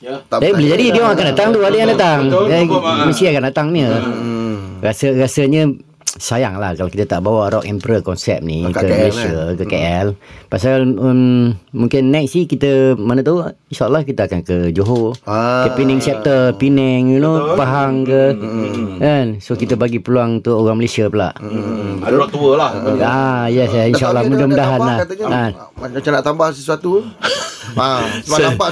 Ya. 0.00 0.20
Tak 0.28 0.36
Tapi 0.40 0.52
boleh 0.52 0.68
jadi 0.68 0.84
dia 0.92 1.00
orang 1.00 1.16
akan 1.16 1.26
datang 1.32 1.48
tu 1.48 1.58
ada 1.60 1.76
yang 1.76 1.90
datang. 1.92 2.18
Betul, 2.28 2.44
Eh, 2.44 2.62
betul, 2.64 2.80
Mak. 2.80 3.04
mesti 3.08 3.22
akan 3.28 3.42
datang 3.48 3.66
ni. 3.72 3.80
Hmm. 3.84 4.56
Rasa 4.80 5.06
rasanya 5.16 5.62
sayang 6.14 6.56
lah 6.56 6.72
kalau 6.72 6.86
kita 6.86 7.04
tak 7.04 7.20
bawa 7.20 7.50
Rock 7.50 7.66
Emperor 7.66 7.98
konsep 7.98 8.38
ni 8.38 8.62
Kat 8.70 8.86
ke 8.86 8.86
KL, 8.86 8.94
Malaysia 8.94 9.34
ke 9.52 9.64
KL. 9.66 10.06
Pasal 10.46 10.86
um, 10.86 11.50
mungkin 11.70 12.14
next 12.14 12.38
ni 12.38 12.46
kita 12.46 12.94
mana 12.94 13.20
tahu 13.20 13.42
insyaallah 13.68 14.06
kita 14.06 14.30
akan 14.30 14.40
ke 14.42 14.56
Johor. 14.70 15.18
Ah. 15.26 15.66
Ke 15.66 15.74
Penang 15.74 15.98
chapter, 15.98 16.54
Penang 16.54 17.10
you 17.10 17.18
know, 17.18 17.58
Pahang 17.58 18.06
ke. 18.06 18.34
Kan? 18.98 19.42
So 19.42 19.58
kita 19.58 19.74
bagi 19.74 19.98
peluang 19.98 20.38
untuk 20.38 20.54
orang 20.54 20.78
Malaysia 20.78 21.10
pula. 21.10 21.34
Ada 22.00 22.14
rock 22.14 22.30
tua 22.30 22.52
lah. 22.54 22.70
Ah 23.02 23.44
yes 23.50 23.70
ya, 23.70 23.90
insyaallah 23.90 24.22
mudah-mudahan 24.24 24.80
lah. 24.80 24.98
Ha. 25.02 25.42
Macam 25.74 26.10
nak 26.10 26.22
tambah 26.22 26.48
sesuatu. 26.54 27.02
ha, 27.74 28.06
sebab 28.24 28.38
nampak 28.54 28.68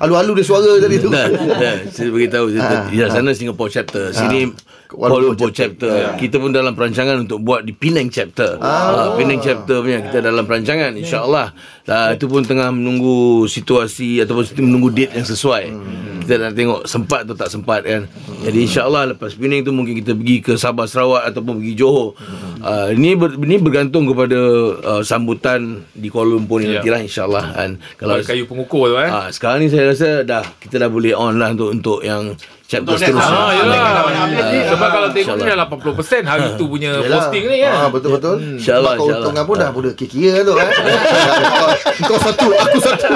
alu-alu 0.00 0.40
dia 0.40 0.44
suara 0.46 0.80
tadi 0.80 0.96
tu. 0.96 1.10
Dah, 1.12 1.28
dah. 1.28 1.76
Saya 1.92 2.08
beritahu 2.08 2.48
Ah. 2.56 2.88
ha. 2.88 3.06
sana 3.12 3.36
Singapore 3.36 3.68
chapter, 3.68 4.14
sini 4.16 4.48
Kuala 4.96 5.12
Kuala 5.12 5.24
Lumpur 5.28 5.36
Lumpur 5.36 5.50
chapter. 5.52 5.92
Kita 6.16 6.40
pun 6.40 6.50
dalam 6.56 6.72
perancangan 6.72 7.28
untuk 7.28 7.44
buat 7.44 7.68
di 7.68 7.76
Penang 7.76 8.08
chapter. 8.08 8.56
Ah. 8.64 9.12
Penang 9.12 9.44
chapter 9.44 9.84
punya 9.84 10.00
kita 10.00 10.24
dalam 10.24 10.48
perancangan 10.48 10.96
insya-Allah. 10.96 11.52
Uh, 11.84 12.16
itu 12.16 12.24
pun 12.24 12.40
tengah 12.40 12.72
menunggu 12.72 13.44
situasi 13.44 14.24
ataupun 14.24 14.56
menunggu 14.64 14.88
date 14.88 15.12
yang 15.12 15.28
sesuai. 15.28 15.64
Kita 16.24 16.42
nak 16.42 16.56
tengok 16.56 16.80
sempat 16.88 17.28
atau 17.28 17.36
tak 17.36 17.52
sempat 17.52 17.84
kan. 17.84 18.08
Jadi 18.40 18.58
insya-Allah 18.64 19.12
lepas 19.12 19.36
Penang 19.36 19.68
tu 19.68 19.76
mungkin 19.76 20.00
kita 20.00 20.16
pergi 20.16 20.36
ke 20.40 20.52
Sabah 20.56 20.88
Sarawak 20.88 21.28
ataupun 21.28 21.60
pergi 21.60 21.76
Johor. 21.76 22.16
Uh, 22.64 22.88
ini 22.96 23.14
ber, 23.14 23.36
ini 23.36 23.60
bergantung 23.60 24.08
kepada 24.08 24.40
uh, 24.80 25.02
sambutan 25.04 25.84
di 25.92 26.08
Kuala 26.08 26.40
Lumpur 26.40 26.58
ni 26.58 26.72
Ya. 26.72 26.80
nantilah 26.80 27.04
insya-Allah 27.04 27.44
kan. 27.52 27.70
Kalau 28.00 28.16
kayu 28.24 28.48
pengukur 28.48 28.90
tu 28.90 28.96
eh. 28.98 29.06
Ah, 29.06 29.28
sekarang 29.28 29.62
ni 29.62 29.68
saya 29.68 29.92
rasa 29.92 30.24
dah 30.24 30.42
kita 30.58 30.82
dah 30.82 30.90
boleh 30.90 31.12
on 31.14 31.36
lah 31.36 31.52
untuk 31.52 31.68
untuk 31.70 31.98
yang 32.02 32.32
chapter 32.66 32.94
seterusnya. 32.94 33.30
Ah, 33.32 33.50
yelah. 33.52 33.78
Ah, 33.78 34.26
Sebab 34.68 34.88
kalau 34.90 35.08
tengok 35.10 35.34
ni 35.36 35.44
dah 35.44 35.56
80% 35.64 36.26
hari 36.26 36.48
tu 36.54 36.66
punya 36.66 36.90
Yelah. 36.92 37.22
posting 37.22 37.44
ni 37.44 37.56
kan. 37.60 37.72
Ah, 37.72 37.88
betul-betul. 37.88 38.34
InsyaAllah, 38.36 38.58
Sebab 38.58 38.66
insyaAllah. 38.98 39.06
keuntungan 39.22 39.44
pun 39.46 39.56
dah 39.56 39.70
boleh 39.70 39.92
kira 39.94 40.42
tu 40.42 40.52
kan. 40.52 40.66
kau, 42.10 42.18
satu, 42.18 42.46
aku 42.50 42.78
satu. 42.80 43.06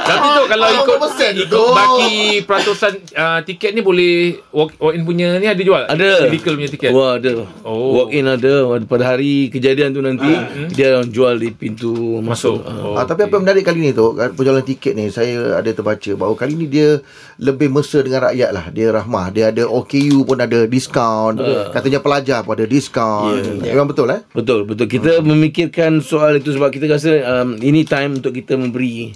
Tapi 0.00 0.26
tu 0.30 0.42
kalau 0.46 0.64
Ah, 0.64 0.72
ikut 0.74 0.96
ikut 1.36 1.70
baki 1.70 2.14
peratusan 2.42 2.92
uh, 3.12 3.40
tiket 3.42 3.70
ni 3.72 3.80
boleh 3.80 4.12
walk, 4.50 4.76
walk 4.76 4.92
in 4.92 5.02
punya 5.04 5.36
ni 5.36 5.46
ada 5.46 5.60
jual? 5.60 5.82
Ada. 5.84 6.26
Medical 6.26 6.52
punya 6.56 6.70
tiket. 6.70 6.90
Wah, 6.90 7.16
ada. 7.16 7.44
Oh. 7.62 7.96
Walk 7.96 8.10
in 8.10 8.24
ada. 8.24 8.52
Pada 8.82 9.04
hari 9.06 9.48
kejadian 9.48 9.92
tu 9.92 10.00
nanti, 10.00 10.28
dia 10.72 10.96
orang 10.96 11.08
jual 11.08 11.34
di 11.36 11.50
pintu 11.50 12.18
masuk. 12.18 12.60
Masuk. 12.60 12.86
Oh, 12.86 12.96
Ah, 12.96 13.04
tapi 13.04 13.24
apa 13.24 13.32
yang 13.32 13.44
menarik 13.44 13.62
kali 13.62 13.80
ni 13.80 13.92
tu 13.92 14.12
kan, 14.12 14.32
penjualan 14.32 14.62
tiket 14.62 14.92
ni 14.92 15.08
saya 15.08 15.56
ada 15.56 15.70
terbaca 15.70 16.10
bahawa 16.14 16.34
kali 16.34 16.54
ni 16.54 16.66
dia 16.66 17.00
lebih 17.50 17.68
mesra 17.70 18.00
dengan 18.00 18.30
rakyat 18.30 18.50
lah. 18.50 18.64
Dia 18.70 18.88
rahmah 18.94 19.26
dia 19.34 19.44
ada 19.50 19.64
OKU 19.66 20.24
pun 20.24 20.38
ada 20.38 20.64
diskaun 20.64 21.36
katanya 21.74 22.00
pelajar 22.02 22.40
pun 22.46 22.54
ada 22.56 22.66
diskaun 22.66 23.62
memang 23.62 23.90
betul 23.90 24.06
eh? 24.10 24.20
Betul, 24.32 24.64
betul. 24.64 24.86
Kita 24.86 25.20
memikirkan 25.20 26.00
soal 26.00 26.38
itu 26.38 26.54
sebab 26.54 26.70
kita 26.70 26.86
rasa 26.86 27.10
um, 27.40 27.58
ini 27.60 27.82
time 27.86 28.22
untuk 28.22 28.36
kita 28.36 28.54
memberi 28.56 29.12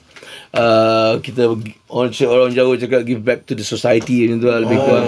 uh, 0.54 1.18
kita 1.20 1.54
orang, 1.94 2.10
orang 2.26 2.50
jauh 2.50 2.74
cakap 2.74 3.00
give 3.02 3.22
back 3.22 3.46
to 3.46 3.54
the 3.54 3.62
society 3.62 4.26
macam 4.26 4.36
tu 4.36 4.46
lah 4.46 4.58
lebih 4.58 4.78
kurang. 4.78 5.06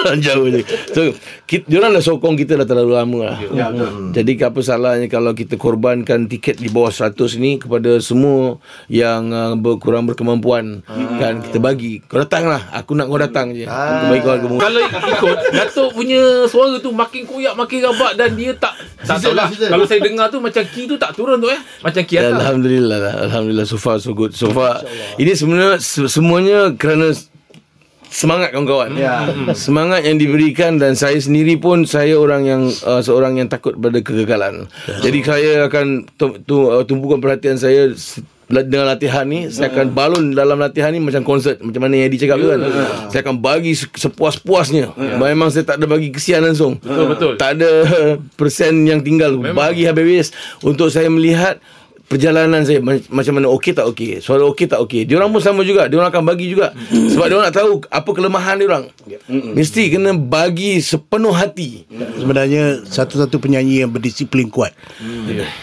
orang 0.00 0.20
jauh 0.20 0.46
je. 0.54 0.60
So, 0.90 1.00
kita, 1.44 1.68
diorang 1.68 1.92
dah 1.92 2.00
sokong 2.00 2.34
kita 2.34 2.56
dah 2.56 2.64
terlalu 2.64 2.92
lama 2.94 3.18
lah. 3.22 3.36
Ya, 3.52 3.68
Jadi 4.12 4.40
apa 4.40 4.60
salahnya 4.60 5.06
kalau 5.06 5.36
kita 5.36 5.54
korbankan 5.54 6.24
tiket 6.24 6.56
di 6.56 6.72
bawah 6.72 6.88
100 6.88 7.14
ni 7.36 7.58
kepada 7.58 8.00
semua 8.00 8.56
yang 8.88 9.28
uh, 9.28 9.52
berkurang 9.54 10.06
berkemampuan 10.06 10.80
kan 11.18 11.42
kita 11.42 11.58
bagi. 11.58 12.00
Kau 12.00 12.16
datang 12.16 12.48
lah. 12.48 12.72
Aku 12.72 12.96
nak 12.96 13.06
kau 13.06 13.20
datang 13.20 13.52
je. 13.52 13.66
Aku 13.66 14.04
bagi 14.08 14.22
kau. 14.22 14.36
Kalau 14.56 14.80
ikut 14.80 15.38
Datuk 15.54 15.90
punya 15.92 16.20
suara 16.46 16.78
tu 16.78 16.90
makin 16.90 17.24
koyak 17.24 17.54
makin 17.54 17.78
rabak 17.82 18.16
dan 18.16 18.32
dia 18.32 18.54
tak 18.54 18.72
tak 19.04 19.20
tahu 19.20 19.34
lah. 19.34 19.50
Kalau 19.50 19.84
saya 19.84 20.00
dengar 20.00 20.30
tu 20.30 20.40
macam 20.40 20.64
key 20.64 20.88
tu 20.88 20.96
tak 20.96 21.12
turun 21.12 21.36
tu 21.36 21.50
eh. 21.50 21.60
Macam 21.82 22.02
key 22.02 22.16
atas. 22.16 22.40
Alhamdulillah 22.40 22.98
lah. 22.98 23.14
Alhamdulillah 23.28 23.66
so 23.66 23.76
far 23.76 23.98
so 23.98 24.14
good. 24.14 24.32
So 24.32 24.48
far 24.48 24.80
ini 25.16 25.34
sebenarnya 25.34 25.73
se- 25.73 25.73
semuanya 25.82 26.74
kerana 26.74 27.14
semangat 28.14 28.54
kawan-kawan. 28.54 28.94
Ya. 28.94 29.26
Semangat 29.58 30.06
yang 30.06 30.22
diberikan 30.22 30.78
dan 30.78 30.94
saya 30.94 31.18
sendiri 31.18 31.58
pun 31.58 31.82
saya 31.82 32.14
orang 32.14 32.46
yang 32.46 32.62
uh, 32.86 33.02
seorang 33.02 33.42
yang 33.42 33.50
takut 33.50 33.74
pada 33.74 33.98
kegagalan. 33.98 34.70
Jadi 35.02 35.18
saya 35.26 35.66
akan 35.66 36.06
tu, 36.14 36.38
tu, 36.46 36.70
uh, 36.70 36.86
tumpukan 36.86 37.18
perhatian 37.18 37.58
saya 37.58 37.90
dengan 38.46 38.86
latihan 38.86 39.26
ni. 39.26 39.50
Saya 39.50 39.74
akan 39.74 39.90
balun 39.90 40.24
dalam 40.30 40.62
latihan 40.62 40.94
ni 40.94 41.02
macam 41.02 41.26
konsert 41.26 41.58
macam 41.58 41.82
mana 41.82 41.98
yang 41.98 42.06
Eddie 42.06 42.22
cakap 42.22 42.38
tu 42.38 42.48
kan. 42.54 42.60
Saya 43.10 43.20
akan 43.26 43.36
bagi 43.42 43.72
se- 43.74 43.90
sepuas-puasnya. 43.90 44.94
Memang 45.18 45.50
saya 45.50 45.66
tak 45.66 45.82
ada 45.82 45.90
bagi 45.90 46.14
kesian 46.14 46.46
langsung. 46.46 46.78
Betul, 46.78 47.06
betul. 47.10 47.32
tak 47.34 47.58
ada 47.58 47.70
persen 48.38 48.86
yang 48.86 49.02
tinggal. 49.02 49.34
Bagi 49.42 49.90
habis 49.90 50.30
untuk 50.62 50.86
saya 50.92 51.10
melihat 51.10 51.58
perjalanan 52.04 52.62
saya 52.62 52.78
ma- 52.78 53.00
macam 53.10 53.32
mana 53.34 53.48
okey 53.50 53.72
tak 53.72 53.86
okey 53.86 54.18
suara 54.18 54.44
okey 54.46 54.66
tak 54.66 54.80
okey. 54.80 55.02
Dia 55.02 55.16
orang 55.16 55.30
pun 55.30 55.40
sama 55.40 55.60
juga 55.60 55.84
dia 55.84 55.96
orang 55.96 56.08
akan 56.08 56.24
bagi 56.24 56.46
juga. 56.46 56.70
Sebab 56.86 57.24
dia 57.24 57.34
orang 57.34 57.48
nak 57.48 57.54
tahu 57.54 57.70
apa 57.82 58.10
kelemahan 58.10 58.54
dia 58.54 58.66
orang 58.66 58.84
mesti 59.28 59.82
kena 59.88 60.12
bagi 60.12 60.78
sepenuh 60.78 61.30
hati. 61.30 61.84
Sebenarnya 61.90 62.62
satu-satu 62.82 63.36
penyanyi 63.36 63.82
yang 63.82 63.90
berdisiplin 63.90 64.46
kuat. 64.46 64.76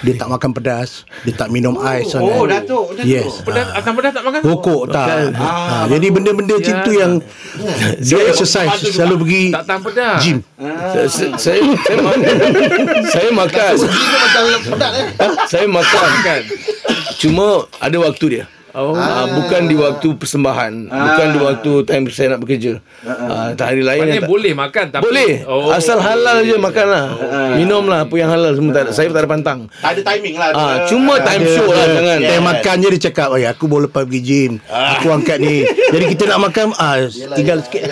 Dia 0.01 0.13
tak 0.15 0.27
makan 0.27 0.51
pedas, 0.51 1.03
dia 1.21 1.33
tak 1.33 1.49
minum 1.49 1.77
ais 1.77 2.07
sangat. 2.07 2.27
Oh, 2.27 2.43
Datuk, 2.43 2.93
Datuk. 2.93 3.05
Yes. 3.05 3.41
Pedas, 3.41 3.67
asam 3.71 3.93
pedas 3.93 4.11
tak 4.11 4.23
makan? 4.23 4.39
Rokok 4.41 4.83
tak. 4.87 5.31
Ha, 5.33 5.85
jadi 5.87 6.07
benda-benda 6.09 6.53
macam 6.55 6.75
tu 6.81 6.91
yang 6.91 7.13
dia 8.05 8.17
exercise 8.23 8.75
selalu 8.83 9.15
pergi 9.21 9.43
Tak 9.51 9.63
tahan 9.63 9.81
pedas. 9.81 10.17
gym. 10.19 10.37
saya 10.59 11.07
saya, 11.07 11.29
saya, 11.37 11.59
saya 11.75 11.97
makan. 11.99 12.33
Saya 13.07 13.29
makan. 13.31 13.73
saya 15.47 15.65
makan 15.67 16.09
kan? 16.31 16.43
Cuma 17.19 17.67
ada 17.83 17.97
waktu 17.99 18.25
dia 18.39 18.45
Oh. 18.71 18.95
Uh, 18.95 19.27
bukan 19.35 19.67
di 19.67 19.75
waktu 19.75 20.07
persembahan. 20.15 20.87
Bukan 20.87 21.27
di 21.35 21.39
waktu 21.39 21.71
time 21.83 22.03
saya 22.07 22.35
nak 22.35 22.41
bekerja. 22.41 22.79
Uh, 23.03 23.51
Tak 23.51 23.75
hari 23.75 23.83
lain 23.83 24.07
tak, 24.15 24.29
boleh 24.29 24.53
makan 24.55 24.85
tapi 24.89 25.03
Boleh. 25.03 25.43
Oh. 25.43 25.75
Asal 25.75 25.99
halal 25.99 26.47
je 26.47 26.55
makan 26.55 26.85
lah. 26.87 27.05
Minum 27.59 27.83
lah 27.85 28.07
apa 28.07 28.15
yang 28.15 28.31
halal 28.31 28.55
semua 28.55 28.71
tak 28.71 28.83
ada. 28.87 28.91
Saya 28.95 29.11
tak 29.11 29.23
ada 29.23 29.29
pantang. 29.29 29.59
Tak 29.83 29.91
ada 29.91 30.01
timing 30.07 30.35
lah. 30.39 30.49
Ah, 30.55 30.75
Cuma 30.87 31.19
time 31.19 31.43
show 31.43 31.67
lah 31.67 31.85
jangan. 31.85 32.17
Time 32.21 32.45
makan 32.45 32.75
je 32.79 32.87
dia 32.95 33.01
cakap 33.11 33.27
"Oi, 33.31 33.43
Aku 33.43 33.67
baru 33.67 33.91
lepas 33.91 34.07
pergi 34.07 34.21
gym. 34.23 34.51
Aku 34.69 35.11
angkat 35.11 35.37
ni. 35.39 35.67
Jadi 35.67 36.05
kita 36.15 36.23
nak 36.27 36.39
makan 36.47 36.71
ah, 36.79 36.95
Tinggal 37.35 37.59
sikit. 37.67 37.91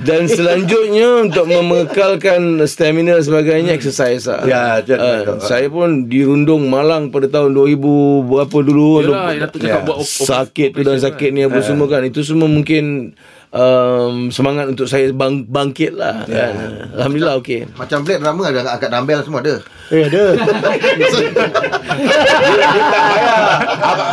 Dan 0.00 0.24
selanjutnya 0.24 1.28
Untuk 1.28 1.44
mengekalkan 1.44 2.56
stamina 2.64 3.20
dan 3.20 3.24
sebagainya 3.24 3.70
Exercise 3.76 4.24
lah. 4.24 4.40
Ya, 4.48 4.60
Ah, 4.60 4.76
betul. 4.80 5.44
Saya 5.44 5.66
pun 5.68 6.08
dirundung 6.08 6.72
Malang 6.72 7.12
pada 7.12 7.28
tahun 7.28 7.52
2000 7.52 8.29
apa 8.38 8.56
dulu 8.56 9.00
Yelah, 9.00 9.10
duk- 9.26 9.40
Datuk 9.42 9.58
cakap 9.60 9.74
Ya. 9.74 9.84
buat 9.84 9.98
op- 9.98 10.06
sakit 10.06 10.68
tu 10.70 10.80
dan 10.80 10.98
sakit 10.98 11.30
ni 11.30 11.40
apa 11.42 11.58
semua 11.60 11.86
kan 11.86 12.02
itu 12.02 12.20
semua 12.20 12.46
mungkin 12.46 13.16
um, 13.54 14.30
semangat 14.30 14.70
untuk 14.70 14.86
saya 14.86 15.10
bang, 15.10 15.46
bangkit 15.46 15.94
lah 15.94 16.26
kan. 16.26 16.54
Alhamdulillah 16.94 17.34
okey 17.42 17.66
Macam 17.74 18.02
Blade 18.06 18.22
drama 18.22 18.42
ada 18.50 18.60
angkat 18.78 18.90
dumbbell 18.90 19.20
semua 19.26 19.40
ada. 19.42 19.54
Eh 19.90 20.06
ada 20.06 20.24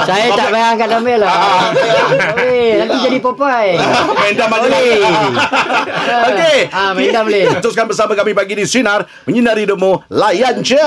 Saya 0.08 0.26
tak 0.34 0.48
payah 0.50 0.68
angkat 0.74 0.88
dumbbell 0.90 1.20
lah. 1.22 1.32
Boleh, 2.34 2.70
nanti 2.82 2.98
jadi 3.06 3.18
Popeye. 3.22 3.78
Aja. 3.78 4.46
Boleh. 4.50 5.02
Okey. 6.34 6.58
Ah, 6.74 6.92
main 6.98 7.10
dam 7.14 7.24
boleh. 7.30 7.46
Teruskan 7.62 7.86
bersama 7.86 8.18
kami 8.18 8.34
pagi 8.34 8.54
di 8.58 8.66
Sinar 8.66 9.06
Menyinari 9.28 9.68
hidupmu 9.68 10.10
Layan 10.14 10.64
je 10.64 10.80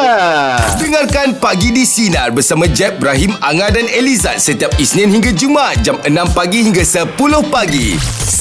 Dengarkan 0.81 1.37
Pagi 1.39 1.71
di 1.71 1.85
Sinar 1.87 2.35
bersama 2.35 2.67
Jeb, 2.67 2.99
Ibrahim, 2.99 3.37
Anga 3.45 3.71
dan 3.71 3.87
Elizad 3.91 4.43
setiap 4.43 4.75
Isnin 4.81 5.13
hingga 5.13 5.31
Jumaat 5.35 5.83
jam 5.85 5.97
6 6.03 6.11
pagi 6.35 6.67
hingga 6.67 6.83
10 6.83 7.15
pagi. 7.53 8.40